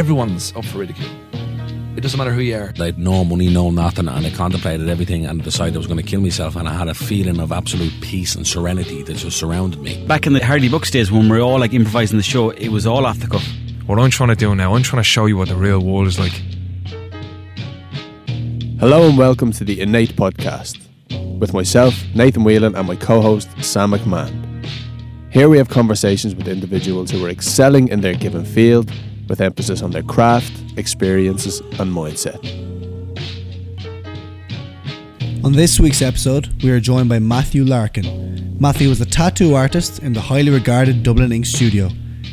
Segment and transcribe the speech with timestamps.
[0.00, 1.10] everyone's up for ridicule.
[1.94, 2.72] It doesn't matter who you are.
[2.80, 5.98] I had no money, no nothing, and I contemplated everything and decided I was going
[5.98, 6.56] to kill myself.
[6.56, 10.02] And I had a feeling of absolute peace and serenity that just surrounded me.
[10.06, 12.70] Back in the Hardy Bucks days when we were all like improvising the show, it
[12.70, 13.46] was all off the cuff.
[13.84, 16.06] What I'm trying to do now, I'm trying to show you what the real world
[16.06, 16.32] is like.
[18.80, 20.80] Hello and welcome to the Innate Podcast
[21.38, 24.64] with myself, Nathan Whelan, and my co host, Sam McMahon.
[25.30, 28.90] Here we have conversations with individuals who are excelling in their given field
[29.30, 32.36] with emphasis on their craft, experiences, and mindset.
[35.44, 38.58] On this week's episode, we are joined by Matthew Larkin.
[38.58, 41.88] Matthew is a tattoo artist in the highly regarded Dublin Ink Studio.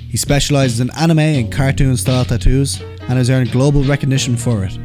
[0.10, 4.78] He specialises in anime and cartoon style tattoos and has earned global recognition for it.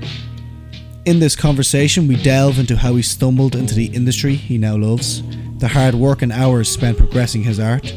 [1.07, 5.23] In this conversation, we delve into how he stumbled into the industry he now loves,
[5.59, 7.91] the hard work and hours spent progressing his art,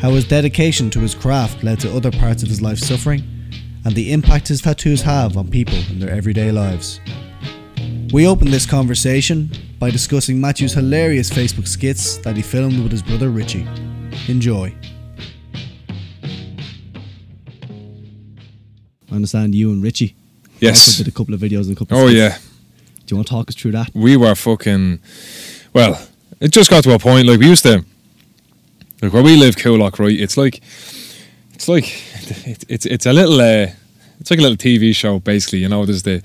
[0.00, 3.24] how his dedication to his craft led to other parts of his life suffering,
[3.84, 7.00] and the impact his tattoos have on people in their everyday lives.
[8.12, 13.02] We open this conversation by discussing Matthew's hilarious Facebook skits that he filmed with his
[13.02, 13.66] brother Richie.
[14.28, 14.74] Enjoy.
[19.10, 20.14] I understand you and Richie
[20.60, 20.88] Yes.
[20.88, 22.18] also did a couple of videos and a couple Oh skits.
[22.18, 22.38] yeah,
[23.06, 23.90] Do you want to talk us through that?
[23.94, 25.00] we were fucking.
[25.72, 26.00] Well,
[26.40, 27.84] it just got to a point like we used to.
[29.02, 30.18] Like where we live, Coolock, right?
[30.18, 30.62] It's like,
[31.64, 33.40] it's like, it's it's, a little.
[33.40, 33.68] Uh,
[34.20, 35.60] it's like a little TV show, basically.
[35.60, 36.22] You know, there's the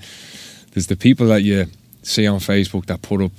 [0.72, 1.66] there's the people that you
[2.02, 3.32] see on Facebook that put up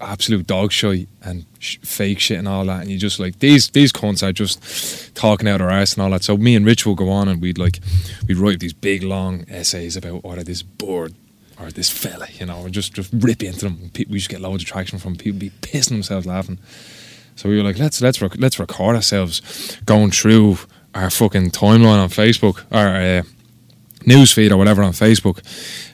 [0.00, 3.68] absolute dog shit and sh- fake shit and all that, and you just like these
[3.70, 6.24] these cunts are just talking out our ass and all that.
[6.24, 7.78] So me and Rich will go on and we'd like
[8.26, 11.14] we'd write these big long essays about or this bird
[11.60, 13.90] or this fella, you know, and just just rip into them.
[13.94, 16.58] We just get loads of traction from people be pissing themselves laughing.
[17.36, 20.56] So we were like, let's let's rec- let's record ourselves going through
[20.96, 23.22] our fucking timeline on Facebook or uh,
[24.06, 25.40] news feed or whatever on Facebook,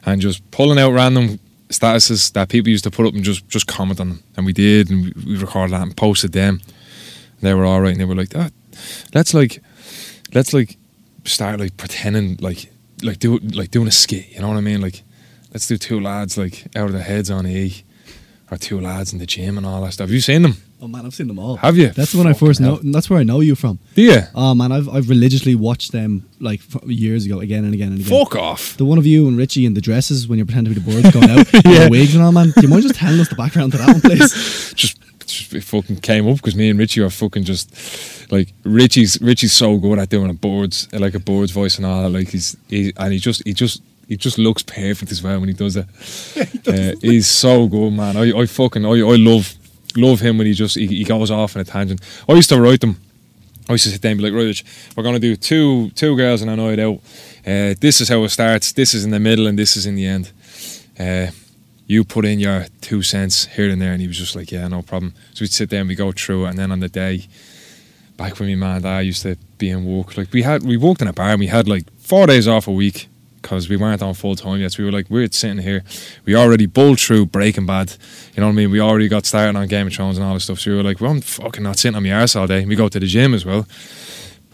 [0.06, 1.38] and just pulling out random
[1.68, 4.22] statuses that people used to put up and just just comment on them.
[4.36, 6.60] And we did, and we, recorded that and posted them.
[6.60, 8.50] And they were all right, and they were like, ah,
[9.14, 9.62] let's like,
[10.32, 10.76] let's like
[11.24, 12.70] start like pretending like
[13.02, 14.30] like do like doing a skit.
[14.30, 14.80] You know what I mean?
[14.80, 15.02] Like,
[15.52, 17.84] let's do two lads like out of their heads on E,
[18.50, 20.08] or two lads in the gym and all that stuff.
[20.08, 20.56] Have you seen them?
[20.82, 21.54] Oh man, I've seen them all.
[21.58, 21.90] Have you?
[21.90, 22.74] That's when I first know.
[22.74, 22.80] hell.
[22.82, 23.78] That's where I know you from.
[23.94, 24.18] Do you?
[24.34, 28.00] Oh man, I've I've religiously watched them like f- years ago, again and again and
[28.00, 28.18] again.
[28.18, 28.76] Fuck off.
[28.78, 31.02] The one of you and Richie in the dresses when you're pretending to be the
[31.02, 32.50] birds going out, with the wigs and all, man.
[32.50, 34.72] Do you mind just telling us the background to that one, please?
[34.74, 39.20] just, just it fucking came up because me and Richie are fucking just like Richie's
[39.22, 42.10] Richie's so good at doing a boards like a boards voice and all that.
[42.10, 45.48] Like he's he, and he just he just he just looks perfect as well when
[45.48, 45.86] he does it.
[46.64, 48.16] Uh, he's so good, man.
[48.16, 49.52] I, I fucking I, I love
[49.96, 52.00] love him when he just he, he goes off on a tangent.
[52.28, 53.00] I used to write them.
[53.68, 54.62] I used to sit down and be like, right,
[54.96, 57.00] we're gonna do two two girls and a night out.
[57.46, 58.72] Uh, this is how it starts.
[58.72, 60.32] This is in the middle, and this is in the end.
[60.98, 61.28] Uh,
[61.86, 64.66] you put in your two cents here and there, and he was just like, yeah,
[64.68, 65.14] no problem.
[65.34, 67.26] So we'd sit there and we go through it, and then on the day,
[68.16, 70.76] back when my man and dad used to be in work, like we had, we
[70.76, 73.08] worked in a bar, and we had like four days off a week
[73.42, 74.72] because we weren't on full time yet.
[74.72, 75.84] So we were like, we're sitting here,
[76.24, 77.96] we already bowled through Breaking Bad,
[78.34, 78.70] you know what I mean?
[78.70, 80.60] We already got started on Game of Thrones and all this stuff.
[80.60, 82.60] So we were like, well, I'm fucking not sitting on my arse all day.
[82.60, 83.66] And we go to the gym as well.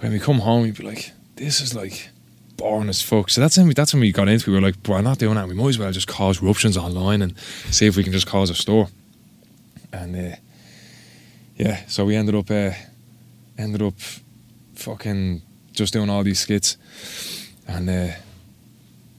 [0.01, 2.09] When we come home, we'd be like, this is like
[2.57, 3.31] boring as fuck.
[3.31, 4.51] So that's when we, that's when we got into.
[4.51, 4.55] it.
[4.55, 5.49] We were like, we're not doing that.
[5.49, 7.39] We might as well just cause ruptions online and
[7.71, 8.89] see if we can just cause a store.
[9.93, 10.37] And uh,
[11.57, 12.73] yeah, so we ended up uh,
[13.57, 13.95] ended up
[14.75, 16.77] fucking just doing all these skits.
[17.67, 18.09] And uh,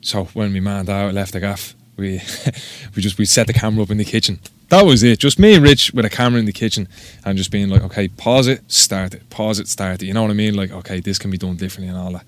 [0.01, 2.21] so when we manned out, left the gaff, we
[2.95, 4.39] we just we set the camera up in the kitchen.
[4.69, 5.19] That was it.
[5.19, 6.87] Just me and Rich with a camera in the kitchen
[7.25, 10.05] and just being like, okay, pause it, start it, pause it, start it.
[10.05, 10.53] You know what I mean?
[10.53, 12.23] Like, okay, this can be done differently and all that.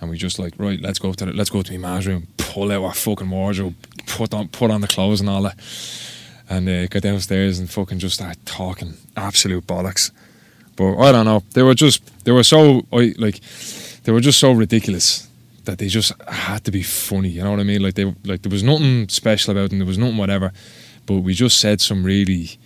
[0.00, 2.28] And we just like, right, let's go to the, let's go to my mom's room,
[2.36, 3.74] pull out our fucking wardrobe,
[4.06, 5.58] put on put on the clothes and all that,
[6.48, 10.12] and uh, go downstairs and fucking just start talking absolute bollocks.
[10.76, 11.42] But I don't know.
[11.52, 13.40] They were just they were so like
[14.04, 15.26] they were just so ridiculous
[15.66, 17.28] that they just had to be funny.
[17.28, 17.82] You know what I mean?
[17.82, 19.78] Like they like there was nothing special about them.
[19.78, 20.52] There was nothing whatever.
[21.04, 22.58] But we just said some really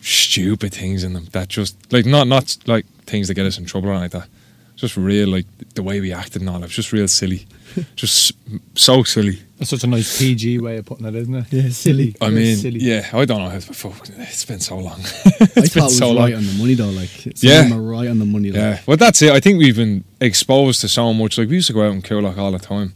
[0.00, 3.64] stupid things in them that just like not not like things that get us in
[3.64, 4.28] trouble or like that.
[4.76, 6.58] Just real like the way we acted and all.
[6.58, 7.46] It was just real silly.
[7.96, 8.32] just
[8.74, 9.40] so silly.
[9.58, 11.52] That's such a nice PG way of putting it, isn't it?
[11.52, 12.14] Yeah, silly.
[12.20, 12.80] I mean, silly.
[12.80, 13.56] yeah, I don't know how.
[13.84, 15.00] Oh, it's been so long.
[15.00, 16.24] I it's thought been it was so long.
[16.24, 16.90] right on the money though.
[16.90, 17.62] Like, some Yeah.
[17.62, 18.50] of them right on the money.
[18.50, 18.56] Like.
[18.60, 19.30] Yeah, well, that's it.
[19.32, 21.38] I think we've been exposed to so much.
[21.38, 22.94] Like we used to go out in Coolock all the time,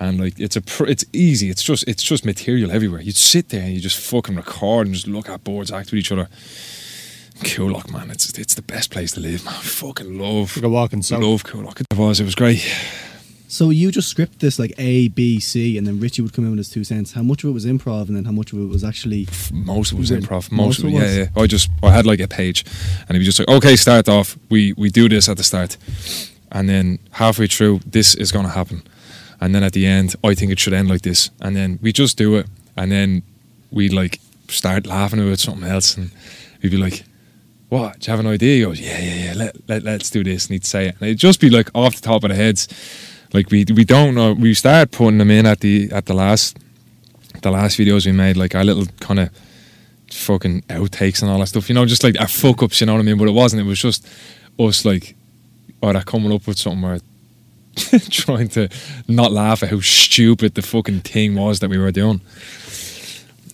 [0.00, 1.50] and like it's a pr- it's easy.
[1.50, 3.00] It's just it's just material everywhere.
[3.00, 5.98] You'd sit there and you just fucking record and just look at boards, act with
[6.00, 6.28] each other.
[7.40, 9.54] Coolock, man, it's it's the best place to live, man.
[9.54, 11.22] I fucking love Like a walking south.
[11.22, 11.80] love Coolock.
[11.80, 12.66] It was it was great.
[13.48, 16.50] So you just script this like A, B, C, and then Richie would come in
[16.50, 17.12] with his two cents.
[17.12, 19.28] How much of it was improv, and then how much of it was actually?
[19.52, 20.50] most of it was improv.
[20.50, 21.42] Most Most, of it yeah, yeah.
[21.42, 22.64] I just I had like a page,
[23.08, 24.36] and he was just like, okay, start off.
[24.50, 25.76] We we do this at the start,
[26.50, 28.82] and then halfway through, this is going to happen,
[29.40, 31.92] and then at the end, I think it should end like this, and then we
[31.92, 32.46] just do it,
[32.76, 33.22] and then
[33.70, 36.10] we like start laughing about something else, and
[36.62, 37.04] we'd be like.
[37.68, 37.98] What?
[37.98, 38.54] Do you have an idea?
[38.58, 39.32] He goes, yeah, yeah, yeah.
[39.34, 40.46] Let, let let's do this.
[40.46, 42.68] And he'd say it, and it'd just be like off the top of the heads.
[43.32, 44.32] Like we we don't know.
[44.32, 46.58] We started putting them in at the at the last
[47.42, 49.30] the last videos we made, like our little kind of
[50.10, 51.68] fucking outtakes and all that stuff.
[51.68, 52.80] You know, just like our fuck ups.
[52.80, 53.18] You know what I mean?
[53.18, 53.62] But it wasn't.
[53.62, 54.06] It was just
[54.58, 55.14] us like
[55.82, 56.98] oh, either coming up with something or
[58.10, 58.68] trying to
[59.08, 62.20] not laugh at how stupid the fucking thing was that we were doing.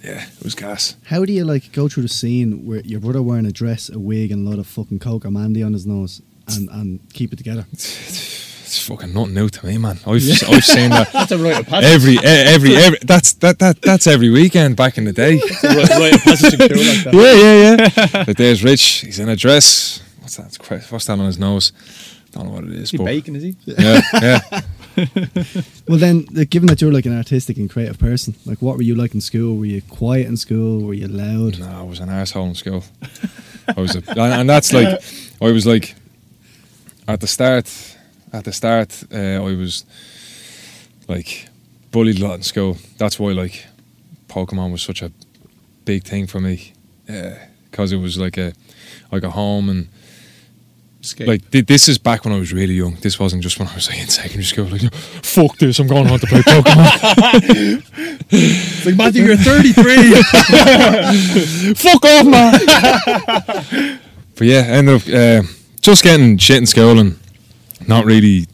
[0.03, 0.97] Yeah, it was gas.
[1.05, 3.99] How do you like go through the scene where your brother wearing a dress, a
[3.99, 7.33] wig, and a lot of fucking coke or Mandy on his nose, and and keep
[7.33, 7.67] it together?
[8.73, 9.99] It's fucking nothing new to me, man.
[10.07, 10.15] I've
[10.49, 11.91] I've seen that That's a rite of passage.
[11.91, 12.99] every every every.
[13.03, 15.35] That's that that that's every weekend back in the day.
[15.43, 17.13] It's a rite rite of passage like that.
[17.13, 18.25] yeah, yeah, yeah.
[18.25, 19.03] but there's Rich.
[19.05, 20.03] He's in a dress.
[20.21, 20.47] What's that?
[20.47, 21.73] It's quite- What's that on his nose?
[22.31, 22.85] Don't know what it is.
[22.85, 23.57] Is he but bacon, is he?
[23.67, 24.61] yeah, yeah.
[25.87, 28.95] Well, then, given that you're like an artistic and creative person, like, what were you
[28.95, 29.59] like in school?
[29.59, 30.81] Were you quiet in school?
[30.83, 31.59] Were you loud?
[31.59, 32.85] No, I was an asshole in school.
[33.77, 35.03] I was, a, and, and that's like,
[35.43, 35.95] I was like,
[37.07, 37.69] at the start,
[38.33, 39.85] at the start, uh, I was
[41.09, 41.49] like
[41.91, 42.79] bullied a lot in school.
[42.99, 43.67] That's why like
[44.29, 45.13] Pokemon was such a
[45.85, 46.73] big thing for me,
[47.71, 48.53] because it was like a
[49.11, 49.89] like a home and
[51.03, 51.27] Escape.
[51.27, 52.95] like thi- this is back when I was really young.
[53.01, 54.67] This wasn't just when I was like in secondary school.
[54.67, 57.83] Like, fuck this, I'm going on to play Pokemon.
[58.31, 60.15] it's like Matthew, you're 33.
[61.75, 62.61] fuck off, man.
[64.37, 65.43] but yeah, I ended up uh,
[65.81, 67.19] just getting shit in school and
[67.89, 68.47] not really,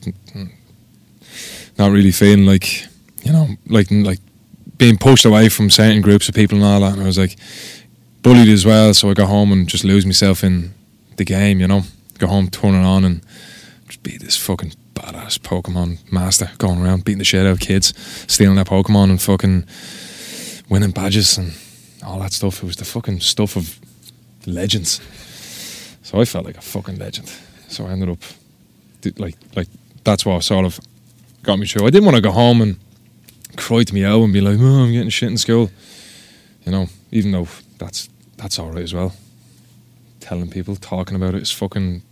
[1.78, 2.86] not really feeling like,
[3.22, 4.19] you know, like like
[4.76, 6.94] being pushed away from certain groups of people and all that.
[6.94, 7.36] And I was like
[8.22, 10.72] bullied as well, so I got home and just lose myself in
[11.16, 11.60] the game.
[11.60, 11.82] You know,
[12.19, 13.20] go home, turn it on, and
[13.86, 17.94] just be this fucking badass Pokemon master going around beating the shit out of kids,
[18.26, 19.64] stealing their Pokemon and fucking
[20.69, 21.54] winning badges and
[22.04, 22.62] all that stuff.
[22.62, 23.78] It was the fucking stuff of
[24.46, 25.00] legends.
[26.02, 27.32] So I felt like a fucking legend.
[27.69, 28.22] So I ended up
[29.18, 29.68] like like
[30.04, 30.78] that's what sort of
[31.42, 31.86] got me through.
[31.86, 32.76] I didn't want to go home and
[33.56, 35.70] cry to me out and be like, "Oh, I'm getting shit in school,"
[36.64, 36.86] you know.
[37.10, 37.48] Even though
[37.78, 39.14] that's that's all right as well.
[40.20, 42.02] Telling people, talking about it is fucking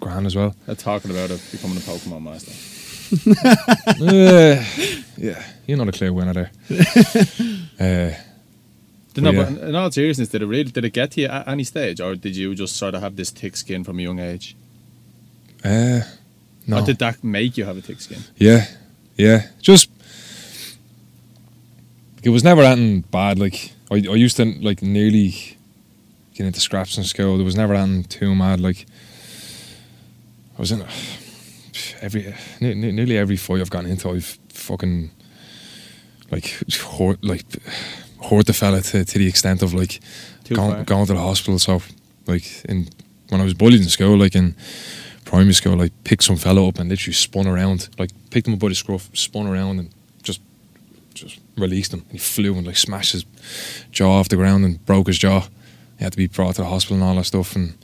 [0.00, 0.54] grand as well.
[0.66, 2.52] They're talking about it becoming a Pokemon master.
[4.02, 4.64] uh,
[5.16, 6.50] yeah, you're not a clear winner there.
[7.80, 8.14] uh,
[9.14, 9.50] Did no, Yeah.
[9.50, 12.00] but in all seriousness, did it really did it get to you at any stage,
[12.00, 14.56] or did you just sort of have this thick skin from a young age?
[15.64, 16.00] Uh,
[16.66, 16.78] no.
[16.78, 18.20] Or did that make you have a thick skin?
[18.36, 18.66] Yeah,
[19.16, 19.46] yeah.
[19.60, 19.90] Just
[22.22, 23.38] it was never anything bad.
[23.38, 25.56] Like I, I used to like nearly
[26.34, 27.36] get into scraps in school.
[27.36, 28.60] There was never anything too mad.
[28.60, 28.86] Like
[30.56, 30.84] I was in
[32.00, 34.10] every ne- ne- nearly every fight I've gotten into.
[34.10, 35.10] I've fucking
[36.30, 36.46] like
[36.98, 37.44] hurt like
[38.28, 40.00] hurt the fella to, to the extent of like
[40.48, 41.58] going, going to the hospital.
[41.58, 41.80] So
[42.26, 42.88] like in
[43.28, 44.54] when I was bullied in school, like in
[45.28, 48.60] primary school, like picked some fellow up and literally spun around, like picked him up
[48.60, 49.90] by the scruff, spun around and
[50.22, 50.40] just
[51.14, 52.04] just released him.
[52.10, 53.24] He flew and like smashed his
[53.92, 55.40] jaw off the ground and broke his jaw.
[55.98, 57.54] He had to be brought to the hospital and all that stuff.
[57.56, 57.74] And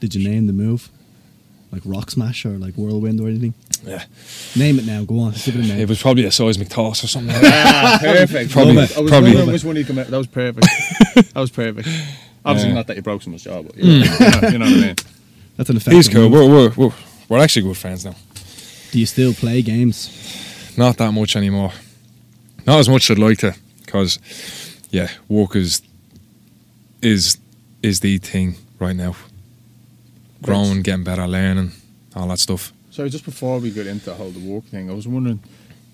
[0.00, 0.88] Did you name the move?
[1.70, 3.52] Like Rock Smash or like Whirlwind or anything?
[3.84, 4.04] yeah,
[4.56, 5.04] Name it now.
[5.04, 5.32] Go on.
[5.32, 5.80] Give it a name.
[5.80, 7.32] it was probably a seismic toss or something.
[7.34, 7.74] Like that.
[7.74, 8.50] Ah, perfect.
[8.52, 8.96] Probably- Love it.
[8.96, 10.06] I was probably- wondering which one you come out.
[10.06, 10.66] That was perfect.
[11.14, 11.86] that was perfect.
[12.44, 12.74] Obviously, Yeah.
[12.76, 14.80] not that you broke someone's jaw, but you know, you, know, you know what I
[14.86, 14.94] mean.
[15.58, 16.30] That's an effective He's cool.
[16.30, 16.92] We're, we're, we're,
[17.28, 18.14] we're actually good friends now.
[18.92, 20.74] Do you still play games?
[20.78, 21.72] Not that much anymore.
[22.64, 24.18] Not as much as I'd like to, because
[24.90, 25.82] yeah, work is
[27.02, 27.38] is
[27.82, 29.16] is the thing right now.
[30.42, 31.72] Growing, getting better, learning,
[32.14, 32.72] all that stuff.
[32.90, 35.40] So just before we get into the whole the walk thing, I was wondering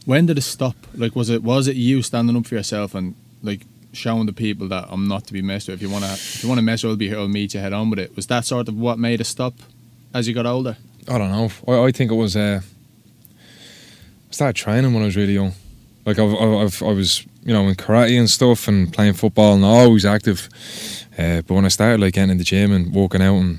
[0.04, 0.76] when did it stop?
[0.94, 3.62] Like, was it was it you standing up for yourself and like
[3.94, 5.76] showing the people that I'm not to be messed with?
[5.76, 7.18] If you wanna if you wanna mess with, I'll be here.
[7.18, 8.14] I'll meet you head on with it.
[8.16, 9.54] Was that sort of what made it stop
[10.12, 10.76] as you got older?
[11.08, 11.50] I don't know.
[11.68, 12.36] I, I think it was.
[12.36, 15.52] Uh, I started training when I was really young.
[16.06, 19.64] Like I've, I've, I was, you know, in karate and stuff, and playing football, and
[19.64, 20.48] always active.
[21.18, 23.58] Uh, but when I started like getting in the gym and walking out and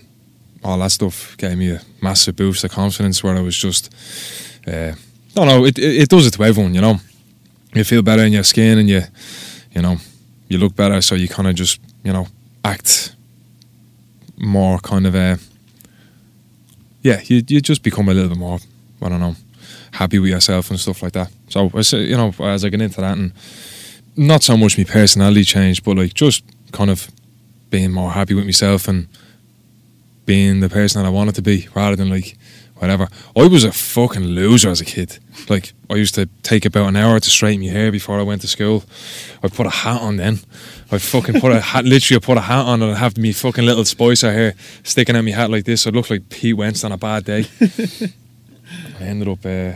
[0.64, 3.24] all that stuff, gave me a massive boost of confidence.
[3.24, 3.94] Where I was just,
[4.68, 4.96] uh, I
[5.34, 5.66] don't know.
[5.66, 7.00] It, it it does it to everyone, you know.
[7.74, 9.02] You feel better in your skin, and you,
[9.74, 9.98] you know,
[10.48, 11.02] you look better.
[11.02, 12.28] So you kind of just, you know,
[12.64, 13.16] act
[14.38, 15.40] more kind of a
[17.02, 18.60] yeah, you you just become a little bit more.
[19.02, 19.36] I don't know.
[19.96, 21.32] happy with yourself and stuff like that.
[21.50, 23.32] So you know, as I get into that, and
[24.16, 27.10] not so much my personality change, but like just kind of
[27.70, 29.08] being more happy with myself and
[30.26, 32.38] being the person that I wanted to be, rather than like
[32.78, 33.08] whatever.
[33.36, 35.20] I was a fucking loser as a kid.
[35.50, 38.42] Like I used to take about an hour to straighten my hair before I went
[38.42, 38.84] to school.
[39.44, 40.40] I'd put a hat on then.
[40.92, 43.32] I'd fucking put a hat, literally I put a hat on and I'd have me
[43.32, 44.54] fucking little spicer hair
[44.84, 45.88] sticking out my hat like this.
[45.88, 47.46] I'd look like Pete Wentz on a bad day.
[49.00, 49.74] I ended up, uh,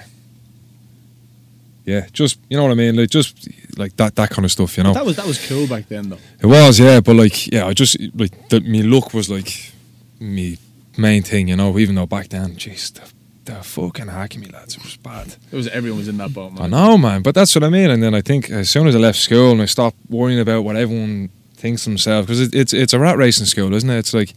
[1.86, 4.77] yeah, just you know what I mean, like just like that that kind of stuff,
[4.77, 4.94] you know.
[4.94, 6.20] That was that was cool back then, though.
[6.39, 9.72] It was, yeah, but like, yeah, I just like the, me look was like
[10.20, 10.58] me
[11.00, 11.77] main thing, you know.
[11.79, 13.12] Even though back then, jeez, the,
[13.51, 15.36] the fucking hacking me lads, it was bad.
[15.51, 16.65] It was everyone was in that boat, man.
[16.65, 17.89] I know, man, but that's what I mean.
[17.89, 20.63] And then I think as soon as I left school and I stopped worrying about
[20.63, 23.98] what everyone thinks themselves, because it, it's it's a rat racing school, isn't it?
[23.98, 24.34] It's like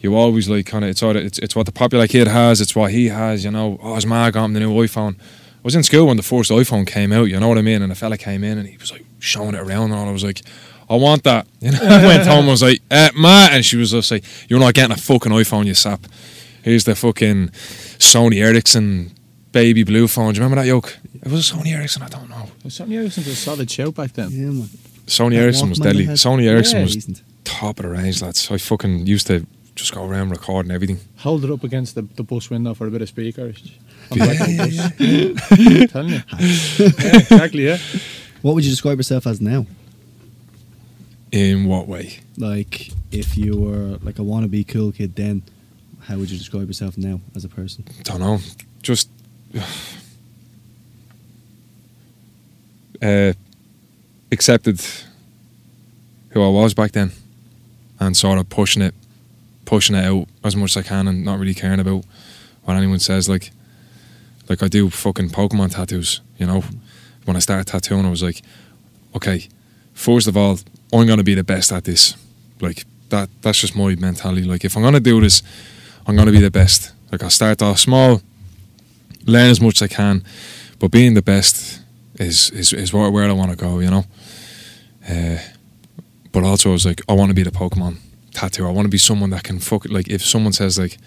[0.00, 2.74] you always like kind of it's, all it's it's what the popular kid has, it's
[2.74, 3.78] what he has, you know.
[3.82, 5.18] Oh, his ma got him the new iPhone.
[5.18, 7.82] I was in school when the first iPhone came out, you know what I mean?
[7.82, 10.08] And a fella came in and he was like showing it around and all.
[10.08, 10.40] I was like,
[10.90, 11.46] I want that.
[11.60, 12.46] You know, I went home.
[12.46, 15.32] I was like, eh, ma, and she was just like, "You're not getting a fucking
[15.32, 16.06] iPhone, you sap.
[16.62, 17.48] Here's the fucking
[17.98, 19.12] Sony Ericsson
[19.52, 20.34] baby blue phone.
[20.34, 20.98] Do you remember that yoke?
[21.22, 22.02] It was a Sony Ericsson.
[22.02, 22.46] I don't know.
[22.66, 24.30] Sony Ericsson was a solid shout back then.
[24.30, 24.68] Yeah, man.
[25.06, 26.04] Sony That Ericsson was Walkman deadly.
[26.06, 27.22] Sony Ericsson Yeah, was decent.
[27.44, 28.50] top of the range, lads.
[28.50, 31.00] I fucking used to just go around recording everything.
[31.18, 33.52] Hold it up against the, the bus window for a bit of speaker.
[34.12, 35.92] On the back of the bus.
[35.92, 36.22] Telling you.
[37.08, 37.78] Yeah, exactly, yeah.
[38.42, 39.66] What would you describe yourself as now?
[41.30, 42.20] In what way?
[42.38, 45.42] Like, if you were like a wannabe cool kid then,
[46.02, 47.84] how would you describe yourself now as a person?
[48.04, 48.38] Don't know.
[48.82, 49.10] Just
[53.02, 53.32] uh,
[54.32, 54.80] accepted
[56.30, 57.12] who I was back then,
[58.00, 58.94] and sort of pushing it,
[59.66, 62.04] pushing it out as much as I can, and not really caring about
[62.64, 63.28] what anyone says.
[63.28, 63.50] Like,
[64.48, 66.22] like I do fucking Pokemon tattoos.
[66.38, 66.64] You know,
[67.24, 68.42] when I started tattooing, I was like,
[69.14, 69.46] okay,
[69.92, 70.58] first of all,
[70.92, 72.16] I'm gonna be the best at this.
[72.60, 73.28] Like that.
[73.42, 74.42] That's just my mentality.
[74.42, 75.42] Like if I'm gonna do this,
[76.06, 76.92] I'm gonna be the best.
[77.12, 78.20] Like I'll start off small,
[79.24, 80.24] learn as much as I can,
[80.78, 81.80] but being the best
[82.16, 83.80] is is, is where, where I want to go.
[83.80, 84.04] You know.
[85.08, 85.38] Uh,
[86.32, 87.96] but also, I was like, I want to be the Pokemon
[88.32, 88.66] tattoo.
[88.66, 89.86] I want to be someone that can fuck.
[89.88, 90.98] Like if someone says like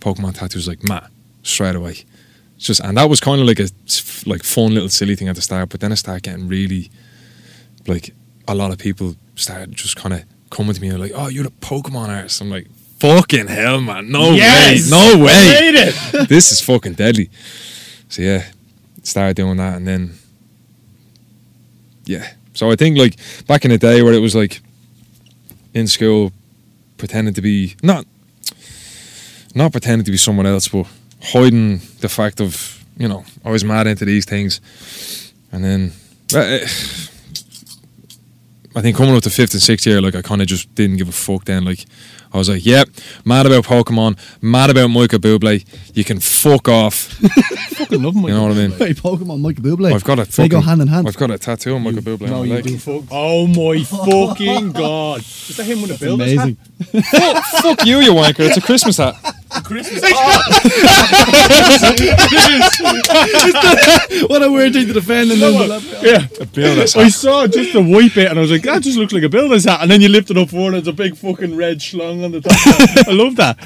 [0.00, 1.10] Pokemon tattoos, like Matt
[1.42, 2.04] straight away.
[2.56, 3.68] It's just and that was kind of like a
[4.26, 6.90] like fun little silly thing at the start, but then I started getting really
[7.86, 8.14] like
[8.48, 11.44] a lot of people started just kind of coming to me and like, "Oh, you're
[11.44, 12.66] the Pokemon artist." I'm like,
[13.00, 14.10] "Fucking hell, man!
[14.10, 14.90] No Yes!
[14.90, 16.26] way, no way!
[16.28, 17.30] This is fucking deadly."
[18.08, 18.44] So yeah,
[19.02, 20.14] started doing that, and then
[22.04, 22.32] yeah.
[22.54, 24.60] So I think like back in the day where it was like
[25.72, 26.32] in school,
[26.98, 28.06] pretending to be not
[29.54, 30.86] not pretending to be someone else, but
[31.22, 34.60] hiding the fact of you know I was mad into these things,
[35.50, 35.92] and then.
[36.34, 36.58] uh,
[38.76, 40.96] I think coming up to fifth and sixth year, like I kind of just didn't
[40.96, 41.44] give a fuck.
[41.44, 41.84] Then, like
[42.32, 42.88] I was like, "Yep,
[43.24, 45.64] mad about Pokemon, mad about Michael Bublé.
[45.94, 46.94] You can fuck off."
[47.74, 48.22] Fucking love him.
[48.22, 48.70] You know what I mean?
[48.72, 49.92] Hey, Pokemon, Michael Bublé.
[49.92, 51.06] I've got a They go fucking- hand in hand.
[51.08, 52.64] I've got a tattoo of Michael Bublé No, on my you leg.
[52.64, 53.04] do fuck.
[53.10, 55.20] Oh my fucking god!
[55.20, 56.56] Is that him with a builder's Amazing.
[57.02, 58.40] fuck you, you wanker!
[58.40, 59.14] It's a Christmas hat.
[59.54, 59.64] hat?
[59.64, 60.02] Christmas.
[64.28, 65.30] what a weird thing to defend.
[65.32, 66.26] And then yeah.
[66.40, 69.12] A builder's I saw just the white bit and I was like, that just looks
[69.12, 69.80] like a builder's hat.
[69.82, 72.32] And then you lift it up forward and there's a big fucking red schlong on
[72.32, 72.52] the top.
[73.08, 73.58] I love that.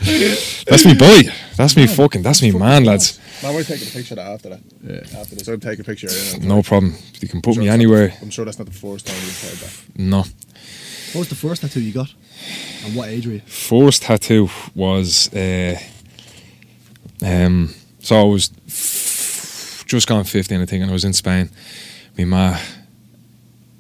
[0.69, 1.23] That's me boy.
[1.57, 2.23] That's me fucking.
[2.23, 3.19] That's me man, lads.
[3.43, 4.61] Man, we're taking a picture of that after that.
[4.83, 5.21] Yeah.
[5.21, 6.07] After this, I'll take a picture.
[6.09, 6.43] Of it.
[6.43, 6.95] No problem.
[7.21, 8.13] You can put Sure me it's not- anywhere.
[8.23, 9.99] I'm sure that's not the first time you've heard that.
[9.99, 10.25] No.
[11.13, 12.13] What was the first tattoo you got?
[12.85, 13.41] And what age were you?
[13.41, 15.79] First tattoo was uh,
[17.25, 17.75] um.
[18.01, 21.51] So I was f- just gone fifteen, I think, and I was in Spain.
[22.17, 22.59] My ma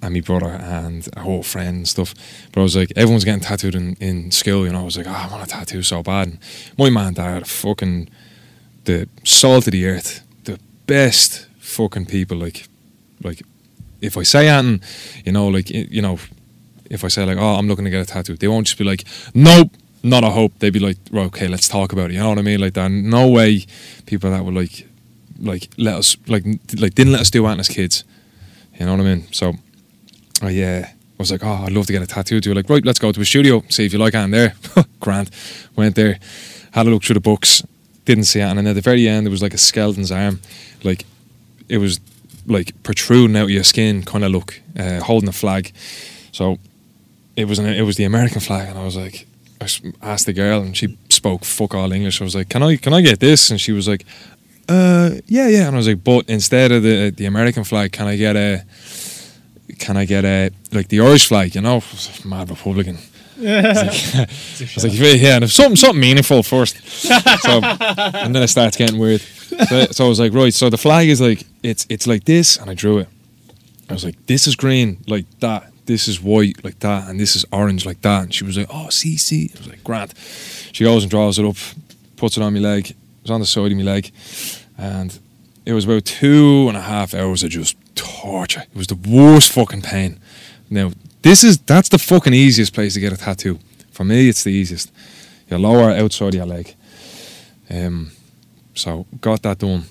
[0.00, 2.14] and my brother and a whole friend and stuff.
[2.52, 4.80] But I was like, everyone's getting tattooed in, in school, you know.
[4.80, 6.28] I was like, oh, I want a tattoo so bad.
[6.28, 6.38] And
[6.78, 8.08] my man dad fucking
[8.84, 12.36] the salt of the earth, the best fucking people.
[12.36, 12.68] Like,
[13.22, 13.42] like
[14.00, 14.82] if I say anything,
[15.24, 16.18] you know, like you know,
[16.90, 18.84] if I say like, oh, I'm looking to get a tattoo, they won't just be
[18.84, 19.04] like,
[19.34, 20.58] nope, not a hope.
[20.58, 22.14] They'd be like, okay, let's talk about it.
[22.14, 22.60] You know what I mean?
[22.60, 22.90] Like that.
[22.90, 23.66] No way,
[24.06, 24.86] people that would like,
[25.40, 26.44] like let us like
[26.78, 28.04] like didn't let us do anything as kids.
[28.78, 29.32] You know what I mean?
[29.32, 29.54] So,
[30.40, 32.40] I yeah, I was like, oh, I'd love to get a tattoo.
[32.46, 34.54] Were like, right, let's go to a studio, see if you like anything there.
[35.00, 35.30] Grant
[35.76, 36.18] went there,
[36.72, 37.62] had a look through the books,
[38.04, 40.40] didn't see it, and then at the very end, there was like a skeleton's arm,
[40.84, 41.04] like
[41.68, 41.98] it was
[42.46, 45.72] like protruding out of your skin, kind of look, uh, holding a flag.
[46.32, 46.58] So
[47.38, 49.26] it was an, it was the American flag, and I was like,
[49.60, 49.68] I
[50.02, 52.20] asked the girl, and she spoke fuck all English.
[52.20, 53.50] I was like, can I can I get this?
[53.50, 54.04] And she was like,
[54.68, 55.66] uh, yeah, yeah.
[55.66, 58.64] And I was like, but instead of the the American flag, can I get a,
[59.78, 61.54] can I get a like the Irish flag?
[61.54, 61.80] You know,
[62.24, 62.98] mad Republican.
[63.38, 64.28] I was like,
[64.70, 66.76] I was like, yeah, and if something something meaningful first.
[66.88, 69.20] So, and then it starts getting weird.
[69.20, 70.52] So, so I was like, right.
[70.52, 73.08] So the flag is like it's it's like this, and I drew it.
[73.88, 75.72] I was like, this is green like that.
[75.88, 78.24] This is white like that, and this is orange like that.
[78.24, 79.50] And she was like, oh, see, see.
[79.54, 80.12] I was like, Grant.
[80.72, 81.56] She goes and draws it up,
[82.16, 82.90] puts it on my leg.
[82.90, 84.12] It was on the side of my leg,
[84.76, 85.18] and
[85.64, 88.64] it was about two and a half hours of just torture.
[88.70, 90.20] It was the worst fucking pain.
[90.68, 90.92] Now,
[91.22, 93.58] this is that's the fucking easiest place to get a tattoo.
[93.90, 94.92] For me, it's the easiest.
[95.48, 96.74] Your lower outside of your leg.
[97.70, 98.10] Um,
[98.74, 99.84] so got that done.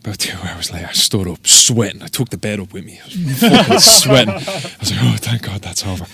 [0.00, 2.02] About two hours later, I stood up, sweating.
[2.02, 3.00] I took the bed up with me.
[3.00, 4.34] I was fucking sweating.
[4.34, 6.06] I was like, oh, thank God that's over.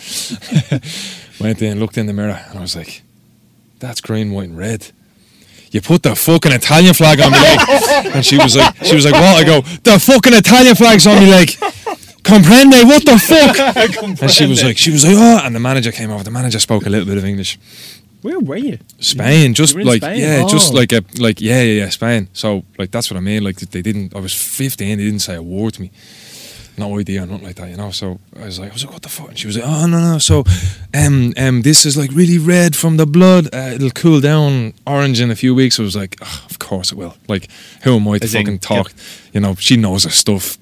[1.41, 3.03] Went in, looked in the mirror, and I was like,
[3.81, 4.91] that's green, white, and red.
[5.71, 7.59] You put the fucking Italian flag on me leg.
[8.14, 9.37] And she was like, she was like, what?
[9.37, 11.49] I go, the fucking Italian flag's on my leg.
[12.23, 13.59] Comprende, what the fuck?
[14.23, 16.25] and she was like, she was like, oh, and the manager came over.
[16.25, 17.59] The manager spoke a little bit of English.
[18.25, 18.78] Where were you?
[19.00, 20.21] Spain, just You were in like Spain?
[20.21, 20.76] yeah, just Oh.
[20.81, 22.28] like a like yeah, yeah, yeah, Spain.
[22.33, 23.45] So like that's what I mean.
[23.45, 24.16] Like they didn't.
[24.16, 24.97] I was fifteen.
[24.99, 25.90] They didn't say a word to me.
[26.76, 27.90] No idea, or nothing like that, you know.
[27.93, 29.28] So I was like, I was like, what the fuck?
[29.28, 30.19] And she was like, oh no no.
[30.19, 30.43] So,
[30.95, 33.45] um um, this is like really red from the blood.
[33.54, 35.78] Uh, it'll cool down orange in a few weeks.
[35.78, 37.14] I was like, "Ugh, of course it will.
[37.28, 37.49] Like,
[37.85, 38.93] who am I to As in, fucking talk?
[39.35, 40.57] You know, she knows her stuff.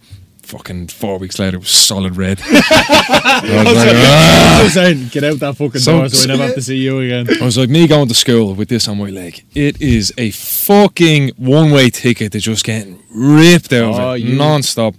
[0.52, 2.38] Fucking four weeks later, it was solid red.
[2.44, 6.26] I was like, "Ah." I was saying, get out that fucking So- door so we
[6.26, 7.26] never have to see you again.
[7.40, 9.42] I was like, me going to school with this on my leg.
[9.54, 14.20] It is a fucking one way ticket to just getting ripped out Oh, of it
[14.24, 14.94] you- non stop.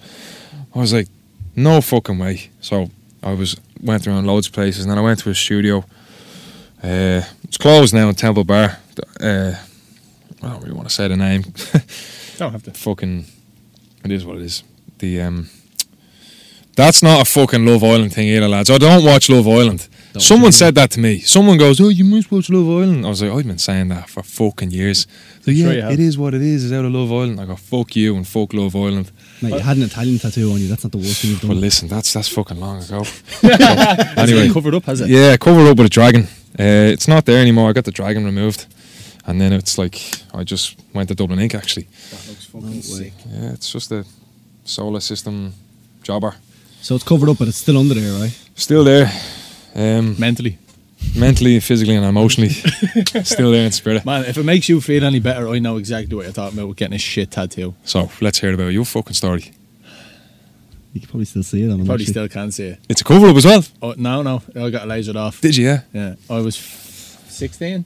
[0.74, 1.08] I was like,
[1.56, 2.50] no fucking way.
[2.60, 2.90] So
[3.22, 5.86] I was went around loads of places and then I went to a studio.
[6.82, 8.80] Uh, it's closed now in Temple Bar.
[9.22, 9.54] Uh,
[10.42, 11.44] I don't really want to say the name.
[12.38, 12.72] Don't have to.
[12.74, 13.26] fucking,
[14.04, 14.64] it is what it is.
[15.04, 15.50] The um,
[16.78, 18.70] that's not a fucking Love Island thing either, lads.
[18.70, 19.90] I don't watch Love Island.
[20.18, 21.20] Someone said that to me.
[21.20, 24.10] Someone goes, "Oh, you must watch Love Island." I was like, "I've been saying that
[24.10, 25.06] for fucking years."
[25.42, 25.92] So yeah, have.
[25.92, 26.64] it is what it is.
[26.64, 27.42] It's out of Love Island.
[27.42, 29.12] I go, "Fuck you" and "fuck Love Island."
[29.42, 30.70] Mate, you had an Italian tattoo on you.
[30.70, 31.50] That's not the worst thing you've done.
[31.50, 33.04] Well, listen, that's that's fucking long ago.
[33.44, 35.10] Anyway, anyway, covered up, has it?
[35.10, 36.24] yeah, covered up with a dragon.
[36.58, 37.70] Uh, it's not there anymore.
[37.70, 38.68] I got the dragon removed,
[39.26, 40.00] and then it's like
[40.34, 41.56] I just went to Dublin Ink.
[41.56, 43.14] Actually, That looks fucking sick.
[43.30, 44.06] yeah, it's just a
[44.66, 45.54] solar system
[46.04, 46.36] jobber.
[46.82, 48.38] So it's covered up, but it's still under there, right?
[48.56, 49.12] Still there,
[49.76, 50.58] um, Mentally.
[51.16, 52.50] mentally, physically, and emotionally.
[53.24, 54.06] Still there in spirit.
[54.06, 56.68] Man, if it makes you feel any better, I know exactly what you're talking about
[56.70, 57.74] with getting a shit tattoo.
[57.84, 59.52] So let's hear about your fucking story.
[60.94, 61.86] You can probably still see it on them.
[61.88, 62.14] Probably actually.
[62.14, 62.80] still can't see it.
[62.88, 63.64] It's a cover up as well.
[63.82, 64.42] Oh, no, no.
[64.56, 65.42] I got lasered off.
[65.42, 65.66] Did you?
[65.66, 65.82] Yeah.
[65.92, 66.16] Yeah.
[66.30, 67.84] I was 16.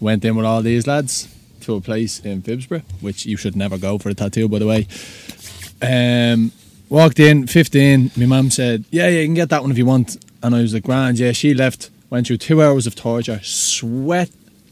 [0.00, 1.28] Went in with all these lads
[1.62, 4.66] to a place in Phibsborough, which you should never go for a tattoo, by the
[4.66, 4.86] way.
[5.82, 6.52] Um,
[6.88, 8.12] walked in, 15.
[8.16, 10.16] My mum said, Yeah, yeah, you can get that one if you want.
[10.42, 11.32] And I was like, Grand, yeah.
[11.32, 14.30] She left, went through two hours of torture, sweat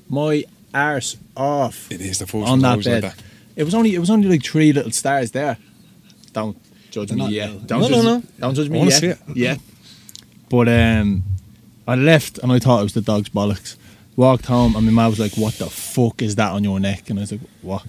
[0.09, 3.03] my arse off It is the first on one's that always bed.
[3.03, 3.25] like that.
[3.57, 5.57] It was only it was only like three little stars there.
[6.33, 6.57] Don't
[6.91, 7.67] judge They're me not yet.
[7.67, 8.23] Don't No, judge, no, no.
[8.39, 9.01] Don't judge me wanna yet.
[9.01, 9.15] see.
[9.35, 9.57] Yeah.
[10.51, 11.25] But um,
[11.89, 13.77] I left and I thought it was the dog's bollocks.
[14.17, 17.11] Walked home and my mum was like, "What the fuck is that on your neck?"
[17.11, 17.85] And I was like, "What?"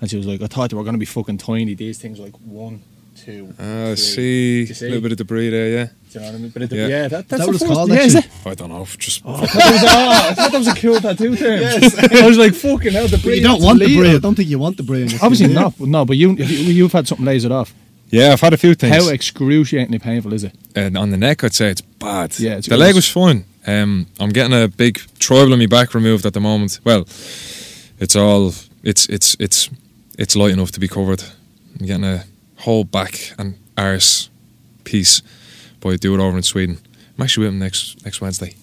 [0.00, 1.74] And she was like, "I thought they were gonna be fucking tiny.
[1.74, 2.82] These things are like one,
[3.16, 5.84] two, Uh, three." see, a little bit of debris there, yeah.
[6.12, 6.50] Do you know what I mean?
[6.50, 6.86] But it, Yeah.
[6.88, 7.08] yeah.
[7.08, 8.26] that, that's that what it's first- called, Yeah, is it?
[8.44, 11.00] I don't know, just I thought that was, oh, I thought that was a cool
[11.00, 11.60] tattoo term.
[12.22, 14.02] I was like, fucking hell, the But you don't want the illegal.
[14.02, 14.14] brie.
[14.14, 15.02] I don't think you want the brie.
[15.02, 15.60] on your Obviously skin, do you?
[15.60, 15.80] not.
[15.80, 17.74] No, but you, you you've had something lasered off.
[18.10, 18.32] yeah.
[18.32, 18.94] I've had a few things.
[18.94, 20.52] How excruciatingly painful is it?
[20.74, 22.38] and on the neck, I'd say it's bad.
[22.38, 23.44] Yeah, it's the leg was fine.
[23.66, 26.78] Um, I'm getting a big tribal on my back removed at the moment.
[26.84, 27.04] Well,
[27.98, 28.54] it's all
[28.84, 29.68] it's it's it's
[30.18, 31.22] it's light enough to be covered.
[31.78, 32.24] I'm getting a
[32.58, 34.30] whole back and arse
[34.84, 35.22] piece,
[35.92, 36.78] I do it over in Sweden.
[37.16, 38.54] I'm actually with him next next Wednesday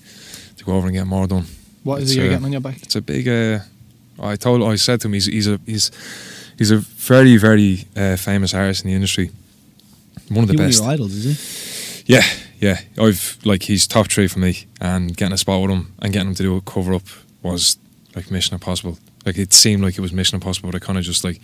[0.58, 1.46] to go over and get more done.
[1.84, 2.82] What is It's, it you're uh, getting on your back?
[2.84, 3.28] It's a big.
[3.28, 3.60] Uh,
[4.22, 5.92] I told, I said to him, he's he's a he's
[6.58, 9.32] he's a very very uh, famous artist in the industry.
[10.30, 10.82] One of the He one of best.
[10.84, 12.14] your idols, is he?
[12.14, 12.24] Yeah,
[12.60, 12.80] yeah.
[12.98, 16.30] I've like he's top three for me, and getting a spot with him and getting
[16.30, 17.04] him to do a cover up
[17.42, 17.78] was
[18.16, 18.98] like mission impossible.
[19.26, 21.40] Like it seemed like it was mission impossible, but I kind of just like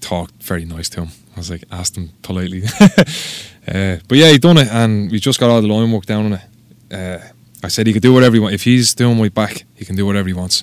[0.00, 1.08] talked very nice to him.
[1.34, 2.62] I was like asked him politely,
[3.68, 6.26] uh, but yeah, he done it, and we just got all the line work down
[6.26, 6.40] on it.
[6.92, 7.18] Uh,
[7.64, 8.54] I said he could do whatever he wants.
[8.54, 10.62] If he's doing my back, he can do whatever he wants.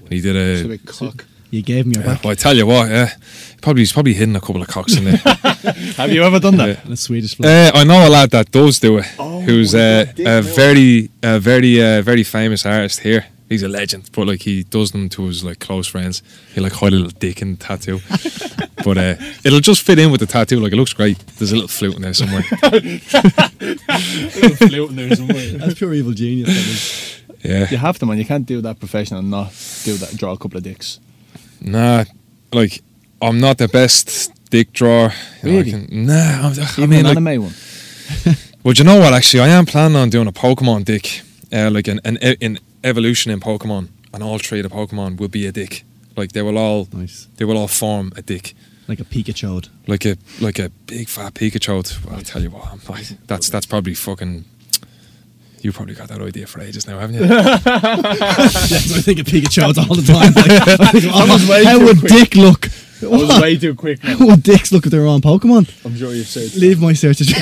[0.00, 0.78] And he did a a.
[0.78, 1.26] cock.
[1.50, 2.24] You gave him your Yeah, back.
[2.24, 3.10] well, I tell you what, yeah,
[3.60, 5.16] probably he's probably hidden a couple of cocks in there.
[5.96, 6.68] Have you ever done that?
[6.68, 6.80] Yeah.
[6.84, 7.74] And a Swedish flag.
[7.74, 10.42] Uh, I know a lad that does do it, Oh who's uh, God, Dick a
[10.42, 14.92] very, a very, uh, very famous artist here He's a legend, but like he does
[14.92, 16.22] them to his like close friends.
[16.54, 17.98] He like hide a little dick in the tattoo,
[18.84, 20.60] but uh, it'll just fit in with the tattoo.
[20.60, 21.18] Like it looks great.
[21.36, 22.44] There's a little flute in there somewhere.
[23.60, 25.50] little flute in there somewhere.
[25.58, 26.48] That's pure evil genius.
[26.48, 27.16] that is.
[27.42, 28.18] Yeah, You have to, man.
[28.18, 29.48] You can't do that professional and not
[29.84, 30.14] do that.
[30.16, 31.00] Draw a couple of dicks.
[31.60, 32.04] nah,
[32.52, 32.82] like
[33.22, 35.12] I'm not the best dick drawer.
[35.42, 35.70] You know, I Really?
[35.70, 37.54] can- nah, I'm, I Even mean, an like, anime one.
[38.62, 39.14] Well, do you know what?
[39.14, 42.58] Actually, I am planning on doing a Pokemon dick, uh, like an, an e- an
[42.84, 45.84] evolution in Pokemon, and all three of the Pokemon will be a dick.
[46.16, 47.28] Like they will all, Nice.
[47.36, 48.54] they will all form a dick,
[48.88, 49.68] Like a Pikachu.
[49.86, 52.04] like a like a big fat Pikachu.
[52.04, 54.44] Well, I'll tell you what, I'm like, that's that's probably fucking.
[55.62, 57.22] You probably got that idea for ages now, haven't you?
[57.26, 60.32] Yes, I think of Pikachu all the time.
[60.32, 62.10] Like, think, how would quick.
[62.12, 62.66] Dick look?
[63.02, 63.42] I was What?
[63.42, 64.02] way too quick.
[64.02, 64.16] Man.
[64.18, 65.68] How would Dicks look if they were on Pokemon?
[65.86, 66.54] I'm sure you've said.
[66.60, 67.18] Leave my search.
[67.18, 67.36] Did you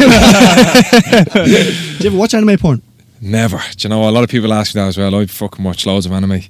[2.07, 2.83] ever watch anime porn?
[3.21, 3.59] Never.
[3.77, 4.09] Do you know?
[4.09, 5.15] A lot of people ask me that as well.
[5.15, 6.43] I fucking watch loads of anime.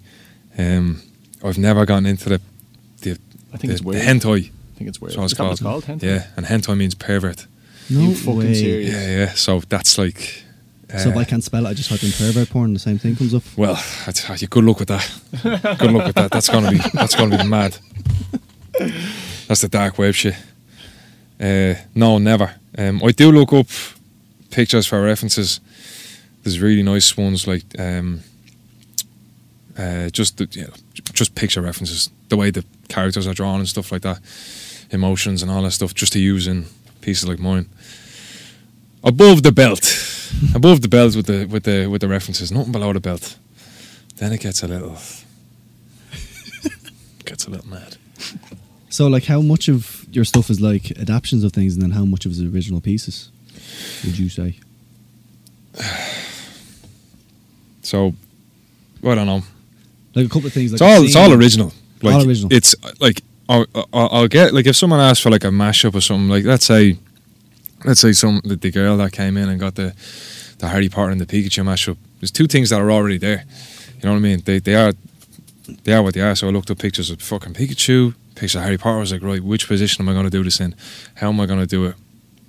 [0.58, 1.02] Um,
[1.44, 2.40] I've never gotten into the
[3.02, 3.12] the,
[3.52, 4.02] I think the, it's weird.
[4.02, 4.46] the hentai.
[4.46, 5.10] I think it's weird.
[5.12, 5.84] That's what Is it's that what it's called.
[5.84, 6.00] called?
[6.00, 6.04] Hentai?
[6.04, 7.46] Yeah, and hentai means pervert.
[7.90, 8.54] No You fucking way.
[8.54, 8.92] serious?
[8.94, 9.28] Yeah, yeah.
[9.34, 10.44] So that's like.
[10.90, 12.72] So if uh, I can't spell it, I just type in pervert porn.
[12.72, 13.42] The same thing comes up.
[13.56, 15.78] Well, I tell you, good luck with that.
[15.78, 16.30] good luck with that.
[16.30, 17.76] That's gonna be that's gonna be mad.
[19.48, 20.34] That's the dark web shit.
[21.40, 22.54] Uh, no, never.
[22.76, 23.66] Um, I do look up
[24.50, 25.60] pictures for references.
[26.42, 28.22] There's really nice ones like um,
[29.78, 30.72] uh, just the, you know,
[31.12, 34.18] just picture references, the way the characters are drawn and stuff like that,
[34.90, 36.66] emotions and all that stuff, just to use in
[37.00, 37.68] pieces like mine.
[39.04, 39.84] Above the belt,
[40.54, 43.38] above the belt with the with the with the references, nothing below the belt.
[44.16, 44.98] Then it gets a little
[47.24, 47.96] gets a little mad.
[48.90, 52.04] So, like, how much of your stuff is like adaptations of things, and then how
[52.04, 53.30] much of it is original pieces?
[54.04, 54.56] Would you say?
[57.88, 58.14] So
[59.02, 59.42] I don't know.
[60.14, 60.72] Like a couple of things.
[60.72, 61.72] Like It's all it's all original.
[62.02, 62.52] Like All original.
[62.52, 66.02] It's like I'll, I'll I'll get like if someone asks for like a mashup or
[66.02, 66.98] something like let's say
[67.84, 69.94] let's say some the, the girl that came in and got the
[70.58, 71.96] the Harry Potter and the Pikachu mashup.
[72.20, 73.44] There's two things that are already there.
[73.96, 74.42] You know what I mean?
[74.44, 74.92] They they are
[75.84, 76.34] they are what they are.
[76.34, 78.96] So I looked up pictures of fucking Pikachu, pictures of Harry Potter.
[78.96, 80.74] I was like, right, which position am I going to do this in?
[81.14, 81.94] How am I going to do it?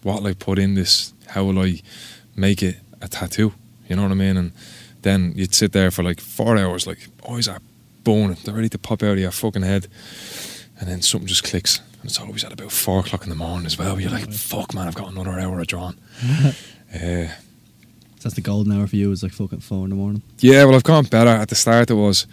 [0.03, 1.13] What will I put in this?
[1.27, 1.81] How will I
[2.35, 3.53] make it a tattoo?
[3.87, 4.37] You know what I mean?
[4.37, 4.51] And
[5.01, 7.59] then you'd sit there for like four hours, like eyes are
[8.03, 9.87] boning, they're ready to pop out of your fucking head,
[10.79, 11.79] and then something just clicks.
[12.01, 13.99] And it's always at about four o'clock in the morning as well.
[13.99, 15.97] You're like, fuck, man, I've got another hour of drawing.
[16.95, 17.27] uh,
[18.21, 19.11] That's the golden hour for you.
[19.11, 20.21] Is like fucking four in the morning.
[20.39, 21.29] yeah, well, I've gone better.
[21.29, 22.25] At the start, it was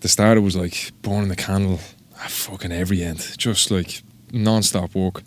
[0.00, 0.36] the start.
[0.36, 1.78] It was like burning the candle
[2.20, 5.22] at fucking every end, just like non-stop work.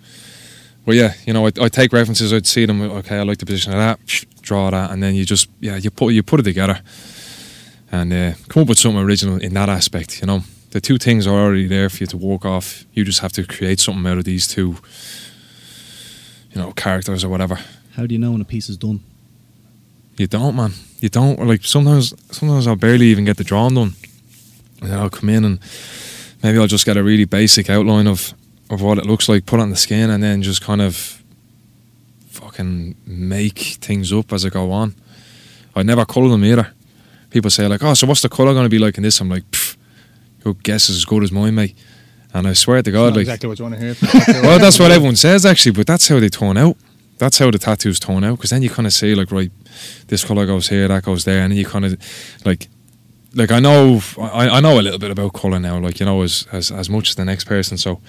[0.85, 2.33] Well, yeah, you know, I I take references.
[2.33, 2.81] I'd see them.
[2.81, 3.99] Okay, I like the position of that.
[4.45, 6.79] Draw that, and then you just yeah, you put you put it together,
[7.91, 10.21] and uh, come up with something original in that aspect.
[10.21, 12.85] You know, the two things are already there for you to work off.
[12.93, 14.77] You just have to create something out of these two,
[16.51, 17.59] you know, characters or whatever.
[17.95, 18.99] How do you know when a piece is done?
[20.17, 20.73] You don't, man.
[20.99, 21.39] You don't.
[21.39, 23.95] Or, Like sometimes, sometimes I'll barely even get the drawing done,
[24.81, 25.59] and then I'll come in and
[26.43, 28.33] maybe I'll just get a really basic outline of
[28.69, 31.23] of what it looks like, put it on the skin, and then just kind of
[32.55, 34.95] fucking make things up as I go on.
[35.75, 36.71] I never colour them either.
[37.29, 39.29] People say like, "Oh, so what's the colour going to be like in this?" I'm
[39.29, 39.43] like,
[40.43, 41.75] "Your guess is as good as mine, mate."
[42.33, 43.95] And I swear to God, like, exactly what you want to hear.
[44.43, 46.77] well, that's what everyone says actually, but that's how they turn out.
[47.17, 49.51] That's how the tattoos turn out because then you kind of see like, right,
[50.07, 51.97] this color goes here, that goes there, and then you kind of
[52.45, 52.67] like,
[53.33, 56.21] like I know, I, I know a little bit about color now, like you know,
[56.21, 57.77] as, as as much as the next person.
[57.77, 58.01] So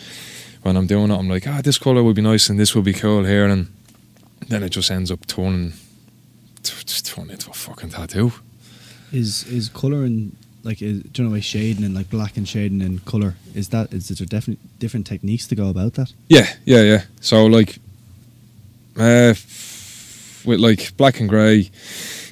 [0.62, 2.84] when I'm doing it, I'm like, ah, this color would be nice and this would
[2.84, 3.75] be cool here, and
[4.48, 5.72] then it just ends up turning,
[6.62, 8.32] just turning into a fucking tattoo.
[9.12, 12.46] Is is color and like is, do you know like shading and like black and
[12.48, 13.34] shading and color?
[13.54, 16.12] Is that is there definitely different techniques to go about that?
[16.28, 17.02] Yeah, yeah, yeah.
[17.20, 17.78] So like,
[18.98, 21.70] uh, f- with like black and grey,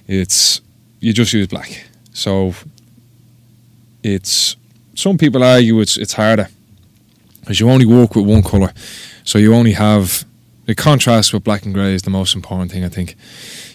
[0.06, 0.60] it's
[1.00, 1.84] you just use black.
[2.12, 2.54] So
[4.02, 4.56] it's
[4.94, 6.48] some people argue it's it's harder
[7.40, 8.72] because you only work with one color,
[9.22, 10.24] so you only have
[10.66, 12.84] the contrast with black and grey is the most important thing.
[12.84, 13.16] I think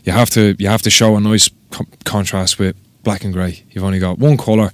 [0.04, 3.64] you have to you have to show a nice co- contrast with black and grey.
[3.72, 4.72] You've only got one color.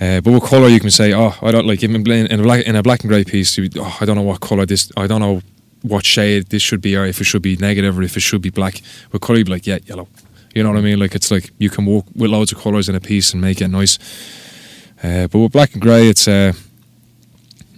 [0.00, 2.66] Uh, but with color, you can say, "Oh, I don't like." Even in a black
[2.66, 4.90] in a black and grey piece, you, oh, I don't know what color this.
[4.96, 5.42] I don't know
[5.82, 8.42] what shade this should be, or if it should be negative, or if it should
[8.42, 8.80] be black.
[9.12, 10.08] With color, you'd be like, "Yeah, yellow."
[10.54, 10.98] You know what I mean?
[10.98, 13.60] Like it's like you can walk with loads of colors in a piece and make
[13.60, 13.98] it nice.
[15.02, 16.52] Uh, but with black and grey, it's uh,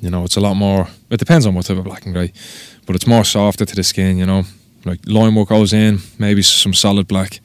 [0.05, 0.87] you know, it's a lot more.
[1.09, 2.31] It depends on what type of black and grey,
[2.85, 4.19] but it's more softer to the skin.
[4.19, 4.43] You know,
[4.85, 7.41] like line work goes in, maybe some solid black,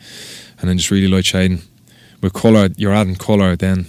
[0.60, 1.62] and then just really light shading.
[2.22, 3.56] with color, you're adding color.
[3.56, 3.86] Then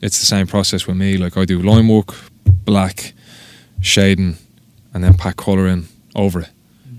[0.00, 1.16] it's the same process with me.
[1.16, 2.14] Like I do line work,
[2.64, 3.12] black,
[3.80, 4.38] shading,
[4.92, 6.50] and then pack color in over it.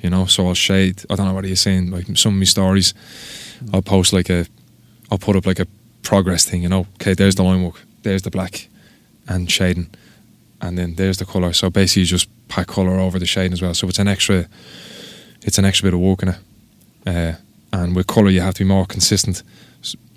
[0.01, 1.03] You know, so I'll shade.
[1.10, 1.91] I don't know what you're saying.
[1.91, 2.93] Like some of my stories,
[3.73, 4.45] I'll post like a,
[5.12, 5.67] I'll put up like a
[6.03, 6.62] progress thing.
[6.63, 8.69] You know, okay, there's the line work, there's the black,
[9.27, 9.89] and shading,
[10.65, 11.54] and then there's the color.
[11.54, 13.73] So basically, you just pack color over the shading as well.
[13.73, 14.47] So it's an extra,
[15.41, 16.38] it's an extra bit of work in it.
[17.06, 17.34] Uh,
[17.71, 19.43] and with color, you have to be more consistent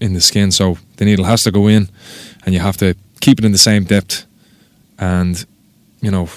[0.00, 0.50] in the skin.
[0.50, 1.88] So the needle has to go in,
[2.44, 4.24] and you have to keep it in the same depth,
[4.98, 5.44] and
[6.00, 6.28] you know,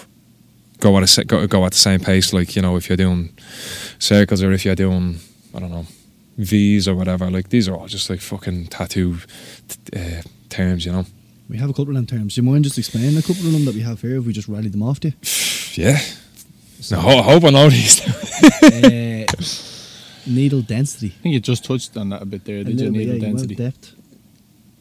[0.80, 2.34] go at a go, go at the same pace.
[2.34, 3.30] Like you know, if you're doing
[4.00, 5.20] circles or if you're doing
[5.54, 5.86] I don't know
[6.38, 7.30] V's or whatever.
[7.30, 9.18] Like these are all just like fucking tattoo
[9.96, 10.86] uh, terms.
[10.86, 11.06] You know.
[11.52, 12.36] We have a couple of them terms.
[12.36, 14.32] Do you mind just explaining a couple of them that we have here if we
[14.32, 15.14] just rally them off to you?
[15.74, 16.00] Yeah.
[16.92, 18.02] No, I hope I know these.
[18.64, 19.26] uh,
[20.28, 21.14] needle density.
[21.20, 22.58] I think you just touched on that a bit there.
[22.60, 23.56] A Did you needle yeah, you density?
[23.56, 23.94] depth.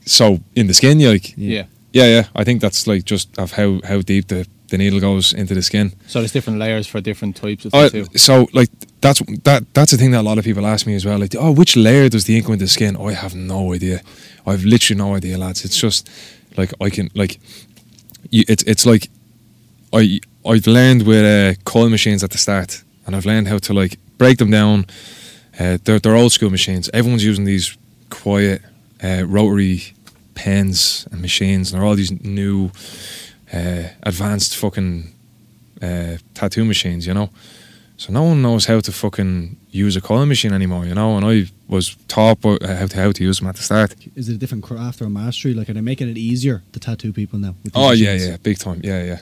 [0.05, 1.67] so in the skin, you like Yeah.
[1.93, 2.25] yeah, yeah.
[2.35, 5.63] I think that's like just of how how deep the the needle goes into the
[5.63, 5.93] skin.
[6.09, 8.07] So there's different layers for different types of tattoo.
[8.17, 11.05] so like that's that that's the thing that a lot of people ask me as
[11.05, 11.19] well.
[11.19, 12.97] Like, oh, which layer does the ink go into the skin?
[12.99, 14.01] Oh, I have no idea.
[14.47, 15.65] I've literally no idea, lads.
[15.65, 16.09] It's just
[16.57, 17.41] like I can like,
[18.31, 19.09] you, it's it's like
[19.93, 23.75] I I've learned with uh, coil machines at the start, and I've learned how to
[23.75, 24.87] like break them down.
[25.59, 26.91] Uh, they're they're old school machines.
[26.93, 27.77] Everyone's using these
[28.09, 28.63] quiet
[29.03, 29.95] uh, rotary
[30.35, 32.71] pens and machines, and they're all these new
[33.53, 35.13] uh, advanced fucking
[35.83, 37.31] uh, tattoo machines, you know.
[37.97, 41.17] So no one knows how to fucking use a coil machine anymore, you know.
[41.17, 43.95] And I was taught how to how to use them at the start.
[44.15, 45.55] Is it a different craft or a mastery?
[45.55, 47.55] Like, are they making it easier to tattoo people now?
[47.75, 49.21] Oh yeah, yeah, big time, yeah, yeah.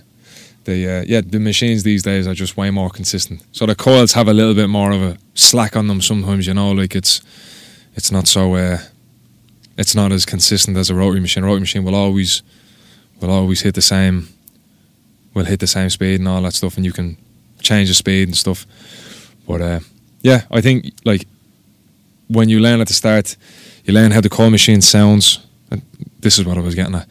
[0.64, 3.44] The uh, yeah, the machines these days are just way more consistent.
[3.52, 6.54] So the coils have a little bit more of a slack on them sometimes, you
[6.54, 6.72] know.
[6.72, 7.22] Like it's
[7.94, 8.78] it's not so uh,
[9.76, 11.44] it's not as consistent as a rotary machine.
[11.44, 12.42] A rotary machine will always
[13.20, 14.28] will always hit the same
[15.34, 17.16] will hit the same speed and all that stuff, and you can
[17.60, 18.66] change the speed and stuff.
[19.46, 19.80] But uh,
[20.22, 21.26] yeah, I think like
[22.28, 23.36] when you learn at the start,
[23.84, 25.40] you learn how the coil machine sounds.
[25.70, 25.82] And
[26.20, 27.08] this is what I was getting at.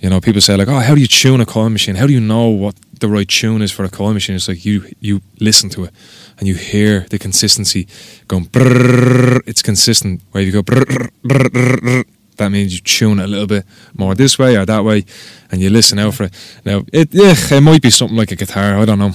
[0.00, 1.96] You know, people say like, "Oh, how do you tune a coil machine?
[1.96, 4.64] How do you know what the right tune is for a coil machine?" It's like
[4.64, 5.92] you you listen to it
[6.38, 7.86] and you hear the consistency
[8.26, 8.46] going.
[8.46, 10.22] Brrrr, it's consistent.
[10.32, 12.04] Where you go, brrrr, brrrr,
[12.36, 15.04] that means you tune it a little bit more this way or that way,
[15.50, 16.60] and you listen out for it.
[16.64, 18.78] Now, it yeah, it might be something like a guitar.
[18.78, 19.12] I don't know,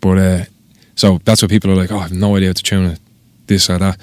[0.00, 0.44] but uh,
[0.94, 1.92] so that's what people are like.
[1.92, 3.00] Oh, I have no idea how to tune it,
[3.46, 3.98] this or that.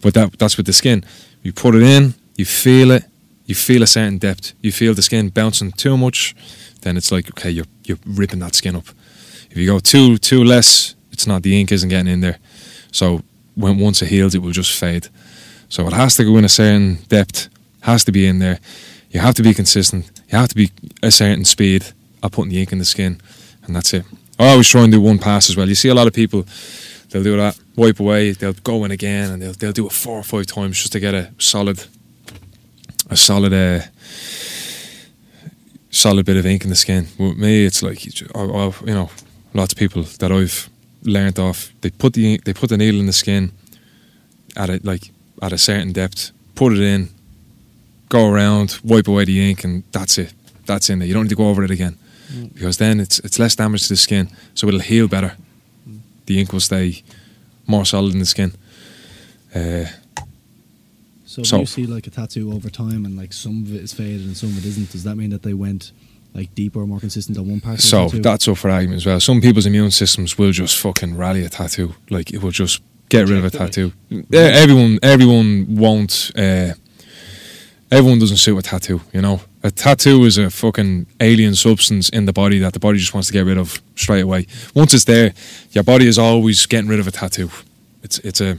[0.00, 1.04] But that that's with the skin.
[1.42, 3.04] You put it in, you feel it,
[3.46, 4.54] you feel a certain depth.
[4.60, 6.34] You feel the skin bouncing too much,
[6.82, 8.86] then it's like okay, you're you're ripping that skin up.
[9.50, 12.38] If you go too too less, it's not the ink isn't getting in there.
[12.90, 13.22] So
[13.54, 15.08] when once it heals, it will just fade.
[15.68, 17.48] So it has to go in a certain depth,
[17.80, 18.58] has to be in there.
[19.10, 20.10] You have to be consistent.
[20.28, 20.70] You have to be
[21.02, 21.86] a certain speed
[22.22, 23.20] of putting the ink in the skin,
[23.64, 24.04] and that's it.
[24.42, 25.68] I always try and do one pass as well.
[25.68, 26.44] You see a lot of people,
[27.10, 30.18] they'll do that, wipe away, they'll go in again, and they'll they'll do it four
[30.18, 31.84] or five times just to get a solid,
[33.08, 33.82] a solid, uh,
[35.90, 37.06] solid bit of ink in the skin.
[37.18, 39.10] With me, it's like I, you know,
[39.54, 40.68] lots of people that I've
[41.04, 41.72] learnt off.
[41.80, 43.52] They put the they put the needle in the skin
[44.56, 47.10] at a like at a certain depth, put it in,
[48.08, 50.34] go around, wipe away the ink, and that's it.
[50.66, 51.06] That's in there.
[51.06, 51.96] You don't need to go over it again
[52.54, 55.36] because then it's it's less damage to the skin, so it'll heal better.
[56.26, 57.02] The ink will stay
[57.66, 58.52] more solid in the skin.
[59.54, 59.84] Uh,
[61.24, 63.92] So, So- you see like a tattoo over time and like some of it is
[63.94, 65.90] faded and some of it isn't, does that mean that they went
[66.34, 67.76] like deeper or more consistent on one part?
[67.76, 69.18] of the so that's up for argument as well.
[69.18, 73.28] Some people's immune systems will just fucking rally a tattoo, like it will just get
[73.30, 73.92] rid of a tattoo.
[74.32, 76.30] Everyone, everyone won't.
[76.36, 76.74] Uh,
[77.90, 79.00] everyone doesn't suit a tattoo.
[79.14, 82.98] You know, a tattoo is a fucking alien substance in the body that the body
[82.98, 84.46] just wants to get rid of straight away.
[84.74, 85.32] Once it's there,
[85.70, 87.50] your body is always getting rid of a tattoo.
[88.02, 88.58] It's it's a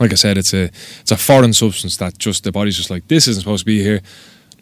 [0.00, 3.06] like I said, it's a it's a foreign substance that just the body's just like
[3.08, 4.00] this isn't supposed to be here.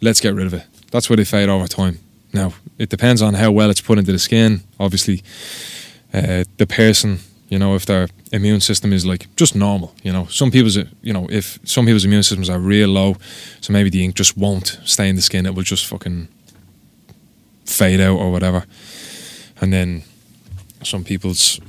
[0.01, 0.63] Let's get rid of it.
[0.91, 1.99] That's where they fade over time.
[2.33, 4.61] Now it depends on how well it's put into the skin.
[4.79, 5.23] Obviously,
[6.13, 7.19] uh, the person,
[7.55, 10.83] you know, if their immune system is like just normal, you know, some people's, uh,
[11.01, 13.15] you know, if some people's immune systems are real low,
[13.61, 15.45] so maybe the ink just won't stay in the skin.
[15.45, 16.27] It will just fucking
[17.63, 18.65] fade out or whatever.
[19.61, 20.03] And then
[20.83, 21.61] some people's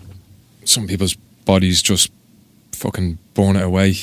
[0.64, 2.11] some people's bodies just
[2.72, 3.94] fucking burn it away.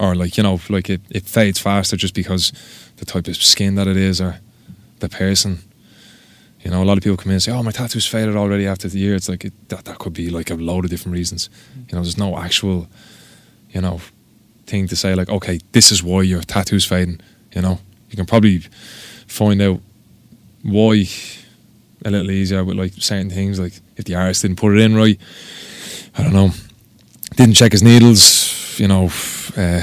[0.00, 2.50] Or like, you know, like it, it fades faster just because
[2.96, 4.40] the type of skin that it is or
[4.98, 5.58] the person.
[6.64, 8.66] You know, a lot of people come in and say, "Oh, my tattoo's faded already
[8.66, 9.84] after the year." It's like it, that.
[9.84, 11.50] That could be like a load of different reasons.
[11.74, 12.88] You know, there's no actual,
[13.70, 14.00] you know,
[14.66, 17.20] thing to say like, okay, this is why your tattoo's fading.
[17.54, 18.60] You know, you can probably
[19.26, 19.80] find out
[20.62, 21.06] why
[22.04, 23.58] a little easier with like certain things.
[23.58, 25.18] Like if the artist didn't put it in right,
[26.16, 26.50] I don't know,
[27.36, 28.78] didn't check his needles.
[28.78, 29.10] You know,
[29.56, 29.82] uh,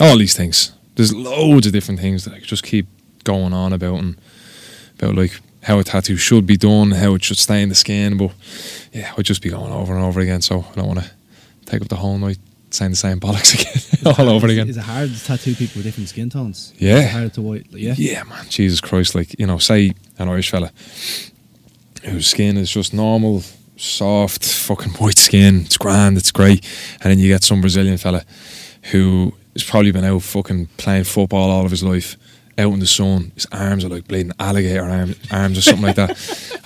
[0.00, 0.72] all these things.
[0.94, 2.86] There's loads of different things that I just keep
[3.24, 4.16] going on about and
[4.98, 8.16] about like how a tattoo should be done, how it should stay in the skin.
[8.16, 8.32] But
[8.92, 10.42] yeah, I'd just be going over and over again.
[10.42, 11.10] So I don't want to
[11.66, 12.38] take up the whole night
[12.70, 13.54] saying the same bollocks
[14.00, 14.68] again, all over again.
[14.68, 16.72] Is it hard to tattoo people with different skin tones?
[16.78, 16.98] Yeah.
[16.98, 17.66] Is it hard to white?
[17.70, 17.94] Yeah.
[17.96, 18.44] Yeah, man.
[18.48, 19.14] Jesus Christ.
[19.14, 20.70] Like, you know, say an Irish fella
[22.04, 23.42] whose skin is just normal,
[23.76, 25.62] soft, fucking white skin.
[25.62, 26.64] It's grand, it's great.
[27.02, 28.24] And then you get some Brazilian fella
[28.92, 32.16] who has probably been out fucking playing football all of his life,
[32.58, 33.30] out in the sun.
[33.34, 36.10] His arms are like bleeding alligator arm, arms or something like that.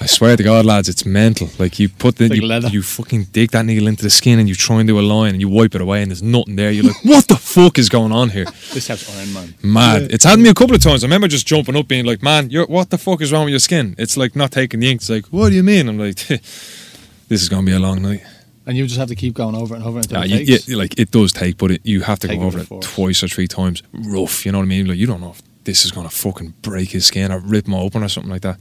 [0.00, 1.48] I swear to God, lads, it's mental.
[1.58, 2.68] Like you put the like you, leather.
[2.68, 5.32] you fucking dig that needle into the skin and you try and do a line
[5.32, 6.70] and you wipe it away and there's nothing there.
[6.70, 8.46] You're like, what the fuck is going on here?
[8.72, 9.54] This helps Iron Man.
[9.62, 10.02] Mad.
[10.10, 11.04] It's happened to me a couple of times.
[11.04, 13.50] I remember just jumping up, being like, "Man, you're, what the fuck is wrong with
[13.52, 15.00] your skin?" It's like not taking the ink.
[15.02, 16.16] It's like, "What do you mean?" I'm like,
[17.28, 18.22] "This is gonna be a long night."
[18.64, 20.68] And you just have to keep going over and over until Yeah, it takes.
[20.68, 22.82] yeah, like it does take, but it, you have to Take go over with it
[22.82, 23.82] twice or three times.
[23.92, 24.86] Rough, you know what I mean?
[24.86, 27.74] Like you don't know if this is gonna fucking break his skin or rip him
[27.74, 28.58] open or something like that.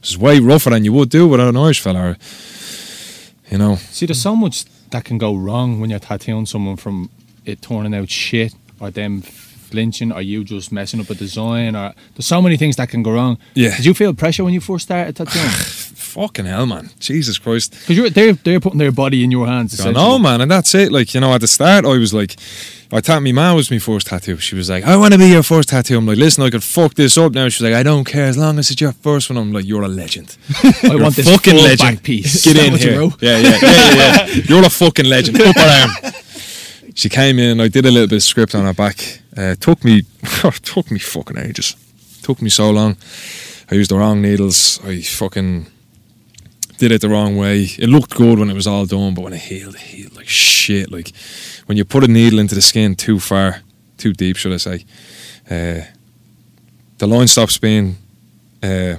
[0.00, 2.16] It's way rougher than you would do with an Irish fella.
[3.50, 7.10] You know, See, there's so much that can go wrong when you're tattooing someone from
[7.44, 11.94] it turning out shit or them flinching or you just messing up a design or
[12.14, 13.38] there's so many things that can go wrong.
[13.54, 13.76] Yeah.
[13.76, 15.46] Did you feel pressure when you first started tattooing?
[16.12, 17.72] fucking hell, man, Jesus Christ.
[17.86, 19.80] Because they're they're putting their body in your hands.
[19.80, 20.92] I know, man, and that's it.
[20.92, 22.36] Like, you know, at the start, I was like,
[22.94, 24.36] I thought my mom was my first tattoo.
[24.36, 25.96] She was like, I want to be your first tattoo.
[25.96, 27.48] I'm like, listen, I could fuck this up now.
[27.48, 29.38] She's like, I don't care as long as it's your first one.
[29.38, 30.36] I'm like, you're a legend.
[30.84, 32.02] I want this fucking legend.
[32.02, 32.44] piece.
[32.44, 33.00] Get in here.
[33.20, 34.42] Yeah, yeah, yeah, yeah, yeah.
[34.46, 35.40] You're a fucking legend.
[35.40, 36.12] Up her arm.
[36.94, 37.62] She came in.
[37.62, 39.22] I did a little bit of script on her back.
[39.34, 40.02] Uh, took me,
[40.62, 41.74] took me fucking ages.
[42.22, 42.98] Took me so long.
[43.70, 44.78] I used the wrong needles.
[44.84, 45.66] I fucking
[46.76, 47.62] did it the wrong way.
[47.78, 50.28] It looked good when it was all done, but when it healed, it healed like
[50.28, 50.92] shit.
[50.92, 51.12] Like
[51.66, 53.62] when you put a needle into the skin too far,
[53.98, 54.84] too deep, should I say?
[55.50, 55.82] Uh,
[56.98, 57.96] the line stops being
[58.62, 58.96] uh,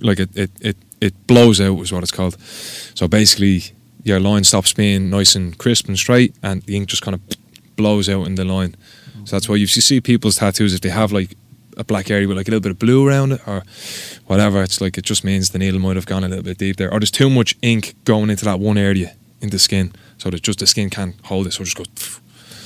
[0.00, 2.38] like it, it, it, it blows out is what it's called.
[2.40, 3.62] So basically,
[4.04, 7.20] your line stops being nice and crisp and straight, and the ink just kind of
[7.76, 8.76] blows out in the line.
[9.24, 11.36] So that's why you see people's tattoos if they have like
[11.76, 13.64] a black area with like a little bit of blue around it or
[14.26, 14.62] whatever.
[14.62, 16.92] It's like it just means the needle might have gone a little bit deep there,
[16.92, 20.42] or there's too much ink going into that one area in the skin, so that
[20.42, 21.52] just the skin can't hold it.
[21.52, 22.20] So it just goes.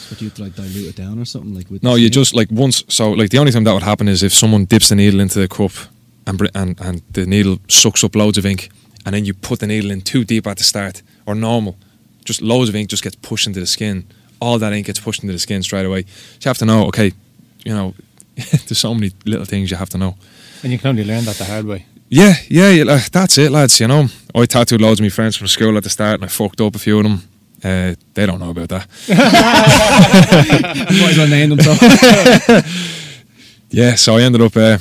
[0.09, 2.11] But do you have to like dilute it down or something like with No, you
[2.11, 2.83] just like once.
[2.89, 5.39] So like the only time that would happen is if someone dips the needle into
[5.39, 5.73] the cup
[6.27, 8.71] and and and the needle sucks up loads of ink,
[9.07, 11.77] and then you put the needle in too deep at the start or normal,
[12.25, 14.07] just loads of ink just gets pushed into the skin.
[14.41, 16.03] All that ink gets pushed into the skin straight away.
[16.03, 17.13] So you have to know, okay,
[17.65, 17.95] you know,
[18.35, 20.17] there's so many little things you have to know.
[20.63, 21.87] And you can only learn that the hard way.
[22.09, 23.79] Yeah, yeah, yeah like, that's it, lads.
[23.81, 26.29] You know, I tattooed loads of my friends from school at the start, and I
[26.29, 27.23] fucked up a few of them.
[27.63, 28.87] Uh, they don't know about that.
[30.91, 32.63] Might as well name them.
[33.73, 34.79] Yeah, so I ended up uh,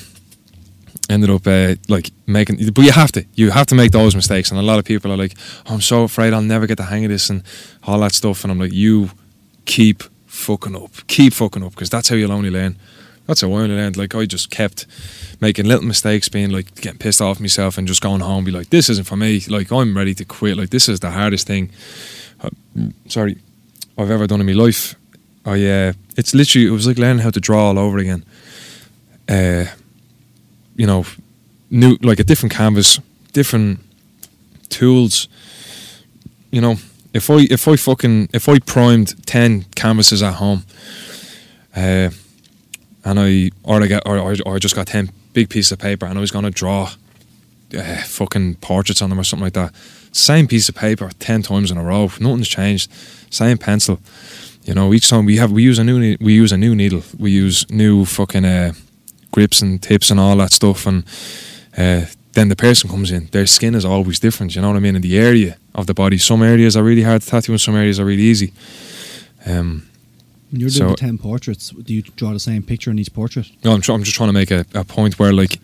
[1.10, 4.50] ended up uh, like making, but you have to, you have to make those mistakes.
[4.50, 5.36] And a lot of people are like,
[5.68, 7.44] oh, "I'm so afraid I'll never get the hang of this" and
[7.84, 8.44] all that stuff.
[8.44, 9.12] And I'm like, "You
[9.66, 12.78] keep fucking up, keep fucking up, because that's how you'll only learn."
[13.28, 13.96] That's how I only learned.
[13.96, 14.88] Like I just kept
[15.40, 18.70] making little mistakes, being like getting pissed off myself, and just going home, be like,
[18.72, 20.58] "This isn't for me." Like I'm ready to quit.
[20.58, 21.70] Like this is the hardest thing.
[23.08, 23.38] Sorry,
[23.98, 24.96] I've ever done in my life.
[25.46, 28.26] I uh, it's literally it was like learning how to draw all over again
[29.30, 29.66] uh,
[30.76, 31.06] you know,
[31.70, 33.00] new like a different canvas,
[33.32, 33.80] different
[34.70, 35.28] tools.
[36.52, 36.78] You know,
[37.14, 40.64] if I if I fucking if I primed ten canvases at home,
[41.76, 42.10] uh,
[43.06, 45.80] and I or I get or, or, or I just got ten big pieces of
[45.80, 46.92] paper and I was gonna draw
[47.78, 49.74] uh, fucking portraits on them or something like that.
[50.12, 52.10] Same piece of paper ten times in a row.
[52.20, 52.92] Nothing's changed.
[53.30, 54.00] Same pencil.
[54.66, 57.04] You know, each time we have we use a new we use a new needle.
[57.18, 58.74] We use new fucking uh,
[59.32, 60.86] grips and tips and all that stuff.
[60.88, 61.04] And
[61.78, 63.28] uh, then the person comes in.
[63.32, 64.56] Their skin is always different.
[64.56, 64.96] You know what I mean?
[64.96, 67.76] In the area of the body, some areas are really hard to tattoo, and some
[67.76, 68.52] areas are really easy.
[69.46, 69.84] Um,
[70.52, 73.14] When you're doing So- the ten portraits, do you draw the same picture in each
[73.14, 73.48] portrait?
[73.64, 75.60] no, I'm, tr- I'm just trying to make a, a point where like.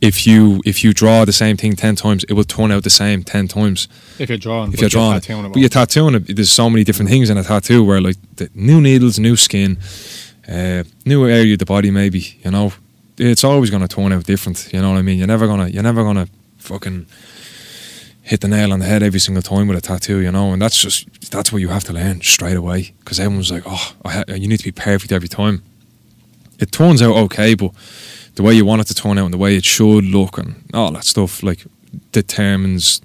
[0.00, 2.90] If you if you draw the same thing ten times, it will turn out the
[2.90, 3.86] same ten times.
[4.18, 5.20] If you're drawing, if you're drawing it.
[5.20, 6.36] tattooing But you're tattooing it.
[6.36, 9.78] There's so many different things in a tattoo where like the new needles, new skin,
[10.48, 11.90] uh, new area of the body.
[11.90, 12.72] Maybe you know,
[13.18, 14.70] it's always going to turn out different.
[14.72, 15.18] You know what I mean?
[15.18, 17.06] You're never gonna you're never gonna fucking
[18.22, 20.62] hit the nail on the head every single time with a tattoo, you know, and
[20.62, 24.12] that's just that's what you have to learn straight away because everyone's like, oh, I
[24.12, 25.62] ha- you need to be perfect every time.
[26.58, 27.72] It turns out okay, but
[28.34, 30.64] the way you want it to turn out and the way it should look and
[30.72, 31.64] all that stuff like
[32.12, 33.00] determines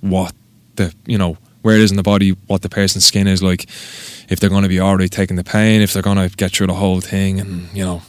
[0.00, 0.32] what
[0.76, 3.64] the you know where it is in the body, what the person's skin is like,
[4.30, 6.68] if they're going to be already taking the pain, if they're going to get through
[6.68, 8.02] the whole thing, and you know,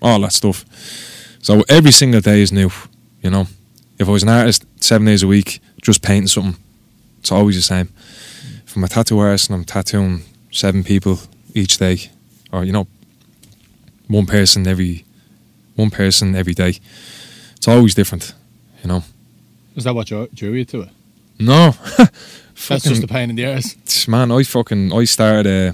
[0.00, 0.64] all that stuff.
[1.40, 2.70] So every single day is new,
[3.22, 3.46] you know.
[3.98, 6.60] If I was an artist seven days a week, just painting something,
[7.20, 7.88] it's always the same.
[8.74, 11.20] I'm a tattoo artist and I'm tattooing seven people
[11.54, 12.10] each day,
[12.50, 12.86] or you know,
[14.08, 15.04] one person every
[15.76, 16.78] one person every day,
[17.56, 18.34] it's always different,
[18.82, 19.02] you know.
[19.76, 20.88] Is that what drew drew you to it?
[21.38, 21.74] No,
[22.68, 24.06] That's just a pain in the ass.
[24.06, 25.46] man, I fucking I started.
[25.46, 25.72] Uh,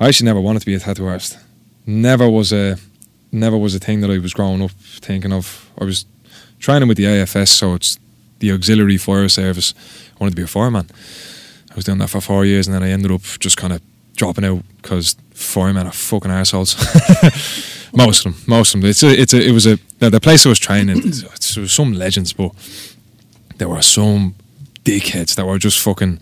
[0.00, 1.38] I actually never wanted to be a tattoo artist.
[1.86, 2.78] Never was a,
[3.30, 5.70] never was a thing that I was growing up thinking of.
[5.80, 6.06] I was
[6.58, 7.98] training with the AFS, so it's
[8.40, 9.74] the Auxiliary Fire Service.
[10.12, 10.88] I wanted to be a fireman.
[11.70, 13.80] I was doing that for four years, and then I ended up just kind of
[14.16, 16.74] dropping out because firemen are fucking assholes.
[17.96, 18.90] most of them, most of them.
[18.90, 21.02] It's a, it's a, it was a the, place I was training.
[21.54, 22.50] There was some legends, but
[23.58, 24.34] there were some
[24.82, 26.18] dickheads that were just fucking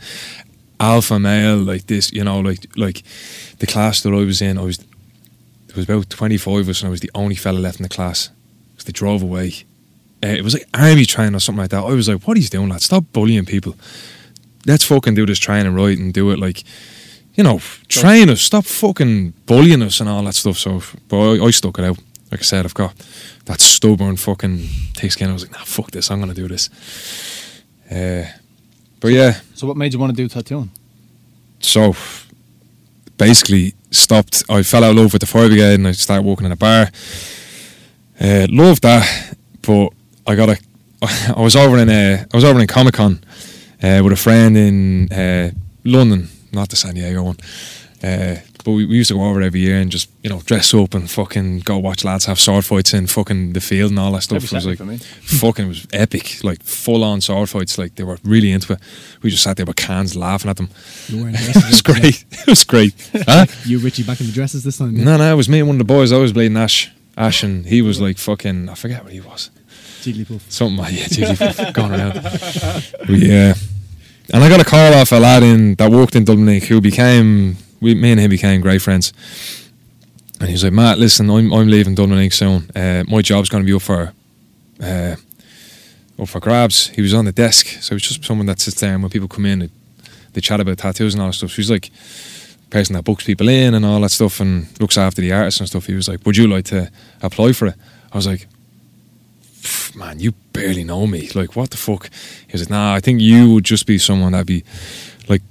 [0.79, 3.03] alpha male like this, you know, like like
[3.59, 6.81] the class that I was in, I was there was about twenty five of us
[6.81, 8.31] and I was the only fella left in the class.
[8.73, 9.65] Because they drove away.
[10.23, 11.83] Uh, it was like army training or something like that.
[11.83, 12.83] I was like, what are you doing, lad?
[12.83, 13.75] Stop bullying people.
[14.67, 16.63] Let's fucking do this training right and do it like
[17.35, 20.59] you know, train us, stop fucking bullying us and all that stuff.
[20.59, 21.99] So, but I, I stuck it out.
[22.31, 22.95] Like I said, I've got
[23.47, 24.59] that stubborn fucking
[24.97, 25.31] thick skin.
[25.31, 26.71] I was like, nah, fuck this, I'm gonna do this.
[27.91, 28.25] Uh,
[29.01, 30.71] but yeah, So what made you want to do tattooing?
[31.61, 31.95] so
[33.19, 34.43] basically stopped.
[34.49, 36.57] I fell out of love with the fire brigade and I started working in a
[36.57, 36.89] bar.
[38.21, 39.91] Uh, loved that, but
[40.27, 40.59] I got a.
[41.37, 43.23] I was over in uh, I was over in Comic Con
[43.83, 45.51] uh, with a friend in uh,
[45.85, 47.37] London, not the San Diego one.
[48.03, 50.75] Uh, but we, we used to go over every year and just you know dress
[50.75, 54.11] up and fucking go watch lads have sword fights in fucking the field and all
[54.13, 54.37] that stuff.
[54.43, 57.79] Every It was like Saturday fucking was epic, like full on sword fights.
[57.79, 58.81] Like they were really into it.
[59.23, 60.69] We just sat there with cans laughing at them.
[61.09, 61.71] You wearing It dresses.
[61.71, 62.25] was great.
[62.33, 62.95] It was great.
[63.27, 63.47] Huh?
[63.65, 64.97] You Richie back in the dresses this time.
[64.97, 66.11] No, no, it was me and one of the boys.
[66.13, 66.91] I was bleeding Ash.
[67.17, 68.69] Ash and he was like fucking.
[68.69, 69.51] I forget what he was.
[70.03, 70.41] Jigglypuff.
[70.51, 72.15] Something like yeah, Jigglypuff going around.
[73.07, 73.55] But yeah,
[74.33, 76.65] and I got a call off a lad in that worked in Dublin Ink.
[76.65, 79.13] who became we, me and him became great friends.
[80.41, 82.33] And he was like, Matt, listen, I'm I'm leaving Dublin Ink.
[82.33, 82.71] soon.
[82.75, 84.13] Uh, my job's going to be up for.
[84.83, 85.17] Uh,
[86.21, 86.89] up for grabs.
[86.89, 89.29] He was on the desk, so he's just someone that sits there and when people
[89.29, 89.71] come in, they,
[90.33, 91.51] they chat about tattoos and all that stuff.
[91.51, 91.91] So he's like
[92.71, 95.69] person that books people in and all that stuff and looks after the artists and
[95.69, 95.87] stuff.
[95.87, 97.75] He was like, "Would you like to apply for it?"
[98.13, 98.47] I was like, "Pff,
[99.95, 101.29] "Man, you barely know me.
[101.35, 102.11] Like, what the fuck?"
[102.47, 104.65] He was like, "Nah, I think you would just be someone that'd be
[105.29, 105.43] like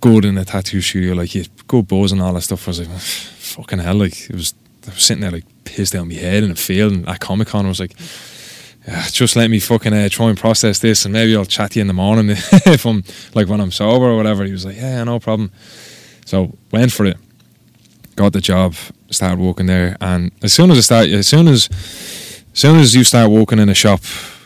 [0.00, 2.80] good in a tattoo studio, like you good buzz and all that stuff." I was
[2.80, 4.54] like, "Fucking hell!" Like, it was.
[4.86, 7.48] I was sitting there like pissed out my head in a field and at Comic
[7.48, 7.66] Con.
[7.66, 7.94] I was like.
[8.88, 11.78] "Yeah, just let me fucking uh, try and process this, and maybe I'll chat to
[11.78, 12.30] you in the morning
[12.64, 13.04] if I'm
[13.34, 14.42] like when I'm sober or whatever.
[14.44, 15.52] He was like, "Yeah, no problem."
[16.24, 17.18] So went for it,
[18.16, 18.74] got the job,
[19.10, 21.68] started working there, and as soon as I start, as soon as
[22.52, 24.00] soon as you start working in a shop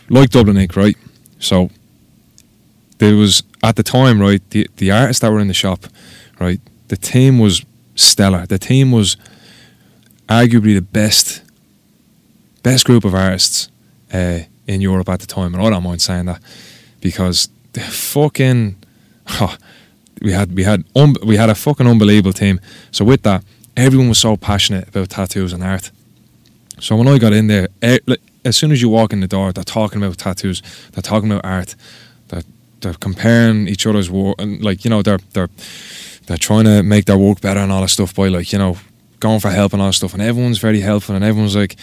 [0.09, 0.97] like Dublin Ink., right?
[1.39, 1.69] So
[2.97, 5.85] there was at the time, right, the the artists that were in the shop,
[6.39, 8.45] right, the team was stellar.
[8.45, 9.17] The team was
[10.27, 11.43] arguably the best,
[12.63, 13.69] best group of artists
[14.13, 16.41] uh, in Europe at the time, and I don't mind saying that
[17.01, 18.75] because the fucking.
[19.41, 19.57] oh,
[20.21, 22.59] we had we had un- we had a fucking unbelievable team.
[22.91, 23.43] So with that,
[23.75, 25.91] everyone was so passionate about tattoos and art.
[26.79, 27.99] So when I got in there, eh,
[28.43, 30.61] as soon as you walk in the door, they're talking about tattoos,
[30.91, 31.75] they're talking about art,
[32.29, 32.43] they're
[32.81, 35.49] they're comparing each other's work, and like you know they're they're
[36.27, 38.77] they're trying to make their work better and all that stuff by like you know
[39.19, 41.75] going for help and all that stuff, and everyone's very helpful, and everyone's like.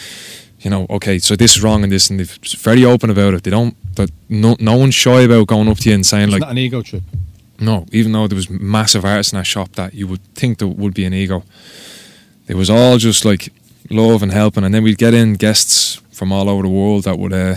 [0.65, 3.43] You know, okay, so this is wrong and this, and they're very open about it.
[3.43, 6.33] They don't, that no, no one's shy about going up to you and saying It's
[6.35, 7.03] like, not an ego trip.
[7.59, 10.69] no, even though there was massive artists in that shop that you would think there
[10.69, 11.43] would be an ego,
[12.47, 13.53] it was all just like
[13.93, 14.65] love and helping.
[14.65, 17.57] And then we'd get in guests from all over the world that would uh,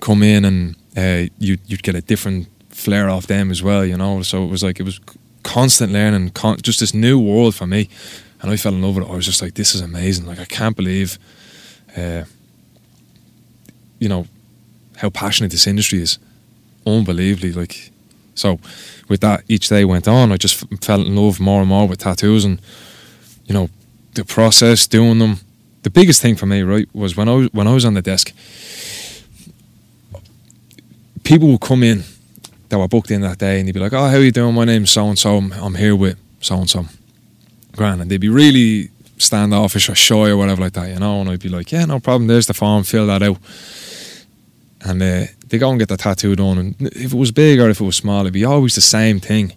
[0.00, 3.96] come in, and uh, you'd you'd get a different flair off them as well, you
[3.96, 4.22] know.
[4.22, 5.00] So it was like it was
[5.42, 7.88] constant learning, con- just this new world for me,
[8.42, 9.10] and I fell in love with it.
[9.10, 10.26] I was just like, this is amazing.
[10.26, 11.18] Like I can't believe,
[11.96, 12.24] uh,
[13.98, 14.26] you know,
[14.96, 16.18] how passionate this industry is.
[16.86, 17.90] Unbelievably, like
[18.34, 18.58] so
[19.08, 20.32] with that, each day went on.
[20.32, 22.60] I just f- fell in love more and more with tattoos, and
[23.46, 23.68] you know,
[24.14, 25.38] the process doing them.
[25.84, 28.02] The biggest thing for me, right, was when I was when I was on the
[28.02, 28.32] desk.
[31.22, 32.04] People would come in
[32.70, 34.54] that were booked in that day, and they'd be like, "Oh, how are you doing?
[34.54, 35.36] My name's so and so.
[35.36, 36.86] I'm here with so and so."
[37.76, 41.20] Grand, and they'd be really standoffish or shy or whatever like that, you know.
[41.20, 42.28] And I'd be like, "Yeah, no problem.
[42.28, 42.84] There's the form.
[42.84, 43.36] Fill that out."
[44.80, 47.68] And uh, they go and get the tattoo done, and if it was big or
[47.68, 49.52] if it was small, it'd be always the same thing.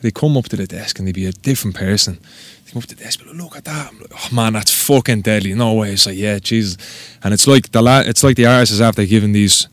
[0.00, 2.18] They come up to the desk and they'd be a different person.
[2.64, 3.92] They come up to the desk, but look at that.
[3.94, 5.54] Like, oh man, that's fucking deadly.
[5.54, 5.92] No way.
[5.92, 6.76] It's like, yeah, Jesus.
[7.24, 9.68] And it's like the la- it's like the artist is after giving these,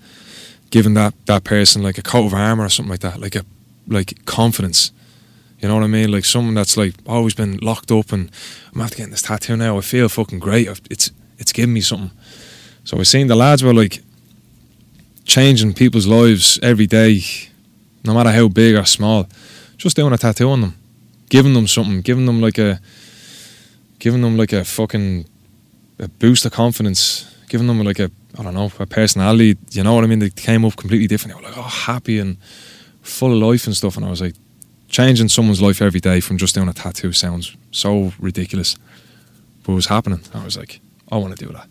[0.71, 3.45] giving that that person like a coat of armor or something like that, like a
[3.87, 4.91] like confidence.
[5.59, 6.11] You know what I mean?
[6.11, 8.31] Like someone that's like always been locked up, and
[8.73, 9.77] I'm after getting this tattoo now.
[9.77, 10.67] I feel fucking great.
[10.89, 12.11] It's it's giving me something.
[12.83, 14.01] So we're seeing the lads were like
[15.25, 17.21] changing people's lives every day,
[18.03, 19.27] no matter how big or small.
[19.85, 20.73] Just doing a tattoo on them,
[21.29, 22.79] giving them something, giving them like a,
[23.99, 25.25] giving them like a fucking,
[25.99, 29.55] a boost of confidence, giving them like a, I don't know, a personality.
[29.69, 30.17] You know what I mean?
[30.17, 31.37] They came up completely different.
[31.37, 32.37] They were like, oh, happy and
[33.03, 33.95] full of life and stuff.
[33.95, 34.33] And I was like,
[34.89, 38.75] changing someone's life every day from just doing a tattoo sounds so ridiculous,
[39.61, 40.21] but it was happening.
[40.33, 40.79] I was like,
[41.11, 41.67] I want to do that.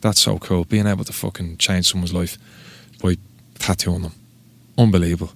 [0.00, 0.64] That's so cool.
[0.64, 2.36] Being able to fucking change someone's life
[3.00, 3.14] by
[3.60, 4.14] tattooing them.
[4.76, 5.30] Unbelievable.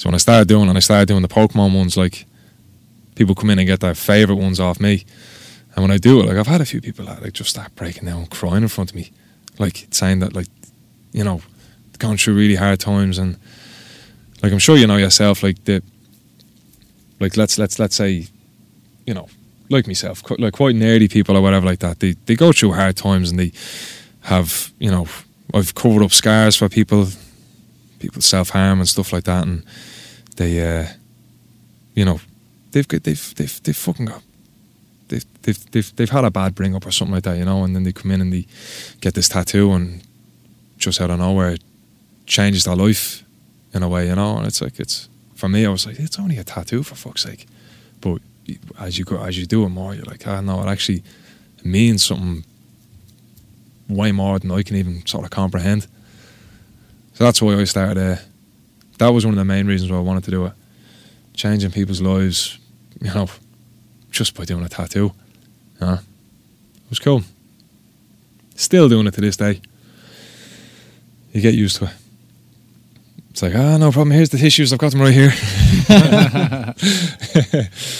[0.00, 2.24] So when I started doing and I started doing the Pokemon ones, like
[3.16, 5.04] people come in and get their favourite ones off me.
[5.74, 7.74] And when I do it, like I've had a few people that like just start
[7.74, 9.12] breaking down crying in front of me.
[9.58, 10.46] Like saying that like,
[11.12, 11.42] you know,
[11.98, 13.36] going through really hard times and
[14.42, 15.82] like I'm sure you know yourself, like the
[17.20, 18.26] like let's let's let's say,
[19.06, 19.28] you know,
[19.68, 22.96] like myself, like quite nerdy people or whatever like that, they they go through hard
[22.96, 23.52] times and they
[24.22, 25.06] have, you know,
[25.52, 27.06] I've covered up scars for people,
[27.98, 29.62] people self harm and stuff like that, and
[30.36, 30.86] they, uh,
[31.94, 32.20] you know,
[32.72, 34.22] they've got they've they've they've fucking got.
[35.08, 37.64] They've, they've, they've, they've had a bad bring up or something like that, you know,
[37.64, 38.46] and then they come in and they
[39.00, 40.02] get this tattoo and
[40.78, 41.64] just out of nowhere it
[42.26, 43.24] changes their life
[43.74, 44.36] in a way, you know.
[44.36, 47.22] And it's like it's for me, I was like, it's only a tattoo for fuck's
[47.22, 47.46] sake.
[48.00, 48.20] But
[48.78, 51.02] as you go, as you do it more, you're like, ah, no, it actually
[51.64, 52.44] means something
[53.88, 55.88] way more than I can even sort of comprehend.
[57.14, 57.98] So that's why I started.
[57.98, 58.16] Uh,
[59.00, 60.52] that was one of the main reasons why I wanted to do it,
[61.32, 62.58] changing people's lives,
[63.00, 63.28] you know,
[64.10, 65.12] just by doing a tattoo.
[65.80, 67.22] Yeah, it was cool.
[68.54, 69.62] Still doing it to this day.
[71.32, 71.92] You get used to it.
[73.30, 74.10] It's like, ah, no problem.
[74.10, 74.70] Here's the tissues.
[74.72, 75.32] I've got them right here.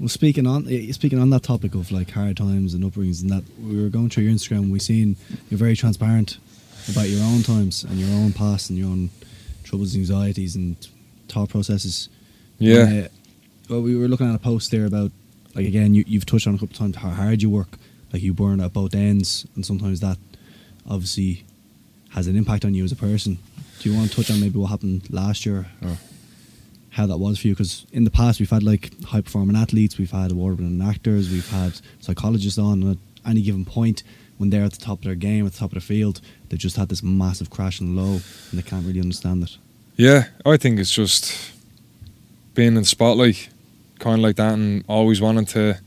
[0.00, 3.28] Well, speaking on eh, speaking on that topic of like hard times and upbringings and
[3.28, 4.70] that, we were going through your Instagram.
[4.70, 5.16] We seen
[5.50, 6.38] you're very transparent
[6.88, 9.10] about your own times and your own past and your own
[9.70, 10.76] troubles, anxieties, and
[11.28, 12.08] thought processes.
[12.58, 13.04] Yeah.
[13.04, 13.08] Uh,
[13.68, 15.12] well, we were looking at a post there about
[15.54, 17.78] like again, you, you've touched on a couple of times how hard you work,
[18.12, 20.18] like you burn at both ends, and sometimes that
[20.88, 21.44] obviously
[22.10, 23.38] has an impact on you as a person.
[23.80, 25.96] Do you want to touch on maybe what happened last year or
[26.90, 27.54] how that was for you?
[27.54, 31.48] Because in the past we've had like high performing athletes, we've had award-winning actors, we've
[31.50, 34.02] had psychologists on, and any given point
[34.40, 36.56] when they're at the top of their game, at the top of the field, they
[36.56, 39.58] just had this massive crash and low, and they can't really understand it.
[39.96, 41.52] Yeah, I think it's just
[42.54, 43.50] being in spotlight,
[43.98, 45.78] kind of like that, and always wanting to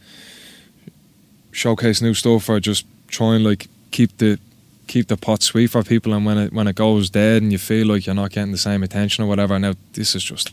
[1.51, 4.39] showcase new stuff or just try and like keep the
[4.86, 6.13] keep the pot sweet for people.
[6.13, 8.57] And when it when it goes dead and you feel like you're not getting the
[8.59, 10.51] same attention or whatever, now this is just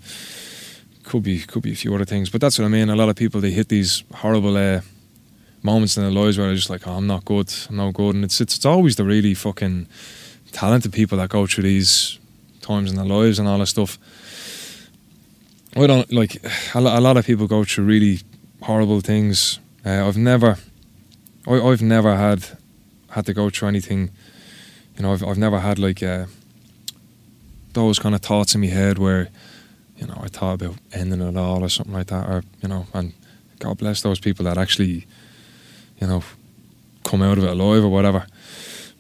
[1.05, 2.89] could be could be a few other things, but that's what I mean.
[2.89, 4.57] A lot of people they hit these horrible.
[4.57, 4.81] Uh,
[5.63, 8.15] moments in their lives where they're just like, oh, I'm not good, I'm not good,
[8.15, 9.87] and it's it's, it's always the really fucking
[10.53, 12.19] talented people that go through these
[12.61, 13.99] times in their lives and all that stuff.
[15.77, 16.43] I don't like
[16.75, 18.21] a lot, of people go through really
[18.63, 19.61] horrible things.
[19.87, 20.59] Uh, I've never,
[21.47, 22.59] I, I've never had
[23.11, 24.11] had to go through anything.
[24.97, 26.27] You know, I've I've never had like uh,
[27.73, 29.29] those kind of thoughts in my head where,
[29.97, 32.87] you know, I thought about ending it all or something like that, or you know,
[32.93, 33.13] and
[33.61, 35.07] God bless those people that actually,
[36.01, 36.23] you know,
[37.05, 38.27] come out of it alive or whatever.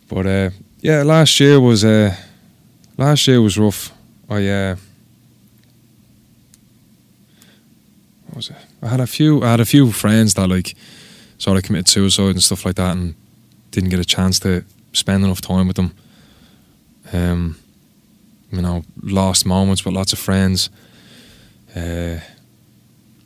[0.08, 2.14] But uh, yeah, last year was uh,
[2.96, 3.92] last year was rough.
[4.28, 4.76] I uh,
[8.26, 8.56] what was it?
[8.82, 9.42] I had a few.
[9.42, 10.74] I had a few friends that like
[11.38, 13.14] sort of committed suicide and stuff like that, and
[13.70, 15.94] didn't get a chance to spend enough time with them.
[17.12, 17.56] Um,
[18.50, 20.70] you know, lost moments with lots of friends.
[21.74, 22.18] Uh,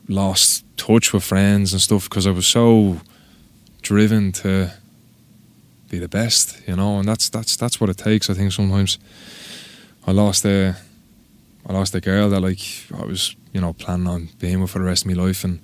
[0.06, 3.00] lost touch with friends and stuff because I was so
[3.84, 4.72] driven to
[5.90, 8.28] be the best, you know, and that's that's that's what it takes.
[8.28, 8.98] I think sometimes
[10.06, 10.74] I lost a
[11.66, 12.60] I lost a girl that like
[12.92, 15.60] I was you know planning on being with for the rest of my life, and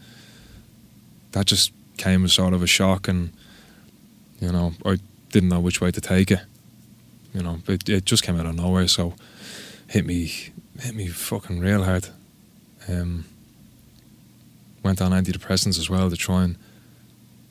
[1.32, 3.32] that just came as sort of a shock, and
[4.40, 4.98] you know I
[5.30, 6.40] didn't know which way to take it.
[7.34, 9.14] You know, it, it just came out of nowhere, so
[9.88, 12.08] hit me hit me fucking real hard.
[12.88, 13.24] Um,
[14.82, 16.56] went on antidepressants as well to try and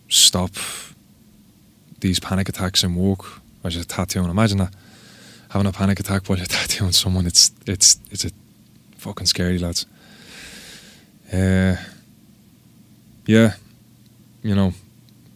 [0.09, 0.51] stop
[1.99, 3.19] these panic attacks in work.
[3.63, 4.29] I just tattooing.
[4.29, 4.73] Imagine that
[5.49, 7.25] having a panic attack while you're tattooing someone.
[7.25, 8.31] It's it's it's a
[8.97, 9.85] fucking scary, lads.
[11.31, 11.75] Uh,
[13.25, 13.53] yeah,
[14.41, 14.73] you know,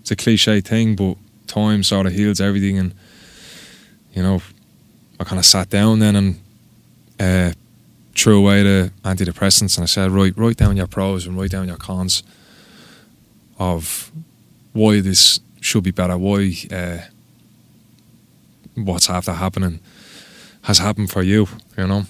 [0.01, 1.17] it's a cliche thing, but
[1.47, 2.93] time sort of heals everything, and
[4.13, 4.41] you know,
[5.19, 6.39] I kind of sat down then and
[7.19, 7.51] uh,
[8.15, 11.67] threw away the antidepressants, and I said, right, write down your pros and write down
[11.67, 12.23] your cons
[13.59, 14.11] of
[14.73, 16.97] why this should be better, why uh,
[18.75, 19.79] what's after happening
[20.63, 21.47] has happened for you,
[21.77, 22.05] you know.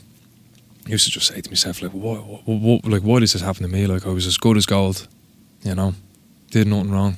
[0.86, 3.42] I used to just say to myself, like, what, what, what, like, why does this
[3.42, 3.88] happen to me?
[3.88, 5.08] Like, I was as good as gold,
[5.64, 5.94] you know,
[6.52, 7.18] did nothing wrong.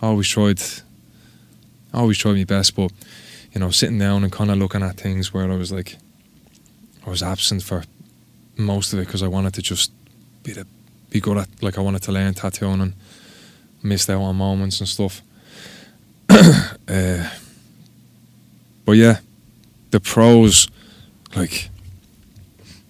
[0.00, 0.60] Always tried,
[1.94, 2.92] always tried my best, but,
[3.52, 5.96] you know, sitting down and kind of looking at things where I was like,
[7.06, 7.84] I was absent for
[8.56, 9.90] most of it because I wanted to just
[10.42, 10.66] be the,
[11.10, 12.92] be good at, like, I wanted to learn tattooing and
[13.82, 15.22] missed out on moments and stuff.
[16.28, 17.28] uh,
[18.84, 19.18] but yeah,
[19.90, 20.68] the pros,
[21.36, 21.70] like,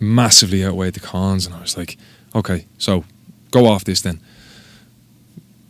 [0.00, 1.96] massively outweighed the cons, and I was like,
[2.34, 3.04] okay, so
[3.50, 4.20] go off this then.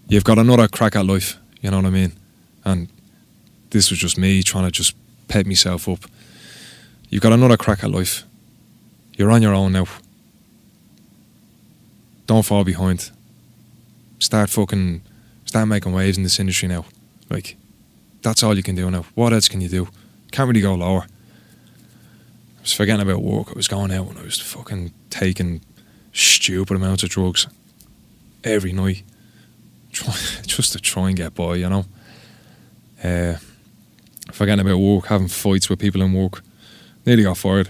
[0.08, 2.12] You've got another crack at life, you know what I mean?
[2.64, 2.88] And
[3.70, 4.94] this was just me trying to just
[5.28, 6.00] pep myself up.
[7.08, 8.24] You've got another crack at life.
[9.16, 9.86] You're on your own now.
[12.26, 13.10] Don't fall behind.
[14.18, 15.02] Start fucking,
[15.52, 16.82] start making waves in this industry now.
[17.28, 17.56] Like,
[18.22, 19.04] that's all you can do now.
[19.14, 19.86] What else can you do?
[20.30, 21.02] Can't really go lower.
[21.02, 23.48] I was forgetting about work.
[23.50, 25.60] I was going out and I was fucking taking
[26.14, 27.48] stupid amounts of drugs
[28.42, 29.02] every night,
[29.92, 31.84] just to try and get by, you know.
[33.04, 33.34] Uh,
[34.32, 36.40] forgetting about work, having fights with people in work.
[37.04, 37.68] Nearly got fired.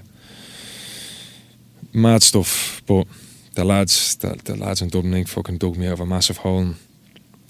[1.93, 3.09] Mad stuff, but
[3.55, 6.61] the lads, the, the lads in Dublin fucking dug me out of a massive hole
[6.61, 6.77] and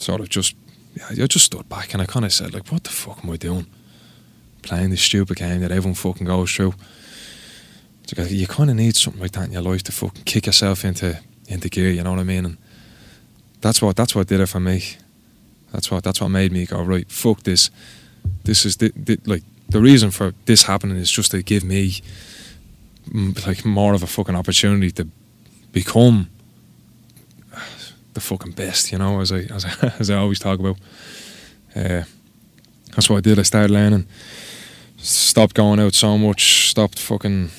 [0.03, 0.55] sort of just,
[1.09, 3.36] I just stood back and I kind of said, like, what the fuck am I
[3.36, 3.66] doing?
[4.62, 6.74] Playing this stupid game that everyone fucking goes through.
[8.16, 11.18] You kind of need something like that in your life to fucking kick yourself into
[11.48, 11.90] into gear.
[11.90, 12.44] You know what I mean?
[12.44, 12.57] And
[13.61, 14.82] that's what that's what did it for me.
[15.72, 17.11] That's what that's what made me go right.
[17.11, 17.70] Fuck this.
[18.44, 22.03] This is the, the like the reason for this happening is just to give me
[23.46, 25.09] like more of a fucking opportunity to
[25.72, 26.28] become
[28.14, 28.92] the fucking best.
[28.92, 30.76] You know, as I as I, as I always talk about.
[31.74, 32.02] Uh,
[32.94, 33.38] that's what I did.
[33.38, 34.06] I started learning.
[34.98, 36.68] Stopped going out so much.
[36.68, 37.50] Stopped fucking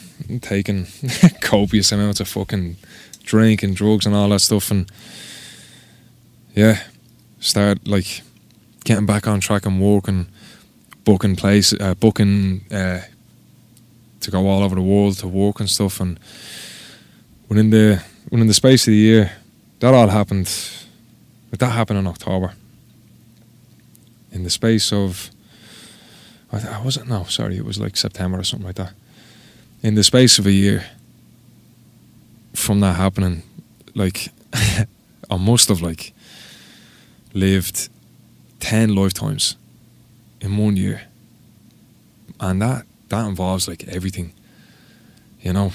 [0.42, 0.88] taking
[1.42, 2.78] copious amounts of fucking
[3.24, 4.92] drink and drugs and all that stuff and
[6.54, 6.84] yeah
[7.40, 8.22] start like
[8.84, 10.28] getting back on track and walking,
[11.04, 13.00] booking place uh, booking uh,
[14.20, 16.20] to go all over the world to work and stuff and
[17.50, 19.32] within the within the space of the year
[19.84, 20.50] that all happened
[21.50, 22.54] But that happened in October
[24.32, 25.30] in the space of
[26.52, 28.94] I wasn't no sorry it was like September or something like that
[29.84, 30.86] in the space of a year
[32.54, 33.44] from that happening,
[33.94, 36.14] like I must have like
[37.34, 37.90] lived
[38.60, 39.58] ten lifetimes
[40.40, 41.04] in one year,
[42.40, 44.34] and that that involves like everything,
[45.42, 45.74] you know.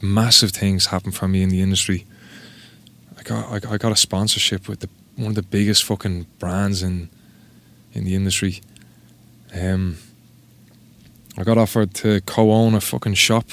[0.00, 2.04] Massive things happen for me in the industry.
[3.24, 6.82] I got I, I got a sponsorship with the one of the biggest fucking brands
[6.82, 7.08] in
[7.92, 8.60] in the industry.
[9.54, 9.98] Um,
[11.38, 13.46] I got offered to co-own a fucking shop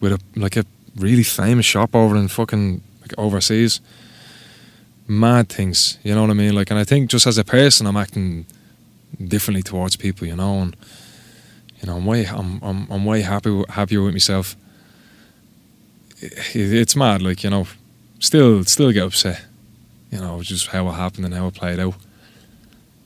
[0.00, 0.64] with a like a
[0.96, 3.80] really famous shop over in fucking like overseas.
[5.08, 6.54] Mad things, you know what I mean?
[6.54, 8.46] Like, and I think just as a person, I'm acting
[9.22, 10.76] differently towards people, you know, and
[11.80, 14.56] you know, I'm way, I'm, I'm, I'm way happy, happier with myself.
[16.20, 17.66] It, it's mad, like you know,
[18.22, 19.44] still, still get upset,
[20.10, 21.94] you know, just how it happened and how it played out.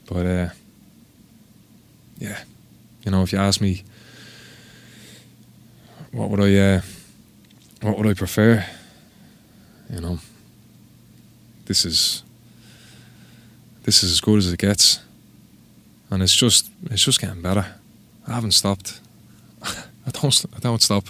[0.08, 0.48] But uh,
[2.18, 2.38] yeah,
[3.02, 3.82] you know, if you ask me,
[6.12, 6.80] what would I, uh,
[7.80, 8.64] what would I prefer?
[9.90, 10.18] You know,
[11.64, 12.22] this is
[13.84, 15.00] this is as good as it gets,
[16.10, 17.66] and it's just it's just getting better.
[18.28, 19.00] I haven't stopped.
[19.62, 21.04] I don't I don't stop.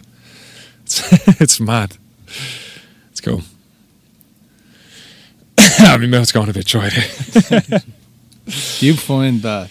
[0.84, 1.96] It's it's mad.
[3.08, 3.42] Let's go.
[5.78, 6.88] I mean, mouth's going a bit dry.
[6.88, 9.68] Do you find that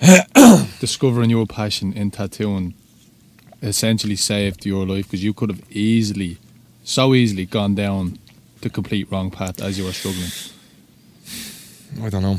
[0.80, 2.74] discovering your passion in tattooing
[3.62, 6.38] essentially saved your life because you could have easily,
[6.84, 8.18] so easily, gone down
[8.60, 10.30] the complete wrong path as you were struggling?
[12.02, 12.38] I don't know.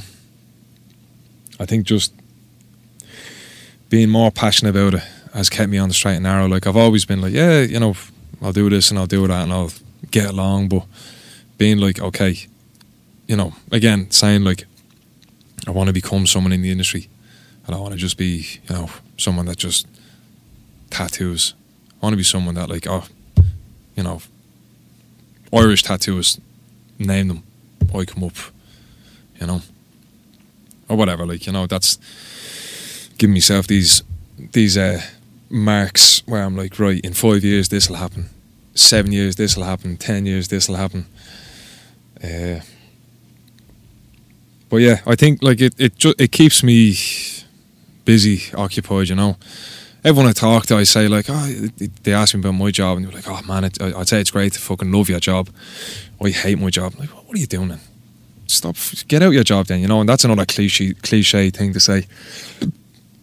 [1.59, 2.13] I think just
[3.89, 5.03] being more passionate about it
[5.33, 6.47] has kept me on the straight and narrow.
[6.47, 7.95] Like I've always been like, yeah, you know,
[8.41, 9.71] I'll do this and I'll do that and I'll
[10.11, 10.85] get along, but
[11.57, 12.47] being like, okay,
[13.27, 14.65] you know, again, saying like,
[15.67, 17.09] I want to become someone in the industry.
[17.65, 19.85] And I want to just be, you know, someone that just
[20.89, 21.53] tattoos.
[22.01, 23.03] I want to be someone that like, oh,
[23.95, 24.21] you know,
[25.53, 26.39] Irish tattoos,
[26.97, 27.43] name them.
[27.93, 28.35] I come up,
[29.39, 29.61] you know,
[30.87, 31.25] or whatever.
[31.25, 31.97] Like, you know, that's
[33.17, 34.03] giving myself these
[34.53, 35.01] these uh,
[35.49, 38.29] marks where I'm like, right, in five years this will happen,
[38.75, 41.05] seven years this will happen, ten years this will happen.
[42.23, 42.61] Uh,
[44.69, 46.95] but yeah, I think like it it ju- it keeps me
[48.05, 49.09] busy, occupied.
[49.09, 49.37] You know,
[50.03, 51.67] everyone I talk to, I say like, oh,
[52.03, 54.19] they ask me about my job, and they're like, oh man, it, I- I'd say
[54.21, 55.49] it's great to fucking love your job.
[56.23, 56.93] I hate my job.
[56.93, 57.79] I'm like, what are you doing then?
[58.47, 58.75] Stop,
[59.07, 59.81] get out your job then.
[59.81, 62.05] You know, and that's another cliche cliche thing to say.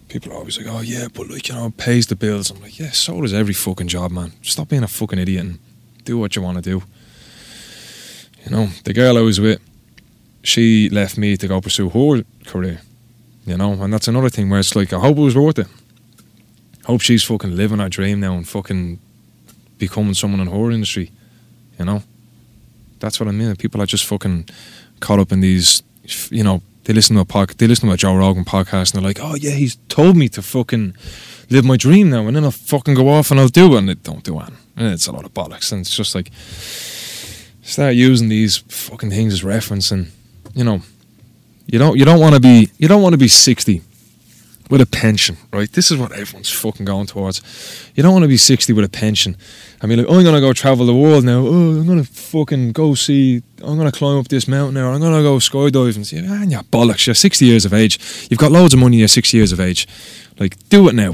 [0.09, 2.51] People are always like, oh yeah, but like you know, it pays the bills.
[2.51, 4.33] I'm like, yeah, so does every fucking job, man.
[4.43, 5.59] Stop being a fucking idiot and
[6.05, 6.83] do what you want to do.
[8.45, 9.59] You know, the girl I was with,
[10.45, 12.81] she left me to go pursue her career.
[13.47, 15.67] You know, and that's another thing where it's like, I hope it was worth it.
[16.85, 19.01] Hope she's fucking living her dream now and fucking
[19.79, 21.11] becoming someone in her industry.
[21.79, 22.03] You know,
[23.01, 23.57] that's what I mean.
[23.57, 24.49] People are just fucking
[25.01, 25.83] caught up in these,
[26.31, 29.03] you know, they listen to a pod, they listen to a Joe Rogan podcast and
[29.03, 30.95] they're like, oh yeah, he's told me to fucking
[31.51, 33.91] live my dream now, and then I'll fucking go off and I'll do it, and
[33.91, 34.49] it don't do it.
[34.77, 36.31] And it's a lot of bollocks, and it's just like
[37.63, 40.11] start using these fucking things as reference, and
[40.55, 40.81] you know,
[41.67, 43.83] you don't you don't want to be you don't want to be sixty
[44.71, 45.71] with a pension, right?
[45.71, 47.43] This is what everyone's fucking going towards.
[47.95, 49.37] You don't want to be 60 with a pension.
[49.83, 51.41] I mean, like, oh, I'm going to go travel the world now.
[51.41, 54.93] Oh, I'm going to fucking go see, I'm going to climb up this mountain now.
[54.93, 56.07] I'm going to go skydiving.
[56.07, 57.07] See, man, you're bollocks.
[57.07, 57.99] You're 60 years of age.
[58.31, 58.97] You've got loads of money.
[58.97, 59.87] You're 60 years of age.
[60.39, 61.13] Like, do it now.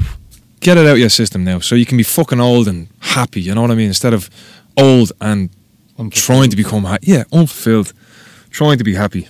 [0.61, 3.41] Get it out of your system now so you can be fucking old and happy.
[3.41, 3.87] You know what I mean?
[3.87, 4.29] Instead of
[4.77, 5.49] old and
[6.11, 7.11] trying to become happy.
[7.11, 7.93] Yeah, unfulfilled.
[8.51, 9.27] Trying to be happy.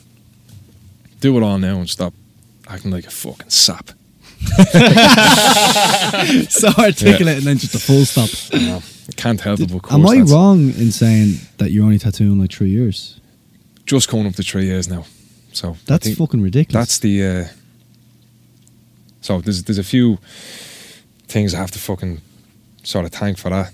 [1.20, 2.14] Do it all now and stop
[2.68, 3.92] acting like a fucking sap.
[6.50, 8.30] so articulate and then just a full stop.
[8.60, 8.82] No,
[9.16, 9.72] can't help it.
[9.92, 13.20] Am I wrong in saying that you're only tattooing like three years?
[13.86, 15.06] Just coming up to three years now.
[15.54, 16.74] So That's fucking ridiculous.
[16.74, 17.24] That's the.
[17.26, 17.46] Uh,
[19.22, 20.18] so there's there's a few
[21.28, 22.22] things I have to fucking
[22.84, 23.72] sort of thank for that.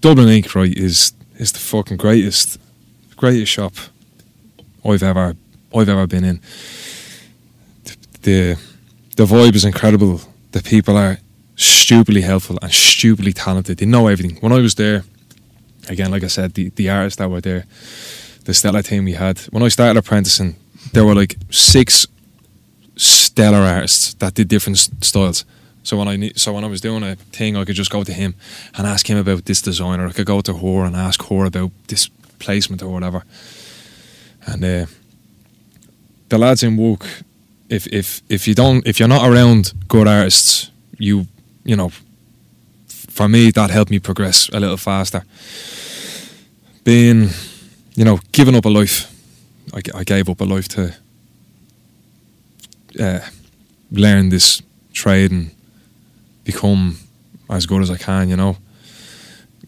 [0.00, 2.58] Dublin Ink, right, is is the fucking greatest
[3.16, 3.74] greatest shop
[4.86, 5.36] I've ever
[5.74, 6.40] I've ever been in.
[8.22, 8.56] The
[9.16, 10.20] the vibe is incredible.
[10.52, 11.18] The people are
[11.56, 13.78] stupidly helpful and stupidly talented.
[13.78, 14.36] They know everything.
[14.40, 15.04] When I was there,
[15.88, 17.64] again, like I said, the, the artists that were there,
[18.44, 19.38] the stellar team we had.
[19.50, 20.56] When I started apprenticing,
[20.92, 22.06] there were like six
[22.96, 25.44] stellar artists that did different styles.
[25.82, 28.12] So when I so when I was doing a thing, I could just go to
[28.12, 28.34] him
[28.76, 31.44] and ask him about this design, or I could go to her and ask her
[31.44, 32.08] about this
[32.38, 33.22] placement or whatever.
[34.46, 34.86] And uh,
[36.28, 37.04] the lads in Wook,
[37.68, 41.26] if if if you don't, if you're not around good artists, you
[41.64, 41.90] you know,
[42.86, 45.22] for me that helped me progress a little faster.
[46.84, 47.30] Being,
[47.96, 49.12] you know, giving up a life,
[49.74, 50.94] I gave up a life to
[53.00, 53.20] uh,
[53.90, 55.50] learn this trade and
[56.44, 56.96] become
[57.50, 58.56] as good as I can, you know.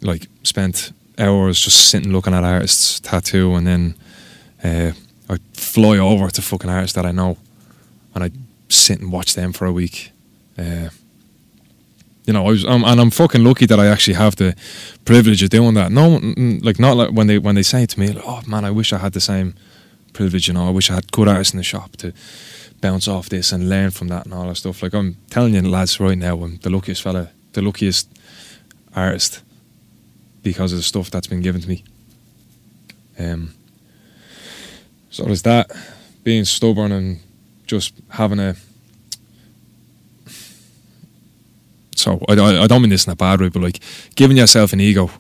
[0.01, 3.95] Like spent hours just sitting looking at artists tattoo and then
[4.65, 4.93] uh,
[5.29, 7.37] I fly over to fucking artists that I know
[8.15, 8.31] and I
[8.69, 10.11] sit and watch them for a week.
[10.57, 10.89] Uh,
[12.27, 14.55] you know, I was, and I'm fucking lucky that I actually have the
[15.05, 15.91] privilege of doing that.
[15.91, 16.21] No,
[16.63, 18.93] like not like when they when they say to me, like, "Oh man, I wish
[18.93, 19.55] I had the same
[20.13, 22.13] privilege." You know, I wish I had good artists in the shop to
[22.83, 24.83] bounce off this and learn from that and all that stuff.
[24.83, 28.11] Like I'm telling you, lads, right now, I'm the luckiest fella, the luckiest
[28.95, 29.43] artist
[30.43, 31.83] because of the stuff that's been given to me.
[33.19, 33.55] Um.
[35.11, 35.71] So there's that,
[36.25, 37.21] being stubborn and
[37.67, 38.57] just having a.
[41.97, 43.81] So I, I, I don't mean this in a bad way, but like
[44.15, 45.11] giving yourself an ego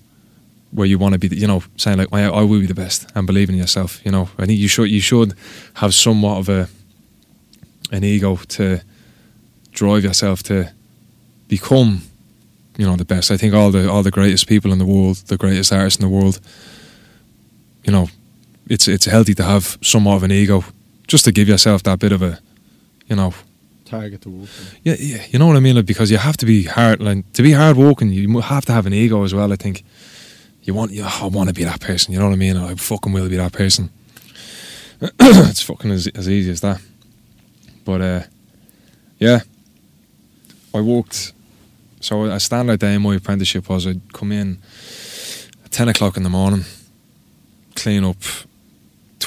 [0.71, 3.11] where you want to be, you know, saying like I, I will be the best
[3.15, 4.05] and believing in yourself.
[4.05, 5.35] You know, I think you should you should
[5.75, 6.69] have somewhat of a
[7.91, 8.81] an ego to
[9.73, 10.71] drive yourself to
[11.49, 12.03] become,
[12.77, 13.31] you know, the best.
[13.31, 16.09] I think all the all the greatest people in the world, the greatest artists in
[16.09, 16.41] the world,
[17.85, 18.09] you know,
[18.69, 20.65] it's it's healthy to have somewhat of an ego,
[21.07, 22.39] just to give yourself that bit of a,
[23.09, 23.33] you know,
[23.85, 24.49] Target to walk.
[24.83, 25.77] yeah, yeah, you know what I mean.
[25.77, 28.73] Like, because you have to be hard, like to be hard working, you have to
[28.73, 29.51] have an ego as well.
[29.51, 29.83] I think
[30.63, 32.13] you want, you, I want to be that person.
[32.13, 32.57] You know what I mean?
[32.57, 33.91] I fucking will be that person.
[35.01, 36.81] it's fucking as, as easy as that.
[37.87, 38.23] But uh,
[39.19, 39.41] yeah,
[40.75, 41.33] I walked.
[42.01, 44.59] so a standard day in my apprenticeship was I'd come in
[45.65, 46.67] at ten o'clock in the morning,
[47.75, 48.19] clean up.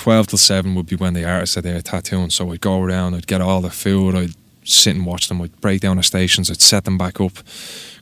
[0.02, 2.32] Twelve till seven would be when the artists are there tattooing.
[2.32, 4.34] So I'd go around, I'd get all the food, I'd
[4.64, 7.34] sit and watch them, I'd break down the stations, I'd set them back up,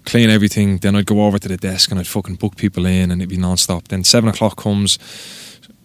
[0.06, 0.78] clean everything.
[0.78, 3.30] Then I'd go over to the desk and I'd fucking book people in, and it'd
[3.30, 3.89] be non-stop.
[3.89, 4.97] Then seven o'clock comes,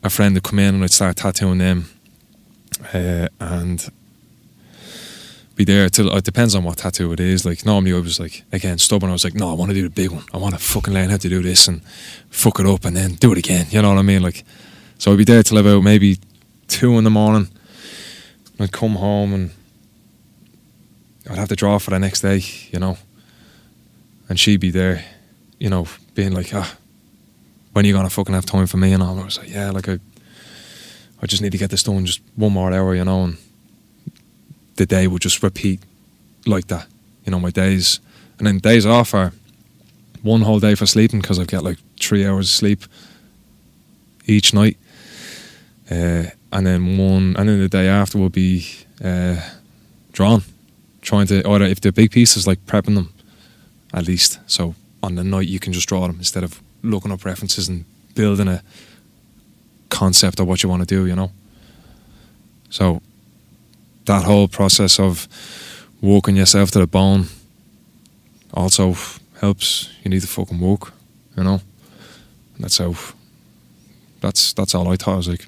[0.05, 1.87] a friend would come in and I'd start tattooing them,
[2.93, 3.91] uh, and
[5.57, 7.45] be there till it depends on what tattoo it is.
[7.45, 9.11] Like normally I was like again stubborn.
[9.11, 10.25] I was like, no, I want to do the big one.
[10.33, 11.83] I want to fucking learn how to do this and
[12.31, 13.67] fuck it up and then do it again.
[13.71, 14.23] You know what I mean?
[14.23, 14.45] Like,
[15.05, 16.17] so I'd be there till about maybe
[16.67, 17.49] two in the morning.
[18.59, 19.51] I'd come home and
[21.29, 22.43] I'd have to draw for the next day.
[22.73, 22.97] You know,
[24.31, 25.05] and she'd be there,
[25.59, 26.75] you know, being like, ah,
[27.75, 28.95] when are you gonna fucking have time for me?
[28.95, 29.21] And all.
[29.21, 29.99] I was like, yeah, like I,
[31.21, 33.37] I just need to get this done just one more hour, you know, and
[34.77, 35.81] the day would just repeat
[36.47, 36.87] like that.
[37.27, 38.01] You know, my days,
[38.39, 39.35] and then days off are
[40.23, 42.85] one whole day for sleeping because I've got like three hours of sleep
[44.27, 44.79] each night,
[45.91, 48.67] uh, and then one, and then the day after will be
[49.03, 49.37] uh,
[50.13, 50.43] drawn,
[51.03, 53.13] trying to or if they're big pieces like prepping them,
[53.93, 54.39] at least.
[54.47, 57.85] So on the night you can just draw them instead of looking up references and
[58.15, 58.63] building a
[59.91, 61.07] concept of what you want to do.
[61.07, 61.31] You know.
[62.71, 63.03] So
[64.07, 65.29] that whole process of
[66.01, 67.27] walking yourself to the bone
[68.53, 68.95] also
[69.41, 69.91] helps.
[70.03, 70.93] You need to fucking walk,
[71.37, 71.61] you know.
[72.59, 72.95] That's how.
[74.21, 75.15] That's that's all I thought.
[75.15, 75.47] I was like,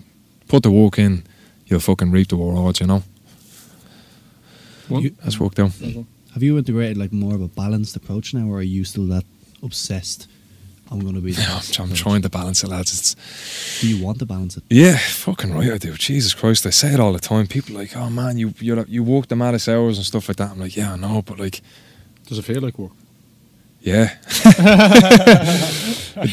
[0.49, 1.25] put the walk in,
[1.67, 3.03] you'll fucking reap the rewards, you know.
[4.89, 5.73] You- That's worked out.
[6.35, 9.25] Have you integrated like more of a balanced approach now, or are you still that
[9.63, 10.29] obsessed?
[10.91, 11.33] I'm going to be.
[11.33, 12.93] the Yeah, I'm, I'm trying to balance it, lads.
[12.93, 14.63] It's Do you want to balance it?
[14.71, 15.73] yeah, fucking right.
[15.73, 15.95] I do.
[15.95, 17.47] Jesus Christ, I say it all the time.
[17.49, 20.37] People are like, oh man, you you you work the maddest hours and stuff like
[20.37, 20.51] that.
[20.53, 21.61] I'm like, yeah, I know, but like,
[22.27, 22.93] Does it feel like work?
[23.87, 24.17] Yeah.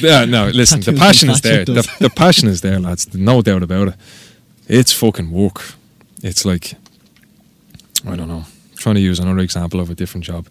[0.02, 1.64] yeah, uh, no, listen, the passion is there.
[1.64, 3.14] The, the passion is there, lads.
[3.14, 3.96] No doubt about it.
[4.68, 5.62] It's fucking work.
[6.24, 6.74] It's like,
[8.08, 8.46] I don't know,
[8.78, 10.48] trying to use another example of a different job.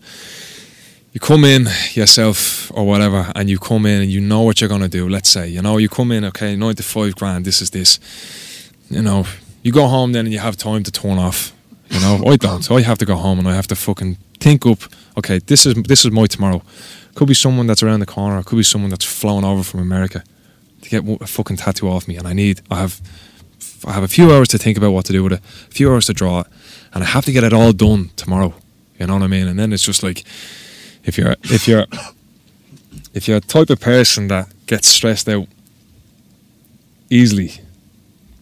[1.12, 4.68] You come in yourself or whatever, and you come in and you know what you're
[4.68, 5.09] going to do.
[5.09, 7.98] Let's say, you know, you come in, okay, 95 grand, this is this.
[8.90, 9.26] You know,
[9.64, 11.53] you go home then and you have time to turn off.
[11.93, 12.70] You know, I don't.
[12.70, 14.78] I have to go home and I have to fucking think up.
[15.18, 16.62] Okay, this is this is my tomorrow.
[17.14, 18.43] Could be someone that's around the corner.
[18.43, 20.24] Could be someone that's flown over from America
[20.80, 22.62] to get a fucking tattoo off me, and I need.
[22.70, 23.01] I have.
[23.84, 25.40] I have a few hours to think about what to do with it.
[25.40, 26.47] A few hours to draw it,
[26.95, 28.55] and I have to get it all done tomorrow.
[28.99, 29.47] You know what I mean?
[29.49, 30.24] And then it's just like,
[31.05, 31.86] if you're if you're
[33.12, 35.47] if you're a type of person that gets stressed out
[37.11, 37.61] easily,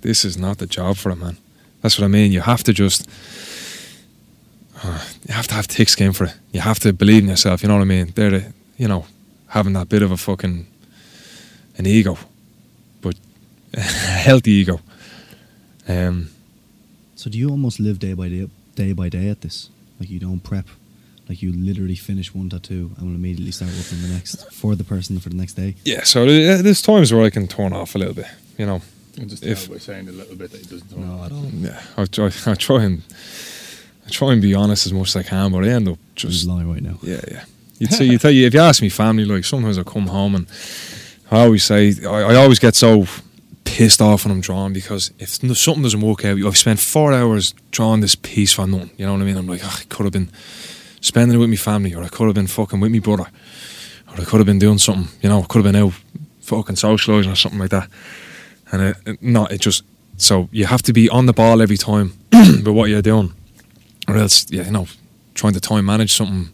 [0.03, 1.37] this is not the job for a man.
[1.83, 2.33] That's what I mean.
[2.33, 3.09] You have to just
[4.85, 6.35] you have to have thick skin for it.
[6.53, 7.63] You have to believe in yourself.
[7.63, 8.13] You know what I mean?
[8.15, 9.07] They're the, you know
[9.49, 10.67] having that bit of a fucking
[11.77, 12.17] an ego,
[13.01, 13.17] but
[13.75, 14.81] a healthy ego.
[15.89, 16.29] Um,
[17.17, 19.71] So do you almost live day by day, day by day at this?
[19.99, 20.67] Like you don't prep,
[21.29, 24.85] like you literally finish one tattoo and will immediately start working the next for the
[24.85, 25.75] person for the next day.
[25.85, 28.27] yeah, so there's times where I can turn off a little bit.
[28.57, 28.81] You know,
[29.15, 31.23] You can just If- tell by saying a little bit that he doesn't No, know.
[31.23, 31.61] I don't.
[31.61, 33.03] yeah, I try, I try and
[34.07, 36.33] I try and be honest as much as I can, but I end up Just
[36.35, 36.99] just lie right now.
[37.03, 37.45] Yeah, yeah.
[37.79, 40.35] You'd say, you tell you if you ask me family, like sometimes I come home
[40.35, 40.47] and
[41.31, 43.07] I always say I, I always get so
[43.65, 47.55] pissed off when I'm drawing because if something doesn't work out, I've spent four hours
[47.71, 48.91] drawing this piece for nothing.
[48.97, 49.37] You know what I mean?
[49.37, 50.31] I'm like, "Ah, I could have been
[51.01, 53.27] spending it with my family, or I could have been fucking with my brother,
[54.09, 55.09] or I could have been doing something.
[55.23, 55.95] You know, I could have been out
[56.43, 57.89] fucking socialising or something like that.
[58.73, 59.83] And it, it- no, it just
[60.17, 63.33] so you have to be on the ball every time with what you're doing,
[64.09, 64.87] or else, yeah, you know,
[65.35, 66.51] trying to time manage something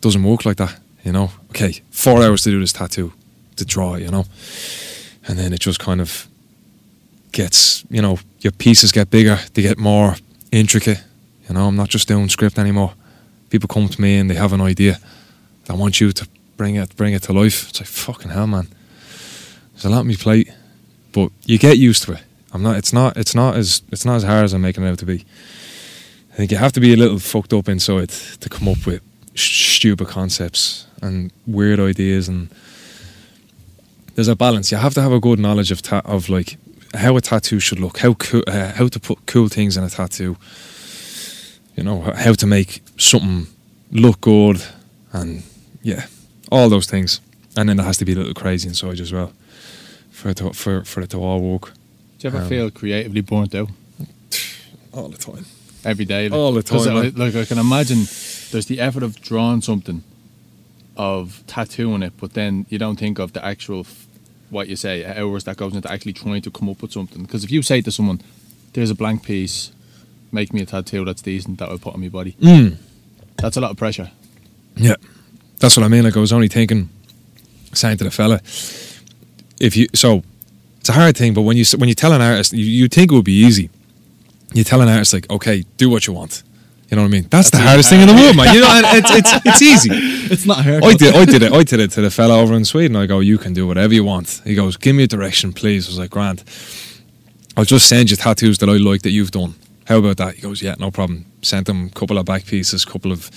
[0.00, 1.30] doesn't work like that, you know.
[1.50, 3.12] Okay, four hours to do this tattoo,
[3.56, 4.24] to draw you know,
[5.28, 6.26] and then it just kind of
[7.32, 10.16] gets, you know, your pieces get bigger, they get more
[10.50, 11.02] intricate.
[11.48, 12.94] You know, I'm not just doing script anymore.
[13.50, 14.98] People come to me and they have an idea.
[15.64, 17.68] They want you to bring it, bring it to life.
[17.68, 18.68] It's like fucking hell, man.
[19.72, 20.50] There's a lot on my plate,
[21.12, 22.22] but you get used to it.
[22.52, 22.76] I'm not.
[22.76, 23.16] It's not.
[23.16, 23.82] It's not as.
[23.92, 25.24] It's not as hard as I'm making it out to be.
[26.32, 29.02] I think you have to be a little fucked up inside to come up with
[29.34, 32.48] sh- stupid concepts and weird ideas and
[34.14, 34.70] there's a balance.
[34.70, 36.56] You have to have a good knowledge of ta- of like
[36.94, 39.90] how a tattoo should look, how coo- uh, how to put cool things in a
[39.90, 40.36] tattoo.
[41.76, 43.46] You know how to make something
[43.90, 44.62] look good,
[45.12, 45.42] and
[45.82, 46.06] yeah,
[46.50, 47.20] all those things.
[47.56, 49.32] And then there has to be a little crazy inside as well
[50.20, 51.72] for it to, for for it to all work
[52.18, 53.70] Do you ever Um, feel creatively burnt out
[54.92, 55.44] all the time.
[55.84, 56.28] every day?
[56.28, 57.98] All the time, I, like I can imagine,
[58.50, 60.02] there's the effort of drawing something,
[60.96, 64.06] of tattooing it, but then you don't think of the actual, f-
[64.50, 67.22] what you say, hours that goes into actually trying to come up with something.
[67.22, 68.20] Because if you say to someone,
[68.74, 69.72] "There's a blank piece,
[70.32, 72.76] make me a tattoo that's decent that I'll put on my body," Mm.
[73.36, 74.10] that's a lot of pressure.
[74.76, 74.96] Yeah,
[75.60, 76.04] that's what I mean.
[76.04, 76.88] Like I was only thinking,
[77.72, 78.40] saying to the fella,
[79.60, 80.22] if you so,
[80.80, 81.34] it's a hard thing.
[81.34, 83.70] But when you when you tell an artist, you, you think it would be easy.
[84.52, 86.42] You tell an artist like, okay, do what you want.
[86.90, 87.26] You know what I mean?
[87.30, 88.52] That's, the hardest thing in the world, man.
[88.52, 89.90] You know, it's it's it's easy.
[89.92, 90.82] It's not hard.
[90.82, 91.52] I did, I did it.
[91.52, 92.96] I did it to the fella over in Sweden.
[92.96, 94.42] I go, you can do whatever you want.
[94.44, 95.86] He goes, give me a direction, please.
[95.86, 96.42] I was like, Grant,
[97.56, 99.54] I'll just send you tattoos that I like that you've done.
[99.86, 100.34] How about that?
[100.34, 101.26] He goes, yeah, no problem.
[101.42, 103.30] Sent him a couple of back pieces, couple of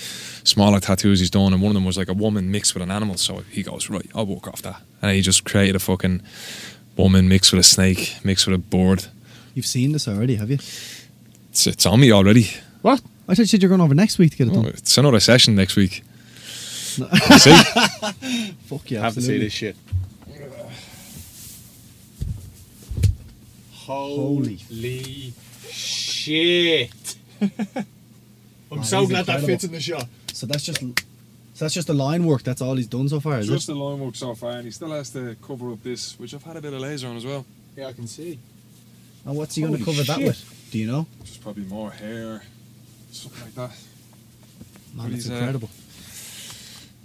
[0.44, 2.92] smaller tattoos he's done, and one of them was like a woman mixed with an
[2.92, 3.18] animal.
[3.18, 4.82] So he goes, right, I'll walk off that.
[5.02, 6.22] And he just created a fucking
[6.98, 9.06] woman mixed with a snake, mixed with a bird.
[9.54, 10.58] You've seen this already, have you?
[11.50, 12.50] It's, it's on me already.
[12.82, 13.02] What?
[13.28, 14.66] I thought you said you're going over next week to get it Oh, done.
[14.68, 16.04] it's another session next week.
[16.98, 17.56] You see?
[18.68, 19.76] Fuck yeah, have to see this shit.
[23.72, 24.58] Holy
[25.70, 27.16] shit!
[28.72, 30.08] I'm so he's glad that fits in the shot.
[30.34, 32.42] So that's just so that's just the line work.
[32.42, 33.74] That's all he's done so far, is Just it?
[33.74, 36.44] the line work so far, and he still has to cover up this, which I've
[36.44, 37.46] had a bit of laser on as well.
[37.78, 38.40] Yeah, I can see.
[39.26, 40.70] And what's he going to Holy cover that with?
[40.72, 41.06] Do you know?
[41.24, 42.42] Just probably more hair,
[43.12, 43.78] something like that.
[44.96, 45.70] Man, But it's uh, incredible.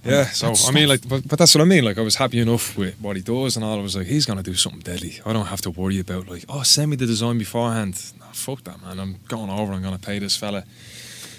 [0.04, 1.84] Yeah, so I mean, like, but, but that's what I mean.
[1.84, 3.78] Like, I was happy enough with what he does, and all.
[3.78, 5.20] I was like, he's gonna do something deadly.
[5.26, 8.12] I don't have to worry about like, oh, send me the design beforehand.
[8.18, 8.98] No, fuck that, man.
[8.98, 9.74] I'm going over.
[9.74, 10.62] I'm gonna pay this fella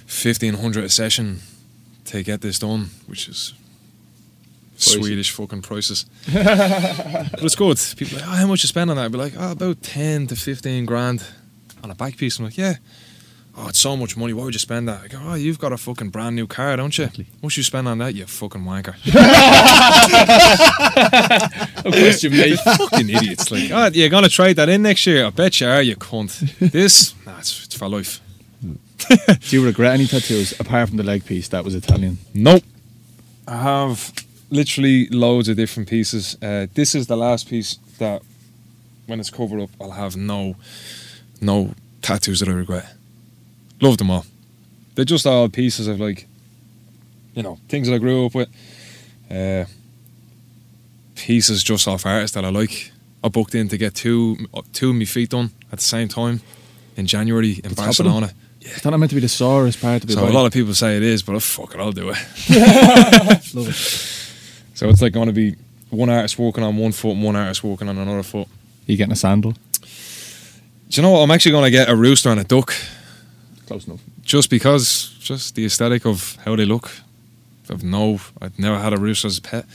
[0.05, 1.39] fifteen hundred a session
[2.09, 3.53] to get this done, which is
[4.77, 4.99] Pricey.
[4.99, 6.05] Swedish fucking prices.
[6.33, 7.77] but it's good.
[7.97, 9.05] People are like, oh, how much you spend on that?
[9.05, 11.23] I'd be like, oh, about ten to fifteen grand
[11.83, 12.39] on a back piece.
[12.39, 12.75] I'm like, yeah.
[13.57, 14.31] Oh, it's so much money.
[14.31, 15.01] Why would you spend that?
[15.03, 17.05] I go, oh, you've got a fucking brand new car, don't you?
[17.05, 17.27] Exactly.
[17.41, 18.95] What you spend on that, you fucking wanker?
[21.83, 22.57] No question, mate.
[22.59, 23.51] fucking idiots.
[23.51, 25.25] Like, oh, you're gonna trade that in next year?
[25.25, 26.39] I bet you are, you cunt.
[26.71, 28.21] This, nah, it's, it's for life.
[29.49, 32.17] Do you regret any tattoos apart from the leg piece that was Italian?
[32.33, 32.63] Nope.
[33.47, 34.13] I have
[34.49, 36.37] literally loads of different pieces.
[36.41, 38.21] Uh, this is the last piece that,
[39.07, 40.55] when it's covered up, I'll have no,
[41.41, 42.93] no tattoos that I regret.
[43.81, 44.25] Love them all.
[44.95, 46.27] They're just all pieces of like,
[47.33, 48.49] you know, things that I grew up with.
[49.31, 49.65] Uh,
[51.15, 52.91] pieces just off artists that I like.
[53.23, 54.37] I booked in to get two,
[54.73, 56.41] two of my feet done at the same time
[56.95, 58.29] in January in top of them?
[58.61, 60.33] Is that not meant to be the sorest part of the So body?
[60.33, 62.17] a lot of people say it is, but oh, fuck it, I'll do it.
[63.55, 63.73] Love it.
[64.77, 65.55] So it's like going to be
[65.89, 68.47] one artist walking on one foot and one artist walking on another foot.
[68.47, 69.51] Are you getting a sandal?
[69.53, 69.57] Do
[70.89, 71.19] you know what?
[71.21, 72.73] I'm actually going to get a rooster and a duck
[73.67, 74.01] Close enough.
[74.23, 76.91] just because, just the aesthetic of how they look.
[77.71, 79.65] I've no, I've never had a rooster as a pet.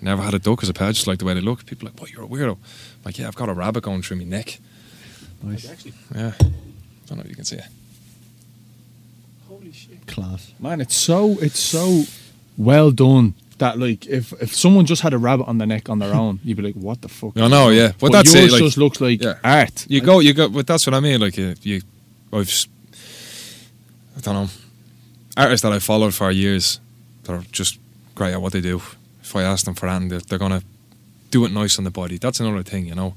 [0.00, 0.88] Never had a duck as a pet.
[0.88, 1.64] I just like the way they look.
[1.66, 2.10] People are like, what?
[2.10, 2.52] You're a weirdo.
[2.54, 2.58] I'm
[3.04, 4.58] like, yeah, I've got a rabbit going through my neck.
[5.42, 5.64] Nice.
[6.14, 6.32] Yeah.
[6.40, 6.44] I
[7.06, 7.64] don't know if you can see it.
[10.06, 10.52] Class.
[10.58, 12.04] Man, it's so it's so
[12.56, 15.98] well done that like if if someone just had a rabbit on their neck on
[15.98, 17.36] their own, you'd be like, what the fuck?
[17.36, 17.88] I know, yeah.
[17.88, 18.52] But But that's yours it.
[18.52, 19.38] Like, just looks like Yeah.
[19.44, 19.86] art.
[19.88, 21.20] You go, you go, but that's what I mean.
[21.20, 21.82] Like you, you
[22.32, 22.66] I've,
[24.16, 24.48] I don't know,
[25.36, 26.80] artists that I followed for years
[27.24, 27.78] that are just
[28.14, 28.82] great at what they do.
[29.22, 30.62] If I ask them for that, they're, they're gonna
[31.30, 32.18] do it nice on the body.
[32.18, 33.14] That's another thing, you know.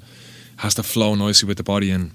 [0.57, 2.11] Has to flow nicely with the body and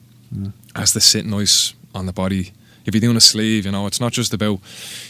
[0.74, 2.52] has to sit nice on the body.
[2.84, 4.60] If you're doing a sleeve, you know, it's not just about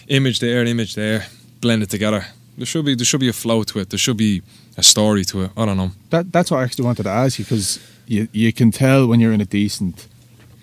[0.09, 1.27] image there, image there,
[1.61, 2.27] blend it together.
[2.57, 3.91] There should be there should be a flow to it.
[3.91, 4.43] There should be
[4.77, 5.51] a story to it.
[5.57, 5.93] I don't know.
[6.11, 9.21] That that's what I actually wanted to ask you because you you can tell when
[9.21, 10.09] you're in a decent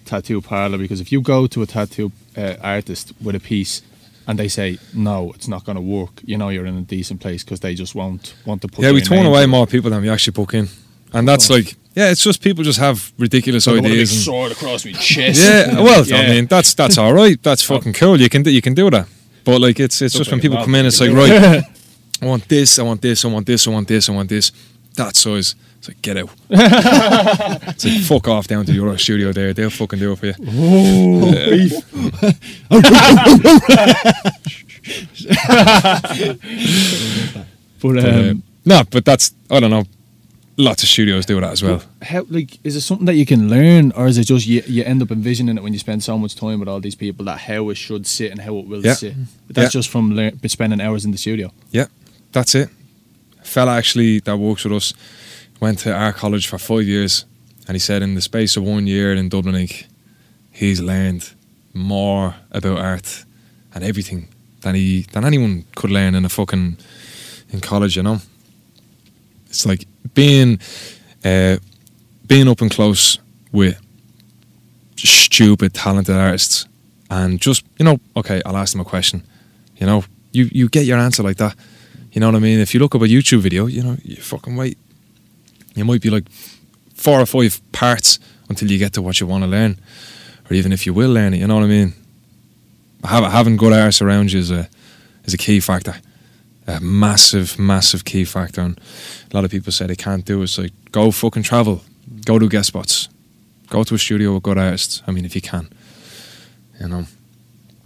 [0.05, 3.81] tattoo parlor because if you go to a tattoo uh, artist with a piece
[4.27, 7.19] and they say no, it's not going to work, you know you're in a decent
[7.19, 8.83] place because they just won't want to put.
[8.83, 10.67] Yeah, we turn away more people than we actually book in,
[11.13, 14.11] and that's like, yeah, it's just people just have ridiculous I want a big ideas.
[14.11, 15.41] and- sword across my chest.
[15.41, 17.41] yeah, well, I mean, that's that's all right.
[17.41, 18.19] That's fucking cool.
[18.19, 19.07] You can do, you can do that,
[19.43, 21.63] but like, it's it's just when like a people come in, it's like, right,
[22.21, 24.51] I want this, I want this, I want this, I want this, I want this.
[24.95, 25.55] That size.
[25.77, 26.29] It's like get out.
[26.49, 29.53] it's like fuck off down to your studio there.
[29.53, 30.33] They'll fucking do it for you.
[36.69, 37.45] But
[37.81, 39.85] But, uh, um, no, but that's I don't know.
[40.61, 41.81] Lots of studios do that as well.
[42.01, 44.83] how like is it something that you can learn or is it just you, you
[44.83, 47.37] end up envisioning it when you spend so much time with all these people that
[47.39, 48.95] how it should sit and how it will Yeah.
[48.95, 49.15] sit
[49.47, 49.79] but that's Yeah.
[49.79, 51.85] just from lear- spending hours in the studio Yeah,
[52.33, 52.69] that's it.
[53.41, 54.93] A Fella actually that works with us
[55.61, 57.25] went to our college for five years,
[57.67, 59.87] and he said in the space of one year in Dublin Ink,
[60.51, 61.23] he's learned
[61.73, 63.25] more about art
[63.73, 64.27] and everything
[64.61, 66.77] than he than anyone could learn in a fucking
[67.53, 67.95] in college.
[67.95, 68.19] You know,
[69.49, 70.59] it's like being
[71.25, 71.57] uh,
[72.27, 73.19] being up and close
[73.51, 73.79] with
[74.95, 76.67] stupid talented artists,
[77.09, 79.23] and just you know, okay, I'll ask them a question.
[79.77, 81.55] You know, you you get your answer like that.
[82.11, 82.59] You know what I mean?
[82.59, 84.77] If you look up a YouTube video, you know, you fucking wait.
[85.75, 86.29] You might be like
[86.93, 88.19] four or five parts
[88.49, 89.77] until you get to what you want to learn,
[90.49, 91.37] or even if you will learn it.
[91.37, 91.93] You know what I mean?
[93.03, 94.67] Having good artists around you is a
[95.25, 95.95] is a key factor,
[96.77, 98.61] a massive, massive key factor.
[98.61, 98.79] And
[99.31, 100.43] a lot of people say they can't do it.
[100.43, 101.81] It's like go fucking travel,
[102.25, 103.09] go to guest spots,
[103.69, 105.01] go to a studio with good artists.
[105.07, 105.69] I mean, if you can,
[106.79, 107.05] you know.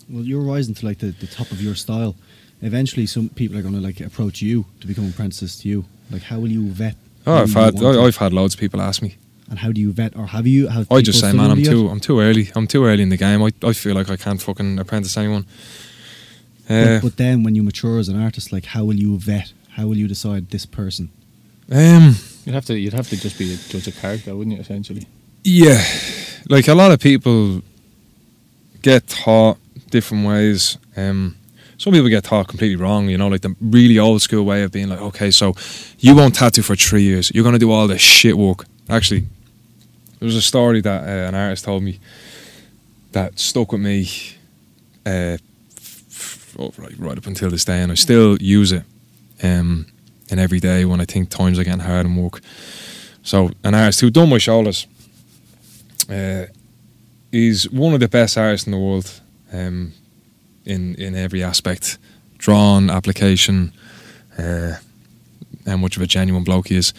[0.10, 2.16] Well, you're rising to like the, the top of your style.
[2.62, 5.86] Eventually, some people are going to like approach you to become apprentices to you.
[6.12, 6.96] Like, how will you vet?
[7.26, 9.16] Oh, I've had I, I've had loads of people ask me.
[9.50, 10.68] and how do you vet, or have you?
[10.68, 11.88] Have I just say, man, I'm too?
[11.90, 12.52] I'm too early.
[12.56, 13.42] I'm too early in the game.
[13.44, 15.46] I, I feel like I can't fucking apprentice anyone.
[16.70, 19.52] Uh, But, but then, when you mature as an artist, like, how will you vet?
[19.72, 21.10] How will you decide this person?
[21.72, 24.62] um, You'd have to you'd have to just be a judge of character, wouldn't you?
[24.62, 25.08] Essentially.
[25.46, 25.82] Yeah,
[26.50, 27.62] like a lot of people
[28.82, 29.58] get taught
[29.90, 30.78] different ways.
[30.96, 31.36] Um,
[31.78, 33.10] some people get taught completely wrong.
[33.10, 35.54] You know, like the really old school way of being like, okay, so
[36.00, 37.32] you won't tattoo for three years.
[37.34, 38.66] You're gonna do all this shit work.
[38.90, 39.22] Actually,
[40.20, 42.00] there was a story that uh, an artist told me
[43.14, 44.08] that stuck with me.
[45.06, 45.42] Uh, f- f-
[46.58, 48.84] right, right up until this day, and I still use it.
[49.42, 49.88] Um,
[50.30, 52.42] and every day when I think times are getting hard and work.
[53.24, 54.88] So an artist who done my shoulders.
[56.10, 56.46] Uh,
[57.32, 59.22] he's one of the best artists in the world,
[59.52, 59.94] um,
[60.66, 61.98] in in every aspect,
[62.38, 63.72] drawn, application,
[64.38, 64.74] uh,
[65.66, 66.94] how much of a genuine bloke he is.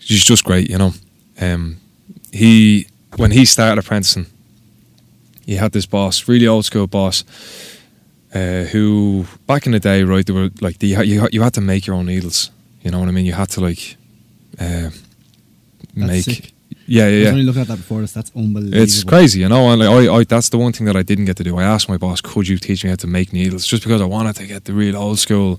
[0.00, 0.92] He's just great, you know.
[1.40, 1.78] Um,
[2.32, 2.86] he
[3.16, 4.26] when he started apprenticing,
[5.46, 7.24] he had this boss, really old school boss,
[8.36, 11.54] uh, who back in the day, right, they were like the, you had- you had
[11.54, 12.50] to make your own needles.
[12.82, 13.26] You know what I mean?
[13.26, 13.96] You had to like
[14.60, 14.90] uh,
[15.94, 16.24] make.
[16.24, 16.52] sick.
[16.88, 17.30] Yeah, I yeah, was yeah.
[17.30, 18.12] only looking at that before this.
[18.12, 18.82] That's unbelievable.
[18.82, 19.70] It's crazy, you know.
[19.70, 21.58] And like, I, I, that's the one thing that I didn't get to do.
[21.58, 24.04] I asked my boss, "Could you teach me how to make needles?" Just because I
[24.04, 25.58] wanted to get the real old school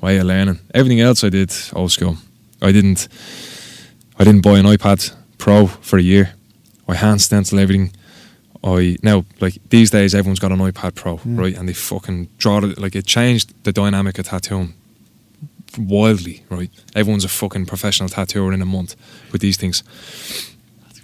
[0.00, 0.58] way of learning.
[0.74, 2.16] Everything else I did old school.
[2.60, 3.08] I didn't.
[4.18, 6.34] I didn't buy an iPad Pro for a year.
[6.88, 7.92] I hand stencil everything.
[8.66, 11.40] I now like these days everyone's got an iPad Pro, Yeah.
[11.40, 11.56] right?
[11.56, 14.74] And they fucking draw it like it changed the dynamic of tattooing
[15.78, 16.70] wildly, right?
[16.94, 18.96] Everyone's a fucking professional tattooer in a month
[19.32, 19.82] with these things.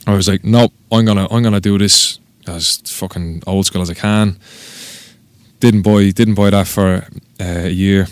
[0.07, 3.91] I was like, nope, I'm gonna I'm gonna do this as fucking old school as
[3.91, 4.37] I can.
[5.61, 7.07] Didn't buy didn't buy that for
[7.41, 8.09] uh, a year.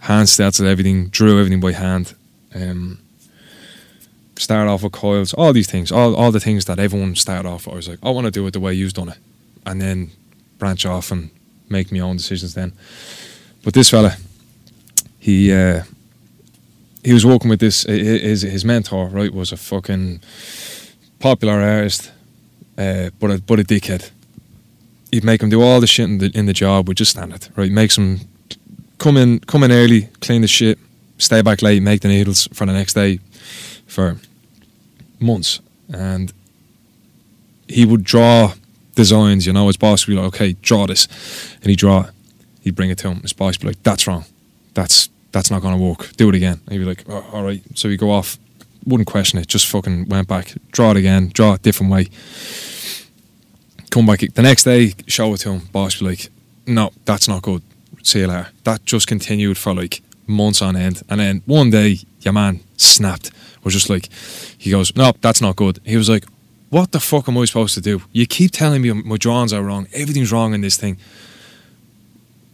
[0.00, 2.14] Hand stenciled everything, drew everything by hand.
[2.54, 2.98] Um,
[4.36, 7.66] started off with coils, all these things, all all the things that everyone started off.
[7.66, 7.74] with.
[7.74, 9.18] I was like, I want to do it the way you've done it,
[9.66, 10.10] and then
[10.58, 11.30] branch off and
[11.68, 12.54] make my own decisions.
[12.54, 12.72] Then,
[13.64, 14.16] but this fella,
[15.18, 15.82] he uh,
[17.04, 17.82] he was working with this.
[17.84, 20.20] His his mentor, right, was a fucking
[21.18, 22.12] popular artist,
[22.78, 24.10] uh, but a but a dickhead.
[25.10, 27.48] He'd make him do all the shit in the in the job, which is standard,
[27.56, 27.70] right?
[27.70, 28.20] Makes him
[28.98, 30.78] come in come in early, clean the shit,
[31.18, 33.18] stay back late, make the needles for the next day,
[33.92, 34.16] for
[35.20, 35.60] months,
[35.92, 36.32] and
[37.68, 38.54] he would draw
[38.94, 39.46] designs.
[39.46, 41.06] You know, his boss would be like, "Okay, draw this,"
[41.60, 42.10] and he'd draw it.
[42.62, 43.20] He'd bring it to him.
[43.20, 44.24] His boss would be like, "That's wrong.
[44.74, 46.16] That's that's not going to work.
[46.16, 48.38] Do it again." And he'd be like, oh, "All right." So he'd go off,
[48.86, 52.08] wouldn't question it, just fucking went back, draw it again, draw it different way.
[53.90, 55.68] Come back the next day, show it to him.
[55.72, 56.30] Boss would be like,
[56.66, 57.62] "No, that's not good.
[58.02, 62.00] See you later." That just continued for like months on end, and then one day,
[62.22, 63.30] your man snapped.
[63.64, 64.08] Was just like,
[64.58, 66.24] he goes, "No, that's not good." He was like,
[66.70, 68.02] "What the fuck am I supposed to do?
[68.12, 69.86] You keep telling me my drawings are wrong.
[69.92, 70.98] Everything's wrong in this thing.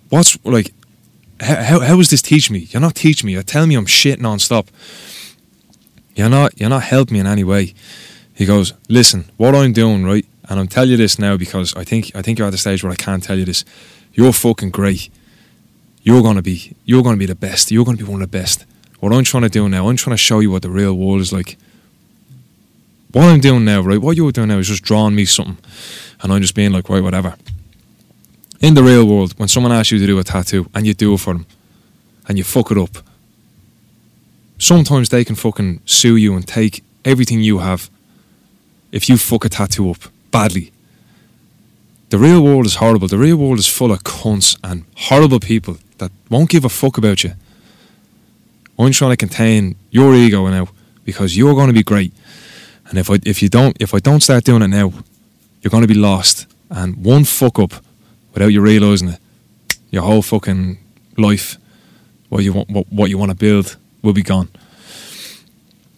[0.09, 0.73] What's like?"
[1.41, 2.67] How, how, is this teaching me?
[2.71, 3.35] You're not teaching me.
[3.35, 4.67] You're telling me I'm shit non-stop.
[6.17, 7.75] You're not you're not helping me in any way.
[8.35, 10.27] He goes, listen, what I'm doing, right?
[10.49, 12.83] And I'm telling you this now because I think I think you're at the stage
[12.83, 13.65] where I can't tell you this.
[14.15, 15.11] You're fucking great.
[16.03, 17.71] You're gonna be you're gonna be the best.
[17.71, 18.65] You're gonna be one of the best.
[19.01, 21.21] What I'm trying to do now, I'm trying to show you what the real world
[21.21, 21.57] is like.
[23.13, 24.01] What I'm doing now, right?
[24.01, 25.59] What you're doing now is just drawing me something,
[26.21, 27.37] and I'm just being like, right, whatever.
[28.61, 31.15] In the real world, when someone asks you to do a tattoo and you do
[31.15, 31.47] it for them,
[32.27, 32.99] and you fuck it up,
[34.59, 37.89] sometimes they can fucking sue you and take everything you have
[38.91, 39.99] if you fuck a tattoo up
[40.31, 40.73] badly.
[42.11, 43.07] The real world is horrible.
[43.07, 46.99] The real world is full of cunts and horrible people that won't give a fuck
[46.99, 47.35] about you.
[48.79, 50.69] I'm trying to contain your ego now
[51.05, 52.13] because you're going to be great.
[52.89, 54.93] And if I if you don't if I don't start doing it now,
[55.63, 56.47] you're going to be lost.
[56.71, 57.73] And one fuck up
[58.33, 59.21] without you realizing it,
[59.91, 60.79] your whole fucking
[61.17, 61.59] life
[62.29, 64.49] what you want, what, what you want to build, will be gone.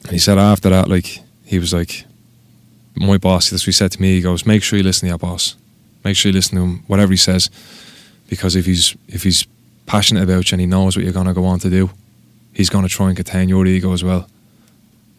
[0.04, 2.04] And he said after that, like he was like,
[2.96, 3.50] my boss.
[3.52, 4.16] What he said to me.
[4.16, 5.56] He goes, make sure you listen to your boss.
[6.04, 7.50] Make sure you listen to him, whatever he says,
[8.28, 9.46] because if he's if he's
[9.86, 11.90] passionate about you and he knows what you're gonna go on to do,
[12.60, 14.28] he's gonna try and contain your ego as well.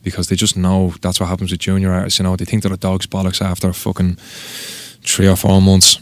[0.03, 2.19] Because they just know that's what happens with junior artists.
[2.19, 4.15] You know, they think they're a dog's bollocks after fucking
[5.03, 5.99] three or four months,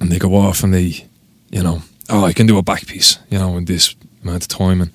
[0.00, 1.06] and they go off and they,
[1.50, 4.48] you know, oh, I can do a back piece, you know, in this amount of
[4.48, 4.90] time, and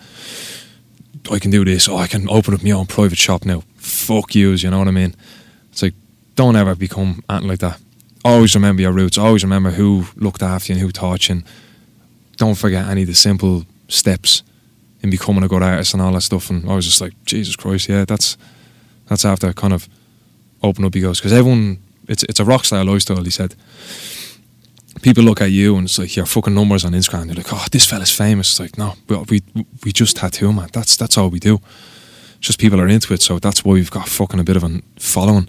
[1.31, 1.88] I can do this.
[1.90, 3.64] Oh, I can open up my own private shop now.
[3.76, 5.15] Fuck yous, you know what I mean?
[5.72, 5.94] It's like,
[6.36, 7.80] don't ever become anything like that.
[8.23, 9.18] Always remember your roots.
[9.18, 11.36] Always remember who looked after you and who taught you.
[11.36, 11.44] And
[12.38, 14.44] don't forget any of the simple steps
[15.02, 16.50] in becoming a good artist and all that stuff.
[16.50, 18.38] And I was just like, Jesus Christ, yeah, that's
[19.08, 19.88] that's after kind of
[20.62, 23.24] open up he goes because everyone, it's it's a rock star lifestyle.
[23.24, 23.56] He said.
[25.02, 27.28] People look at you and it's like your fucking numbers on Instagram.
[27.28, 30.68] They're like, "Oh, this fella's famous." It's like, no, we we, we just tattoo, man.
[30.74, 31.62] That's that's all we do.
[32.40, 34.64] It's just people are into it, so that's why we've got fucking a bit of
[34.66, 35.48] a following.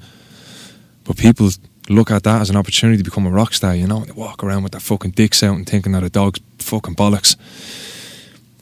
[1.03, 1.51] But people
[1.91, 4.45] look at that as an opportunity to become a rock star, you know, they walk
[4.45, 7.37] around with their fucking dicks out and thinking that a dog's fucking bollocks.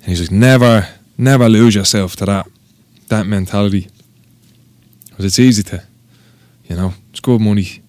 [0.08, 2.48] And he's like, never, never lose yourself to that,
[3.08, 3.88] that mentality.
[5.10, 5.84] Because it's easy to,
[6.64, 7.82] you know, it's good money,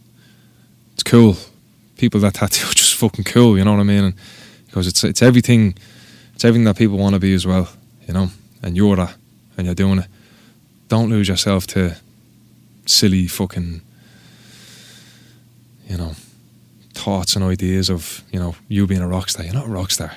[0.96, 1.38] it's cool.
[1.96, 4.04] People that tattoo are just fucking cool, you know what I mean?
[4.04, 4.14] And
[4.66, 5.78] because it's it's everything,
[6.36, 7.70] it's everything that people want to be as well,
[8.06, 8.28] you know.
[8.62, 9.16] And you're that,
[9.56, 10.08] and you're doing it.
[10.90, 11.96] Don't lose yourself to
[12.86, 13.80] silly fucking
[15.88, 16.12] you know,
[16.94, 19.46] thoughts and ideas of, you know, you being a rock star.
[19.46, 20.12] You're not a rock star.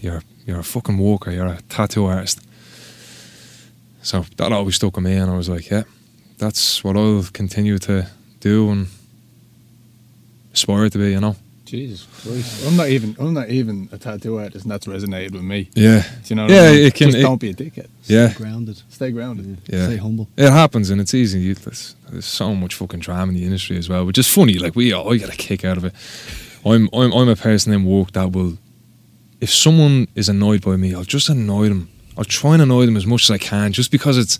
[0.00, 2.40] You're you're a fucking walker, you're a tattoo artist.
[4.02, 5.82] So that always stuck with me and I was like, yeah,
[6.38, 8.08] that's what I'll continue to
[8.40, 8.86] do and
[10.52, 11.36] aspire to be, you know.
[11.64, 12.66] Jesus Christ.
[12.66, 15.68] I'm not even I'm not even a tattoo artist and that's resonated with me.
[15.74, 16.00] Yeah.
[16.00, 16.84] Do you know what Yeah, I mean?
[16.86, 17.88] it can- Just it- don't be a dickhead.
[18.06, 18.32] Yeah.
[18.32, 18.80] Grounded.
[18.88, 19.58] Stay grounded.
[19.66, 19.84] Yeah.
[19.84, 20.28] Stay humble.
[20.38, 21.40] It happens and it's easy.
[21.40, 24.54] You- There's, there's so much fucking drama in the industry as well, which is funny.
[24.54, 25.92] Like we all get a kick out of it.
[26.64, 28.56] I'm I'm I'm a person in work that will,
[29.40, 31.88] if someone is annoyed by me, I'll just annoy them.
[32.16, 34.38] I'll try and annoy them as much as I can, just because it's,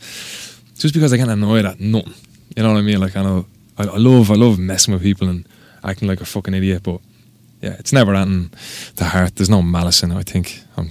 [0.78, 2.14] just because I get annoyed at nothing.
[2.56, 3.00] You know what I mean?
[3.00, 3.46] Like I know
[3.76, 5.46] I, I love I love messing with people and
[5.84, 7.00] acting like a fucking idiot, but
[7.60, 8.50] yeah, it's never anything
[8.96, 9.36] to heart.
[9.36, 10.16] There's no malice in it.
[10.16, 10.90] I think I'm.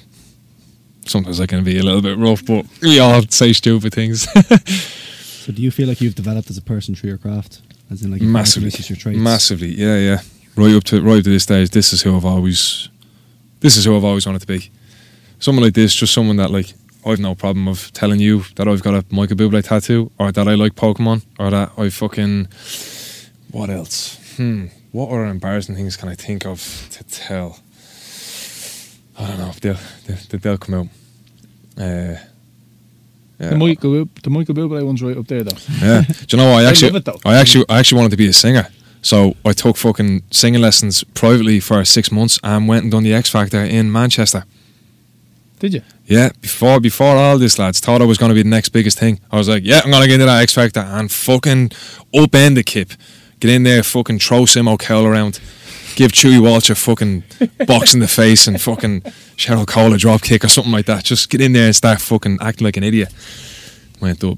[1.05, 4.27] Sometimes I can be a little bit rough, but we all say stupid things.
[5.47, 7.61] So do you feel like you've developed as a person through your craft?
[7.89, 9.17] As in like massively, your traits?
[9.17, 10.19] massively, yeah, yeah.
[10.57, 12.89] Right up to right up to this stage, this is who I've always,
[13.59, 14.69] this is who I've always wanted to be.
[15.39, 16.73] Someone like this, just someone that like
[17.05, 20.47] I've no problem of telling you that I've got a Michael Bublé tattoo, or that
[20.47, 22.47] I like Pokemon, or that I fucking,
[23.51, 24.19] what else?
[24.35, 27.59] Hmm, what other embarrassing things can I think of to tell?
[29.17, 29.51] I don't know.
[29.61, 30.87] They'll they'll, they'll come out.
[31.77, 32.17] Uh,
[33.39, 33.49] yeah.
[33.49, 35.57] The Michael the Michael Bublé one's right up there though.
[35.79, 36.01] Yeah.
[36.01, 36.65] Do you know what?
[36.65, 37.09] I I actually, it.
[37.25, 38.67] I actually, I actually wanted to be a singer.
[39.01, 43.13] So I took fucking singing lessons privately for six months and went and done the
[43.13, 44.43] X Factor in Manchester.
[45.59, 45.81] Did you?
[46.05, 48.99] Yeah, before before all this, lads, thought I was going to be the next biggest
[48.99, 49.19] thing.
[49.31, 51.69] I was like, yeah, I'm going to get into that X Factor and fucking
[52.13, 52.91] upend the kip.
[53.39, 55.39] Get in there, fucking throw Simon Cowell around,
[55.95, 57.23] give Louis Walsh a fucking
[57.67, 59.01] box in the face and fucking
[59.35, 61.03] Cheryl Cole a drop kick or something like that.
[61.03, 63.13] Just get in there and start fucking acting like an idiot.
[63.99, 64.37] Went up,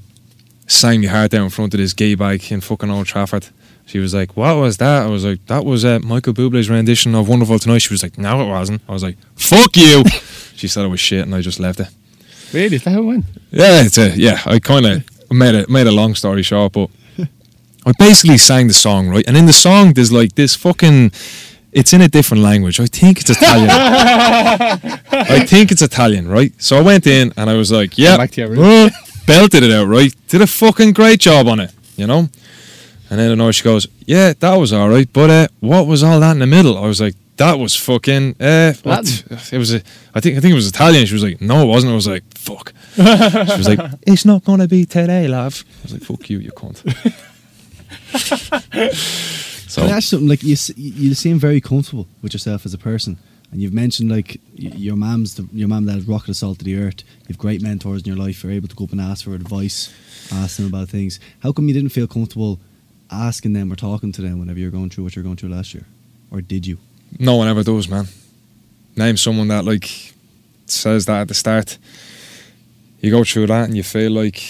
[0.66, 3.48] sang my heart out in front of this gay bike in fucking Old Trafford.
[3.90, 7.12] She was like, "What was that?" I was like, "That was uh, Michael Bublé's rendition
[7.16, 10.04] of Wonderful Tonight." She was like, "No, it wasn't." I was like, "Fuck you."
[10.54, 11.88] she said it was shit, and I just left it.
[12.52, 12.76] Really?
[12.76, 13.24] Is that how it went?
[13.50, 14.38] Yeah, it's a, yeah.
[14.46, 15.02] I kind of
[15.32, 16.88] made it made a long story short, but
[17.84, 21.10] I basically sang the song right, and in the song there's like this fucking.
[21.72, 22.78] It's in a different language.
[22.78, 23.70] I think it's Italian.
[25.32, 26.52] I think it's Italian, right?
[26.62, 28.90] So I went in and I was like, "Yeah," back to your room.
[29.26, 30.14] belted it out, right?
[30.28, 32.28] Did a fucking great job on it, you know.
[33.10, 36.04] And then I know she goes, "Yeah, that was all right, but uh, what was
[36.04, 39.24] all that in the middle?" I was like, "That was fucking uh, what?
[39.52, 39.82] It was a,
[40.14, 42.06] I think I think it was Italian." She was like, "No, it wasn't." I was
[42.06, 46.30] like, "Fuck." She was like, "It's not gonna be today, love." I was like, "Fuck
[46.30, 46.78] you, you cunt."
[49.68, 50.28] so I something?
[50.28, 53.18] Like you, you seem very comfortable with yourself as a person,
[53.50, 56.78] and you've mentioned like your mom's the, your mom that has rocket salt to the
[56.78, 57.02] earth.
[57.26, 58.44] You've great mentors in your life.
[58.44, 59.92] You're able to go up and ask for advice,
[60.30, 61.18] ask them about things.
[61.42, 62.60] How come you didn't feel comfortable
[63.10, 65.74] asking them or talking to them whenever you're going through what you're going through last
[65.74, 65.86] year,
[66.30, 66.78] or did you?
[67.18, 68.06] no one ever does, man.
[68.96, 70.14] Name someone that like
[70.66, 71.78] says that at the start.
[73.00, 74.40] You go through that and you feel like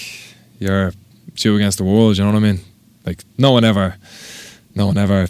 [0.59, 0.93] you're
[1.35, 2.17] two against the world.
[2.17, 2.59] You know what I mean?
[3.05, 3.95] Like no one ever,
[4.75, 5.27] no one ever,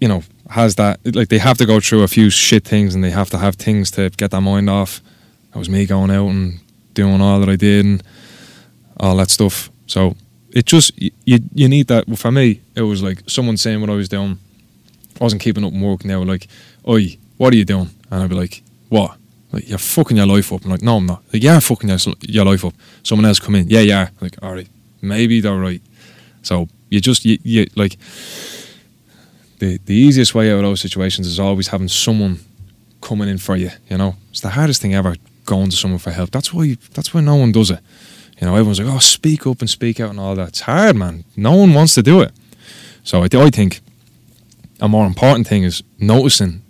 [0.00, 1.00] you know, has that.
[1.14, 3.54] Like they have to go through a few shit things and they have to have
[3.54, 5.00] things to get their mind off.
[5.52, 6.60] That was me going out and
[6.94, 8.02] doing all that I did and
[8.98, 9.70] all that stuff.
[9.86, 10.16] So
[10.52, 12.06] it just you you, need that.
[12.06, 14.38] Well, for me, it was like someone saying what I was doing.
[15.20, 16.04] I wasn't keeping up and work.
[16.04, 16.48] Now like,
[16.88, 17.90] oi, what are you doing?
[18.10, 19.16] And I'd be like, what?
[19.52, 20.64] Like you're fucking your life up.
[20.64, 21.22] I'm like, no, I'm not.
[21.32, 22.74] Like, yeah, fucking your, your life up.
[23.02, 23.68] Someone else come in.
[23.68, 24.08] Yeah, yeah.
[24.20, 24.68] Like, all right,
[25.02, 25.82] maybe they're right.
[26.42, 27.96] So you just you, you like
[29.58, 32.40] the the easiest way out of those situations is always having someone
[33.00, 33.70] coming in for you.
[33.88, 36.30] You know, it's the hardest thing ever going to someone for help.
[36.30, 37.80] That's why that's why no one does it.
[38.40, 40.48] You know, everyone's like, oh, speak up and speak out and all that.
[40.48, 41.24] It's hard, man.
[41.36, 42.32] No one wants to do it.
[43.04, 43.80] So I, I think
[44.80, 46.62] a more important thing is noticing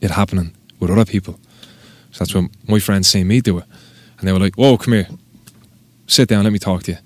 [0.00, 1.38] it happening with other people.
[2.12, 3.64] So that's when my friends see me do it.
[4.18, 5.08] And they were like, whoa, come here.
[6.06, 6.98] Sit down, let me talk to you.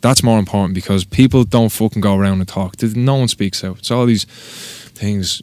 [0.00, 2.80] That's more important because people don't fucking go around and talk.
[2.82, 3.78] No one speaks out.
[3.78, 5.42] It's all these things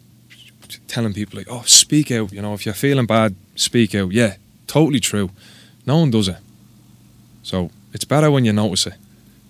[0.87, 2.31] telling people like, oh, speak out.
[2.31, 4.11] You know, if you're feeling bad, speak out.
[4.13, 4.35] Yeah,
[4.67, 5.31] totally true.
[5.85, 6.37] No one does it.
[7.43, 8.95] So it's better when you notice it.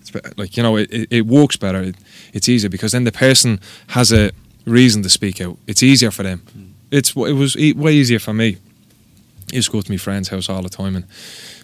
[0.00, 1.82] It's like, you know, it, it, it works better.
[1.82, 1.96] It,
[2.32, 4.30] it's easier because then the person has a
[4.64, 5.58] reason to speak out.
[5.66, 6.38] It's easier for them.
[6.52, 6.62] Hmm.
[6.92, 8.58] It's It was e- way easier for me.
[9.52, 11.04] I used to go to my friend's house all the time and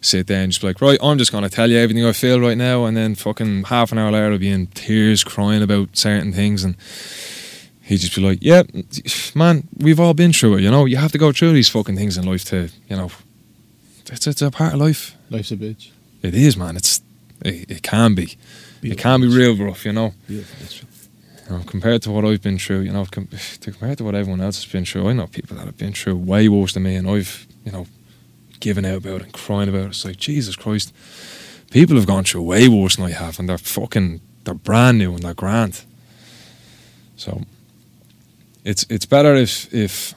[0.00, 2.12] sit there and just be like, right, I'm just going to tell you everything I
[2.12, 2.84] feel right now.
[2.84, 6.64] And then fucking half an hour later, I'll be in tears crying about certain things.
[6.64, 6.76] And
[7.82, 8.62] he'd just be like, yeah,
[9.34, 10.84] man, we've all been through it, you know?
[10.84, 13.10] You have to go through these fucking things in life to, you know,
[14.06, 15.16] it's, it's a part of life.
[15.30, 15.90] Life's a bitch.
[16.22, 16.76] It is, man.
[16.76, 17.02] It's
[17.44, 18.36] It, it can be.
[18.82, 20.14] It can be real rough, you know.
[20.26, 20.88] Beautiful, that's true.
[21.48, 23.28] You know, compared to what I've been through, you know, com-
[23.60, 25.92] to compared to what everyone else has been through, I know people that have been
[25.92, 27.86] through way worse than me, and I've, you know,
[28.60, 29.88] given out about it and crying about it.
[29.88, 30.92] It's like Jesus Christ,
[31.70, 35.14] people have gone through way worse than I have, and they're fucking, they're brand new
[35.14, 35.84] and they're grand.
[37.16, 37.42] So,
[38.64, 40.14] it's it's better if if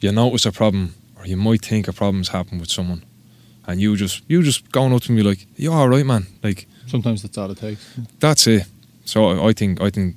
[0.00, 3.02] you notice a problem or you might think a problem's happened with someone,
[3.70, 6.66] and you just you just going up to me like, "You all right, man?" Like
[6.86, 7.98] Sometimes that's all it takes.
[8.18, 8.64] that's it.
[9.04, 10.16] So I think I think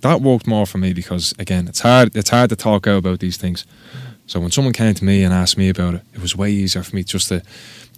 [0.00, 3.20] that worked more for me because again, it's hard it's hard to talk out about
[3.20, 3.66] these things.
[4.26, 6.82] So when someone came to me and asked me about it, it was way easier
[6.84, 7.42] for me just to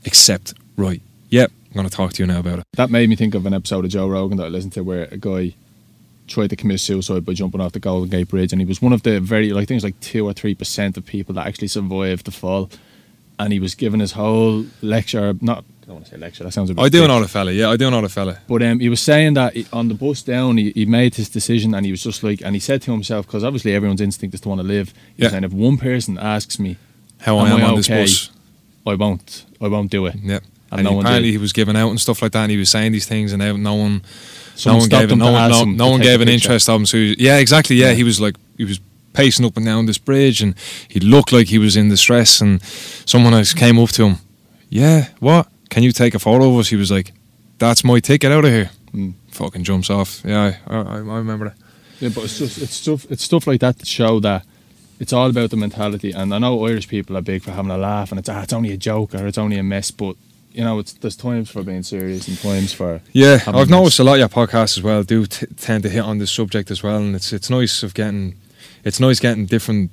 [0.06, 0.54] accept.
[0.76, 2.64] Right, yep, I'm going to talk to you now about it.
[2.76, 5.08] That made me think of an episode of Joe Rogan that I listened to where
[5.10, 5.54] a guy
[6.26, 8.94] tried to commit suicide by jumping off the Golden Gate Bridge, and he was one
[8.94, 11.46] of the very, like, I think it like two or three percent of people that
[11.46, 12.70] actually survived the fall.
[13.42, 16.52] And he was giving his whole lecture, not, I don't want to say lecture, that
[16.52, 16.82] sounds a bit.
[16.82, 17.50] I do know the fella.
[17.52, 18.38] Yeah, I do know the fella.
[18.46, 21.28] But um, he was saying that he- on the bus down, he, he made his
[21.28, 24.34] decision, and he was just like, and he said to himself, because obviously everyone's instinct
[24.34, 24.90] is to want to live.
[25.16, 25.26] He Yeah.
[25.26, 26.76] was saying, if one person asks me,
[27.20, 28.30] How I Am am I on this bus.
[28.86, 30.14] I won't, I won't do it.
[30.22, 30.42] Yep.
[30.70, 32.56] And And, no one apparently he was giving out and stuff like that, and he
[32.58, 34.02] was saying these things, and no one,
[34.66, 36.86] no one gave it, no one, no, no one gave an interest of him.
[36.86, 37.76] So he, yeah, exactly.
[37.76, 37.94] Yeah, Yeah.
[37.94, 38.78] he was like he was
[39.12, 40.54] pacing up and down this bridge, and
[40.88, 42.40] he looked like he was in distress.
[42.40, 44.16] And someone else came up to him.
[44.68, 45.48] Yeah, what?
[45.70, 46.68] Can you take a photo of us?
[46.68, 47.12] He was like,
[47.58, 49.14] "That's my ticket out of here." Mm.
[49.30, 50.22] Fucking jumps off.
[50.24, 51.56] Yeah, I, I, I remember that.
[52.00, 54.44] Yeah, but it's just it's stuff it's stuff like that to show that
[54.98, 56.12] it's all about the mentality.
[56.12, 58.52] And I know Irish people are big for having a laugh, and it's ah, it's
[58.52, 59.90] only a joke or it's only a mess.
[59.90, 60.16] But
[60.52, 64.04] you know, it's there's times for being serious and times for Yeah, I've noticed a
[64.04, 66.82] lot of your podcasts as well do t- tend to hit on this subject as
[66.82, 68.34] well, and it's it's nice of getting,
[68.84, 69.90] it's nice getting different,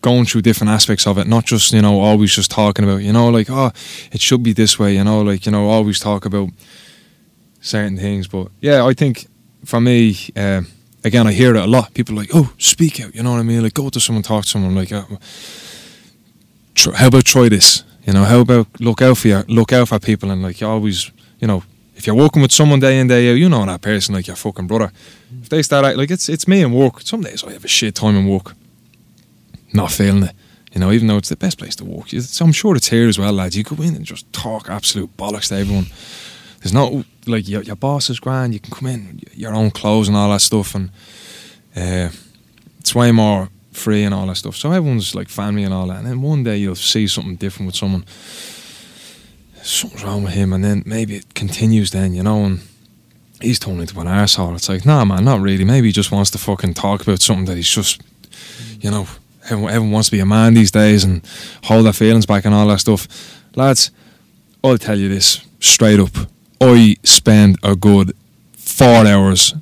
[0.00, 3.12] going through different aspects of it, not just you know always just talking about you
[3.12, 3.70] know like oh
[4.12, 6.48] it should be this way, you know like you know always talk about
[7.60, 9.26] certain things, but yeah, I think
[9.64, 10.62] for me, uh,
[11.04, 11.94] again, I hear it a lot.
[11.94, 13.62] People like oh speak out, you know what I mean?
[13.62, 15.04] Like go to someone, talk to someone, like uh,
[16.74, 17.84] tr- how about try this?
[18.06, 21.10] You know, how about look out for look out for people and like you always,
[21.38, 21.62] you know,
[22.02, 24.34] if you're working with someone day in day out, you know that person like your
[24.34, 24.90] fucking brother.
[25.40, 27.00] If they start out like it's it's me and work.
[27.02, 28.54] Some days I have a shit time and work,
[29.72, 30.34] not feeling it.
[30.72, 33.06] You know, even though it's the best place to walk, It's, I'm sure it's here
[33.06, 33.56] as well, lads.
[33.56, 35.86] You go in and just talk absolute bollocks to everyone.
[36.58, 38.52] There's no like your, your boss is grand.
[38.52, 40.90] You can come in your own clothes and all that stuff, and
[41.76, 42.08] uh,
[42.80, 44.56] it's way more free and all that stuff.
[44.56, 45.98] So everyone's like family and all that.
[45.98, 48.04] And then one day you'll see something different with someone.
[49.62, 51.90] Something's wrong with him, and then maybe it continues.
[51.90, 52.60] Then you know, and
[53.40, 54.54] he's turned into an arsehole.
[54.54, 55.64] It's like, nah, man, not really.
[55.64, 58.00] Maybe he just wants to fucking talk about something that he's just,
[58.80, 59.06] you know,
[59.44, 61.26] everyone, everyone wants to be a man these days and
[61.64, 63.08] hold their feelings back and all that stuff.
[63.54, 63.90] Lads,
[64.64, 66.14] I'll tell you this straight up.
[66.60, 68.14] I spend a good
[68.56, 69.54] four hours,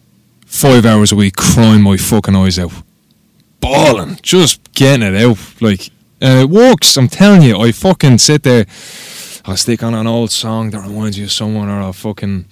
[0.44, 2.72] five hours a week crying my fucking eyes out.
[3.60, 5.39] Bawling, just getting it out.
[5.60, 5.90] Like,
[6.20, 7.59] and it works, I'm telling you.
[7.59, 8.66] I fucking sit there,
[9.45, 12.47] I'll stick on an old song that reminds you of someone, or I'll fucking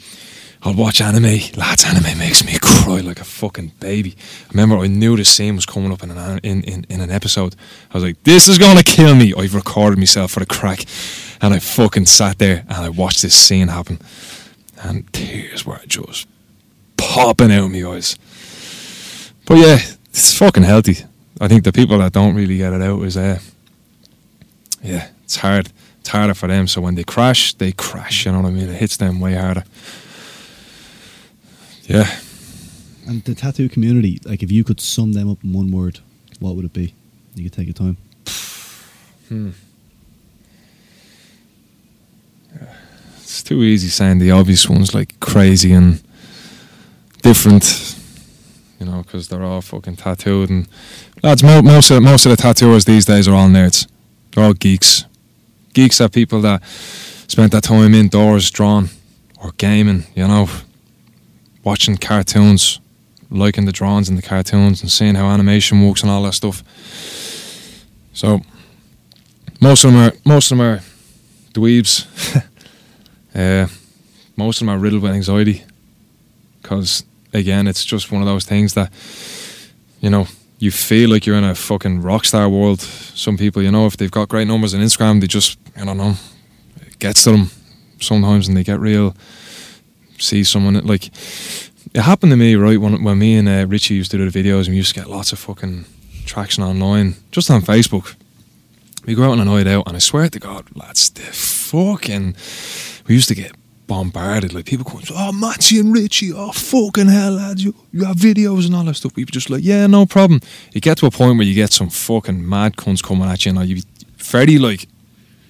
[0.62, 1.38] I'll watch anime.
[1.56, 4.16] Lads, anime makes me cry like a fucking baby.
[4.46, 7.10] I remember I knew the scene was coming up in an in, in, in an
[7.10, 7.54] episode.
[7.90, 9.32] I was like, this is gonna kill me.
[9.36, 10.84] I've recorded myself for the crack,
[11.40, 14.00] and I fucking sat there and I watched this scene happen,
[14.82, 16.26] and tears were just
[16.96, 18.18] popping out of my eyes.
[19.46, 19.78] But yeah,
[20.10, 21.04] it's fucking healthy.
[21.40, 23.38] I think the people that don't really get it out is uh,
[24.82, 25.70] yeah, it's hard.
[26.08, 26.66] It's harder for them.
[26.66, 28.24] So when they crash, they crash.
[28.24, 28.70] You know what I mean?
[28.70, 29.62] It hits them way harder.
[31.82, 32.10] Yeah.
[33.06, 36.00] And the tattoo community, like if you could sum them up in one word,
[36.40, 36.94] what would it be?
[37.34, 37.98] You could take your time.
[39.28, 39.50] Hmm.
[43.18, 46.02] It's too easy saying the obvious ones like crazy and
[47.20, 47.98] different,
[48.80, 50.68] you know, because they're all fucking tattooed and
[51.22, 51.42] lads.
[51.42, 53.86] Mo- most of most of the tattooers these days are all nerds.
[54.32, 55.04] They're all geeks.
[55.78, 58.88] Geeks are people that spent that time indoors drawing
[59.40, 60.48] or gaming, you know,
[61.62, 62.80] watching cartoons,
[63.30, 66.64] liking the drawings in the cartoons and seeing how animation works and all that stuff.
[68.12, 68.40] So
[69.60, 70.80] most of them are most of them are
[71.54, 72.06] dweebs.
[73.36, 73.68] uh,
[74.36, 75.62] most of them are riddled with anxiety
[76.60, 78.92] because again, it's just one of those things that
[80.00, 80.26] you know
[80.58, 82.80] you feel like you're in a fucking rock star world.
[82.80, 85.96] Some people, you know, if they've got great numbers on Instagram, they just I don't
[85.96, 86.14] know,
[86.80, 87.50] it gets to them
[88.00, 89.14] sometimes, and they get real.
[90.18, 91.06] See someone like
[91.94, 94.42] it happened to me right when when me and uh, Richie used to do the
[94.42, 95.84] videos, and we used to get lots of fucking
[96.26, 98.14] traction online, just on Facebook.
[99.06, 102.34] We go out on a night out, and I swear to God, lads, the fucking
[103.06, 103.52] we used to get
[103.88, 104.54] bombarded.
[104.54, 108.66] Like people going, "Oh, Matty and Richie, oh fucking hell, lads, you, you have videos
[108.66, 110.40] and all that stuff." People just like, "Yeah, no problem."
[110.72, 113.58] You get to a point where you get some fucking mad cunts coming at you,
[113.58, 113.82] and you be
[114.16, 114.86] fairly like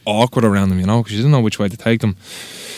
[0.06, 2.16] awkward around them, you know, because you do not know which way to take them.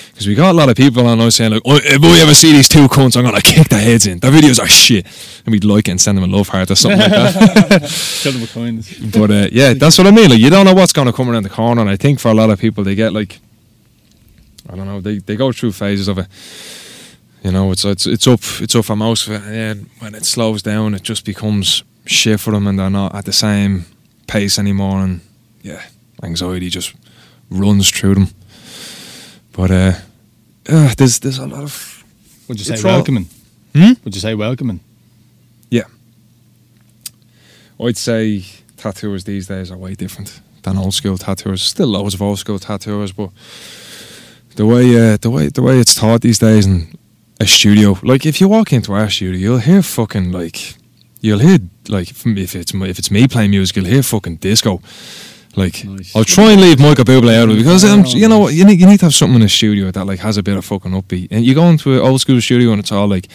[0.09, 2.35] Because we got a lot of people on us saying like, oh, "If we ever
[2.35, 4.19] see these two cunts, I'm gonna kick their heads in.
[4.19, 5.07] Their videos are shit,"
[5.47, 8.19] and we'd like it and send them a love heart or something like that.
[8.23, 8.99] Kill them with coins.
[8.99, 10.31] But uh, yeah, that's what I mean.
[10.31, 12.29] Like you don't know what's going to come around the corner, and I think for
[12.29, 13.41] a lot of people, they get like,
[14.71, 16.27] I don't know, they, they go through phases of it.
[17.43, 20.15] You know, it's it's it's up it's up for most of it, and then when
[20.15, 23.87] it slows down, it just becomes shit for them, and they're not at the same
[24.27, 25.21] pace anymore, and
[25.63, 25.83] yeah,
[26.23, 26.95] anxiety just
[27.51, 28.29] runs through them.
[29.53, 29.93] But uh,
[30.69, 32.05] uh there's there's a lot of
[32.49, 33.27] Would you say welcoming?
[33.75, 33.93] Hmm?
[34.05, 34.81] Would you say welcoming?
[35.71, 35.85] yeah.
[37.83, 38.45] I'd say
[38.77, 41.63] tattooers these days are way different than old school tattooers.
[41.63, 43.31] Still loads of old school tattooers, but
[44.57, 46.89] the way uh, the way the way it's taught these days in
[47.41, 50.75] a studio, like if you walk into our studio, you'll hear fucking like
[51.21, 51.59] you'll hear
[51.89, 54.81] like if it's if it's me playing music, you'll hear fucking disco.
[55.57, 56.15] Like Nice.
[56.15, 58.65] I'll try and leave Michael Bublé out of it because um, you know what you
[58.65, 60.65] need you need to have something in a studio that like has a bit of
[60.65, 61.29] fucking upbeat.
[61.31, 63.27] And you go into an old school studio and it's all like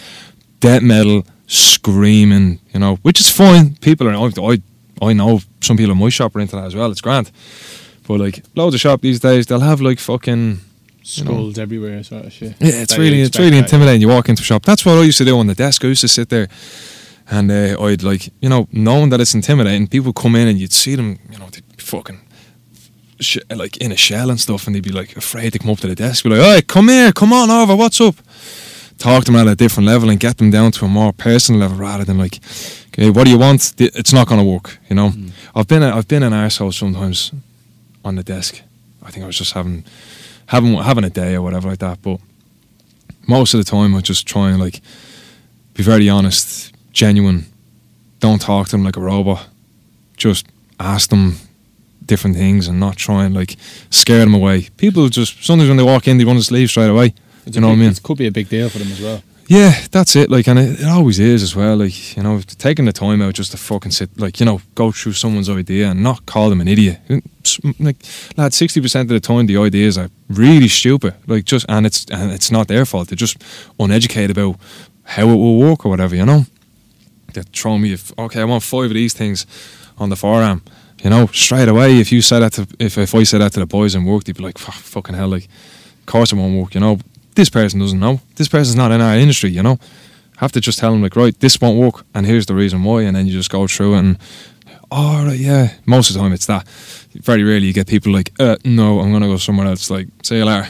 [0.60, 3.74] death metal, screaming, you know, which is fine.
[3.76, 4.62] People are I
[5.02, 6.90] I know some people in my shop are into that as well.
[6.90, 7.30] It's grand,
[8.06, 10.60] but like loads of shop these days, they'll have like fucking
[11.14, 11.52] You know.
[11.56, 12.54] Everywhere, sort of shit.
[12.60, 14.00] yeah, it's That really it's really intimidating.
[14.00, 14.64] You walk into a shop.
[14.64, 15.84] That's what I used to do on the desk.
[15.84, 16.48] I used to sit there,
[17.30, 19.86] and uh, I'd like you know knowing that it's intimidating.
[19.86, 22.20] People come in and you'd see them, you know, they'd be fucking.
[23.18, 25.78] Sh- like in a shell and stuff, and they'd be like afraid to come up
[25.78, 26.24] to the desk.
[26.24, 27.74] Be like, "Hey, come here, come on over.
[27.74, 28.16] What's up?"
[28.98, 31.60] Talk to them at a different level and get them down to a more personal
[31.60, 32.40] level rather than like,
[32.88, 34.78] "Okay, what do you want?" It's not going to work.
[34.90, 35.12] You know,
[35.54, 37.32] I've been a, I've been an arsehole sometimes
[38.04, 38.60] on the desk.
[39.02, 39.84] I think I was just having
[40.46, 42.02] having having a day or whatever like that.
[42.02, 42.20] But
[43.26, 44.80] most of the time, I just try and like
[45.74, 47.46] be very honest, genuine.
[48.20, 49.46] Don't talk to them like a robot.
[50.16, 50.46] Just
[50.80, 51.36] ask them
[52.04, 53.56] different things and not try and like
[53.90, 54.68] scare them away.
[54.76, 57.14] People just sometimes when they walk in, they want to leave straight away.
[57.44, 57.90] It's you know what I mean?
[57.90, 59.22] It could be a big deal for them as well.
[59.48, 60.28] Yeah, that's it.
[60.28, 61.76] Like, and it, it always is as well.
[61.76, 64.90] Like, you know, taking the time out just to fucking sit, like, you know, go
[64.90, 66.98] through someone's idea and not call them an idiot.
[67.78, 67.96] Like,
[68.36, 71.14] lad, sixty percent of the time the ideas are really stupid.
[71.28, 73.08] Like, just and it's and it's not their fault.
[73.08, 73.42] They're just
[73.78, 74.56] uneducated about
[75.04, 76.16] how it will work or whatever.
[76.16, 76.46] You know,
[77.32, 77.92] they're throwing me.
[77.92, 79.46] If, okay, I want five of these things
[79.96, 80.62] on the forearm.
[81.04, 82.00] You know, straight away.
[82.00, 84.24] If you said that to if if I said that to the boys in work,
[84.24, 85.44] they'd be like, fucking hell!" Like,
[86.00, 86.74] of course it won't work.
[86.74, 86.98] You know,
[87.36, 88.20] this person doesn't know.
[88.34, 89.50] This person's not in our industry.
[89.50, 89.78] You know,
[90.38, 93.02] have to just tell them like, right, this won't work, and here's the reason why,
[93.02, 94.18] and then you just go through it and.
[94.88, 95.74] All right, yeah.
[95.84, 96.66] Most of the time it's that.
[96.68, 99.90] Very rarely you get people like, uh, no, I'm gonna go somewhere else.
[99.90, 100.68] Like, see you later.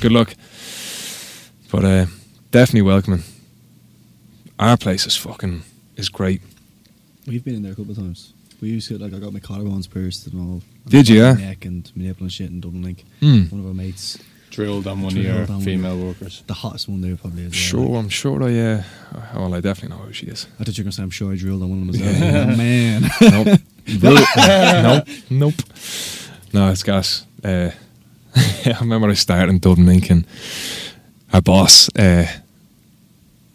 [0.00, 0.34] Good luck.
[1.70, 2.06] But uh,
[2.50, 3.24] definitely welcoming.
[4.58, 5.62] Our place is fucking
[5.96, 6.40] is great.
[7.26, 8.32] We've been in there a couple of times.
[8.62, 10.62] We used to like I got my collarbones pierced and all.
[10.88, 11.34] Did you, yeah?
[11.34, 13.04] Neck and my nipple and shit in Dublin Ink.
[13.20, 13.42] Hmm.
[13.54, 14.18] One of our mates
[14.58, 15.60] drilled on one of your on one.
[15.60, 16.42] female workers.
[16.48, 17.54] The hottest one there probably is.
[17.54, 18.58] Sure, I'm sure I.
[18.58, 18.82] Uh,
[19.36, 20.48] well, I definitely know who she is.
[20.58, 22.20] I thought you were gonna say I'm sure I drilled on one of them as
[22.20, 22.56] well.
[22.56, 23.02] Man.
[23.20, 23.60] nope.
[25.06, 25.08] nope.
[25.30, 25.54] Nope.
[26.52, 27.24] No, it's gas.
[27.44, 27.70] Uh,
[28.36, 30.26] I remember I started in Dublin Ink and
[31.32, 32.26] our boss uh,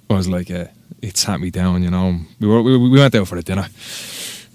[0.10, 0.66] was like, uh,
[1.02, 2.18] he sat me down, you know.
[2.40, 3.68] We were we, we went out for a dinner,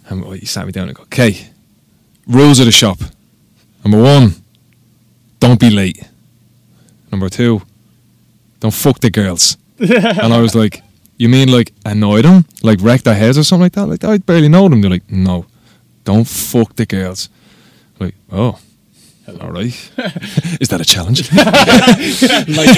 [0.08, 1.46] and he sat me down and go, "Okay,
[2.26, 2.98] rules of the shop.
[3.84, 4.32] Number one,
[5.40, 6.00] don't be late.
[7.10, 7.62] Number two,
[8.60, 10.82] don't fuck the girls." and I was like,
[11.16, 13.86] "You mean like annoy them, like wreck their heads or something like that?
[13.86, 15.46] Like I barely know them." They're like, "No,
[16.04, 17.28] don't fuck the girls."
[17.98, 18.58] Like, oh.
[19.40, 19.66] All right.
[20.60, 21.30] Is that a challenge?
[21.32, 22.74] Light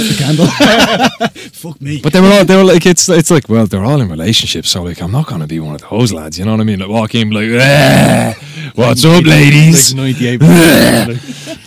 [0.00, 0.46] the candle.
[1.52, 2.00] Fuck me.
[2.02, 4.70] But they were all they were like it's it's like well they're all in relationships
[4.70, 6.78] so like I'm not gonna be one of those lads you know what I mean
[6.78, 8.34] like walk in like "Ah,
[8.74, 10.18] what's up ladies Like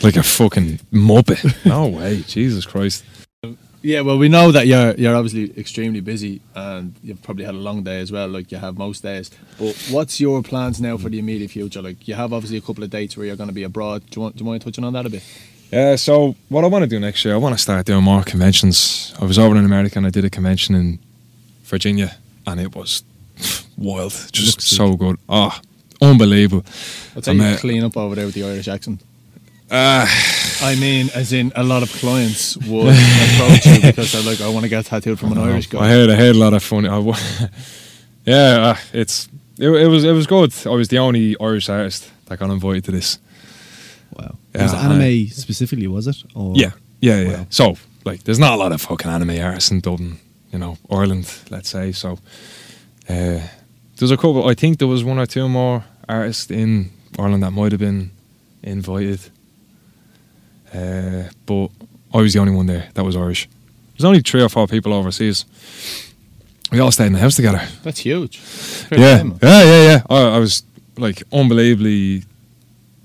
[0.04, 3.04] like a fucking muppet no way Jesus Christ
[3.86, 7.60] Yeah, well, we know that you're you're obviously extremely busy, and you've probably had a
[7.60, 9.30] long day as well, like you have most days.
[9.60, 11.84] But what's your plans now for the immediate future?
[11.84, 14.02] Like you have obviously a couple of dates where you're going to be abroad.
[14.10, 15.24] Do you want do you mind touching on that a bit?
[15.72, 18.24] Yeah, so what I want to do next year, I want to start doing more
[18.24, 19.14] conventions.
[19.22, 20.98] I was over in America and I did a convention in
[21.66, 22.18] Virginia,
[22.48, 23.04] and it was
[23.78, 25.18] wild, just so good.
[25.30, 25.60] Oh,
[26.02, 26.66] unbelievable.
[27.16, 29.02] I'll tell you clean up over there with the Irish accent.
[29.70, 30.08] Uh,
[30.62, 34.50] I mean, as in a lot of clients would approach you because they're like, I
[34.50, 35.86] want to get tattooed from an Irish guy.
[35.86, 36.90] I heard, I heard a lot of funny.
[36.90, 36.98] I,
[38.26, 39.28] yeah, uh, it's
[39.58, 40.54] it, it was it was good.
[40.66, 43.20] I was the only Irish artist that got invited to this.
[44.18, 44.36] Wow.
[44.54, 46.18] Yeah, was it I- anime specifically, was it?
[46.34, 46.72] Or Yeah,
[47.02, 47.38] yeah, yeah.
[47.38, 47.48] Wow.
[47.50, 50.20] So like, there's not a lot of fucking anime artists in Dublin,
[50.52, 51.92] you know, Ireland, let's say.
[51.92, 52.20] So
[53.10, 53.40] uh,
[53.98, 54.48] there's a couple.
[54.48, 58.12] I think there was one or two more artists in Ireland that might have been
[58.64, 59.20] invited,
[60.76, 61.70] uh, but
[62.14, 63.48] I was the only one there that was Irish.
[63.94, 65.46] There's only three or four people overseas.
[66.72, 67.62] We all stayed in the house together.
[67.84, 68.38] That's huge.
[68.40, 70.02] Fair Yeah, yeah, yeah, yeah.
[70.10, 70.64] I, I was
[70.98, 72.24] like unbelievably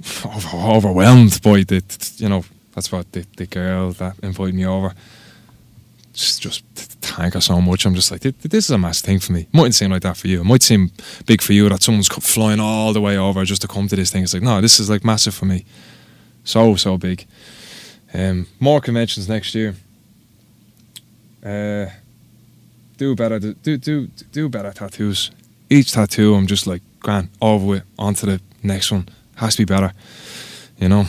[0.24, 1.82] over- overwhelmed by the,
[2.16, 2.44] you know,
[2.74, 4.94] that's what the, the girl that invited me over.
[6.12, 7.84] Just, just thank her so much.
[7.86, 9.42] I'm just like, this is a massive thing for me.
[9.42, 10.40] It Mightn't seem like that for you.
[10.40, 10.90] It might seem
[11.26, 14.10] big for you that someone's flying all the way over just to come to this
[14.10, 14.22] thing.
[14.24, 15.64] It's like, no, this is like massive for me.
[16.44, 17.26] So, so big.
[18.12, 19.74] Um, more conventions next year.
[21.44, 21.86] Uh,
[22.96, 25.30] do better, do do do better tattoos.
[25.70, 29.08] Each tattoo, I'm just like, grand, over with, on to the next one.
[29.36, 29.92] Has to be better.
[30.78, 31.06] You know,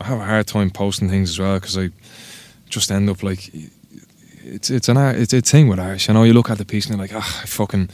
[0.00, 1.90] I have a hard time posting things as well because I
[2.70, 3.50] just end up like,
[4.44, 6.06] it's it's an it's a thing with art.
[6.06, 7.90] You know, you look at the piece and you're like, ah, I fucking,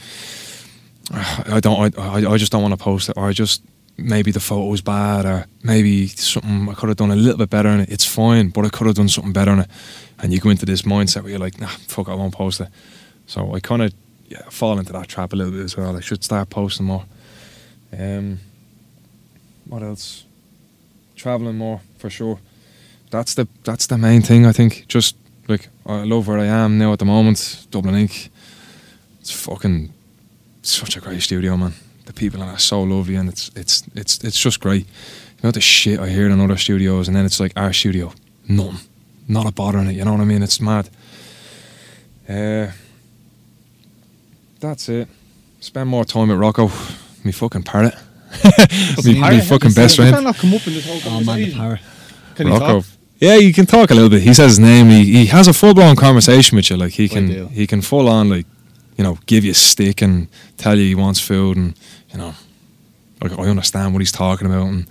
[1.13, 3.63] ah, I don't, I, I just don't want to post it, or I just
[3.97, 7.51] maybe the photo was bad, or maybe something I could have done a little bit
[7.51, 7.91] better in it.
[7.91, 9.71] It's fine, but I could have done something better in it.
[10.19, 12.69] And you go into this mindset where you're like, nah, fuck, I won't post it.
[13.27, 13.93] So I kind of
[14.29, 15.97] yeah, fall into that trap a little bit as well.
[15.97, 17.05] I should start posting more.
[17.99, 18.41] Um,
[19.67, 20.25] what else?
[21.17, 22.39] Traveling more for sure.
[23.11, 24.47] That's the that's the main thing.
[24.47, 24.87] I think.
[24.89, 25.17] Just
[25.49, 27.67] like I love where I am now at the moment.
[27.71, 28.31] Dublin Ink
[29.21, 29.93] It's fucking
[30.63, 31.75] such a great studio, man.
[32.13, 34.87] The people and it are so lovely, and it's it's it's it's just great.
[34.87, 38.13] You know the shit I hear in other studios, and then it's like our studio,
[38.49, 38.77] none,
[39.29, 39.93] not a bother in it.
[39.95, 40.43] You know what I mean?
[40.43, 40.91] It's mad.
[42.29, 42.69] Uh,
[44.61, 45.09] that's it.
[45.61, 46.71] Spend more time at Rocco,
[47.25, 47.95] me fucking parrot.
[49.05, 50.25] me, me fucking best Can friend.
[50.25, 51.79] not come up in this whole Oh man, the conversation?
[52.35, 52.81] Can Rocco.
[52.81, 52.85] talk?
[53.21, 54.23] Yeah, you can talk a little bit.
[54.23, 54.89] He says his name.
[54.89, 56.77] He, he has a full blown conversation with you.
[56.77, 58.47] Like he can he can full on like
[58.97, 60.29] you know give you a stick and
[60.59, 61.75] tell you he wants food and
[62.13, 62.35] you know
[63.21, 64.87] like I understand what he's talking about and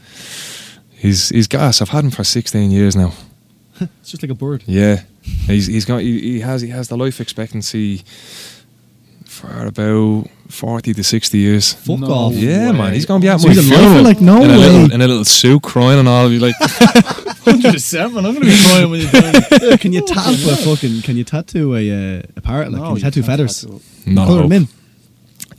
[0.91, 1.81] he's he's gas.
[1.81, 3.13] I've had him for sixteen years now.
[4.01, 4.63] It's just like a bird.
[4.67, 5.01] Yeah,
[5.47, 8.03] he's he's got he, he has he has the life expectancy
[9.25, 11.73] for about forty to sixty years.
[11.73, 12.33] Fuck No off.
[12.33, 12.77] Yeah, way.
[12.77, 14.03] man, he's gonna be at So my he's a funeral?
[14.03, 14.93] Like, no in a little way.
[14.93, 16.25] in a little suit, crying and all.
[16.25, 16.55] of Be like,
[17.41, 18.25] Hundred percent, man.
[18.25, 19.77] I'm gonna be crying when you're done.
[19.79, 21.01] Can you tattoo a fucking?
[21.01, 22.71] Can you tattoo a uh, a parrot?
[22.71, 23.61] Like, No, can you tattoo can't feathers?
[23.61, 23.81] tattoo.
[24.05, 24.67] no, Color them in.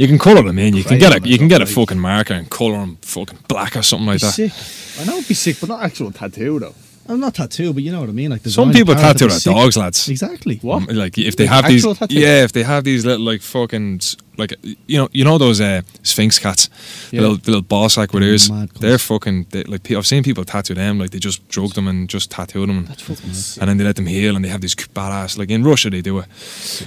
[0.02, 0.74] You can colour them in.
[0.74, 3.38] You can get a you can get a like- fucking marker and colour them fucking
[3.46, 4.32] black or something like Be that.
[4.32, 4.52] sick.
[5.00, 6.74] I know it'd be sick, but not actual tattoo though.
[7.08, 8.30] I'm not tattoo, but you know what I mean.
[8.30, 10.08] Like Some people tattoo their dogs, lads.
[10.08, 10.56] Exactly.
[10.62, 10.80] What?
[10.92, 12.14] Like if they Like have these, actual tattoo?
[12.18, 14.00] yeah, if they have these little like fucking
[14.38, 14.54] like
[14.92, 16.68] you know you know those uh, Sphynx cats,
[17.10, 18.50] the little the little ball sack with ears.
[18.80, 21.86] They're fucking they, like pe- I've seen people tattoo them like they just drug them
[21.88, 22.78] and just tattoo them.
[22.78, 23.30] And, That's fucking
[23.60, 26.02] and then they let them heal and they have these badass like in Russia they
[26.02, 26.26] do it.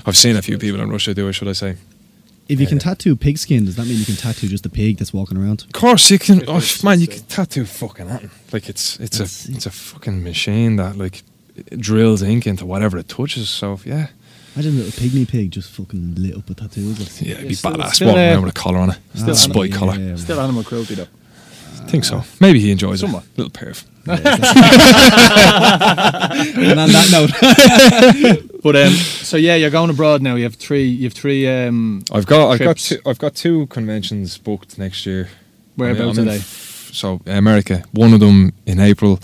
[0.06, 1.76] I've seen a few people in Russia do it, should I say?
[2.48, 5.12] If you can tattoo pigskin, does that mean you can tattoo just a pig that's
[5.14, 5.64] walking around?
[5.64, 6.44] Of course, you can.
[6.48, 8.30] Oh, man, you can tattoo fucking anything.
[8.54, 11.24] Like it's it's That's- a it's a fucking machine that like
[11.56, 13.50] it drills ink into whatever it touches.
[13.50, 14.08] So yeah,
[14.56, 17.00] Imagine a little pygmy pig just fucking lit up with tattoos.
[17.00, 18.98] Like, yeah, it'd be still- badass still, walking uh, around with a collar on it.
[19.16, 19.96] still a spike yeah, collar.
[19.96, 20.16] yeah, yeah.
[20.16, 21.08] Still animal cruelty though.
[21.86, 22.24] I think so.
[22.40, 23.24] Maybe he enjoys Somewhat.
[23.24, 23.38] it.
[23.38, 23.84] Little perv.
[24.08, 24.20] and
[26.80, 30.36] on that note, But um, so yeah, you're going abroad now.
[30.36, 30.84] You have three.
[30.86, 31.48] You have three.
[31.48, 35.30] Um, I've got I've got two, I've got two conventions booked next year.
[35.76, 36.38] whereabouts I'm are they?
[36.38, 37.84] f- So America.
[37.94, 39.20] One of them in April.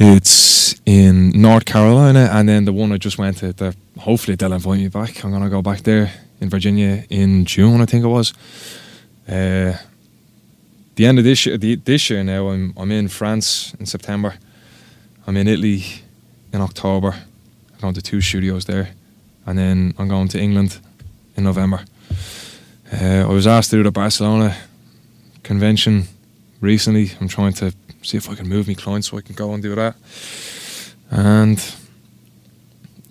[0.00, 3.52] It's in North Carolina, and then the one I just went to.
[3.52, 5.24] The, hopefully they'll invite me back.
[5.24, 8.32] I'm gonna go back there in Virginia in June, I think it was.
[9.28, 9.76] Uh,
[10.98, 14.34] the end of this year, the, this year now, I'm I'm in France in September.
[15.28, 15.84] I'm in Italy
[16.52, 17.12] in October.
[17.12, 18.88] I'm going to two studios there,
[19.46, 20.80] and then I'm going to England
[21.36, 21.84] in November.
[22.92, 24.56] Uh, I was asked to do the Barcelona
[25.44, 26.08] convention
[26.60, 27.12] recently.
[27.20, 27.72] I'm trying to
[28.02, 29.94] see if I can move my clients so I can go and do that.
[31.12, 31.74] And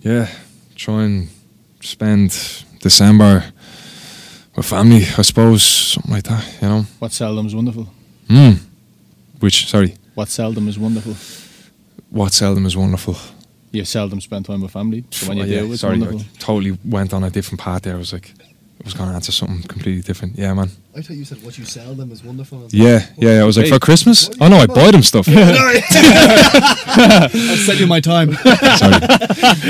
[0.00, 0.28] yeah,
[0.76, 1.28] try and
[1.80, 3.44] spend December
[4.58, 6.82] with family, I suppose, something like that, you know.
[6.98, 7.86] What seldom is wonderful.
[8.28, 8.58] Mm.
[9.40, 11.14] Which, sorry, What seldom is wonderful.
[12.10, 13.16] what seldom is wonderful.
[13.70, 15.04] You seldom spend time with family.
[15.10, 16.20] So when you Oh, yeah, do, it's sorry, wonderful.
[16.22, 17.94] I totally went on a different path there.
[17.94, 18.32] I was like,
[18.80, 20.36] I was going to answer something completely different.
[20.38, 20.70] Yeah, man.
[20.96, 22.68] I thought you said what you sell them is wonderful.
[22.70, 23.36] Yeah, yeah.
[23.36, 23.42] Yeah.
[23.42, 23.72] I was like, Hey.
[23.72, 24.30] for Christmas?
[24.40, 25.28] Oh no, I buy them stuff.
[25.28, 25.34] I'll
[27.56, 28.34] sell you my time.
[28.34, 29.00] Sorry.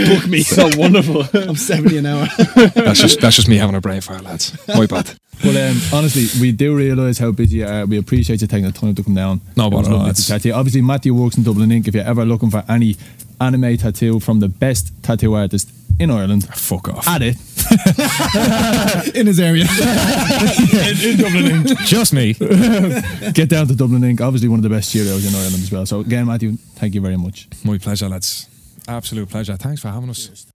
[0.09, 0.43] Book me.
[0.43, 1.25] so wonderful.
[1.35, 2.27] I'm 70 an hour.
[2.75, 4.57] that's just that's just me having a brain fire, lads.
[4.69, 5.15] My bad.
[5.43, 7.87] But um, honestly, we do realise how busy you are.
[7.87, 9.41] We appreciate you taking the time to come down.
[9.57, 10.55] No It was bother, to chat to you.
[10.55, 11.87] Obviously, Matthew works in Dublin Ink.
[11.89, 12.97] If you're ever looking for any
[13.41, 15.71] anime tattoo from the best tattoo artist
[16.01, 17.07] in Ireland, Fuck off.
[17.09, 17.37] at it.
[19.15, 19.65] In his area.
[19.81, 21.79] in, in Dublin Ink.
[21.81, 22.33] Just me.
[23.33, 24.21] Get down to Dublin Ink.
[24.21, 25.85] Obviously, one of the best studios in Ireland as well.
[25.87, 27.49] So, again, Matthew, thank you very much.
[27.65, 28.49] My pleasure, lads.
[28.87, 29.57] Absolute pleasure.
[29.57, 30.47] Thanks for having us.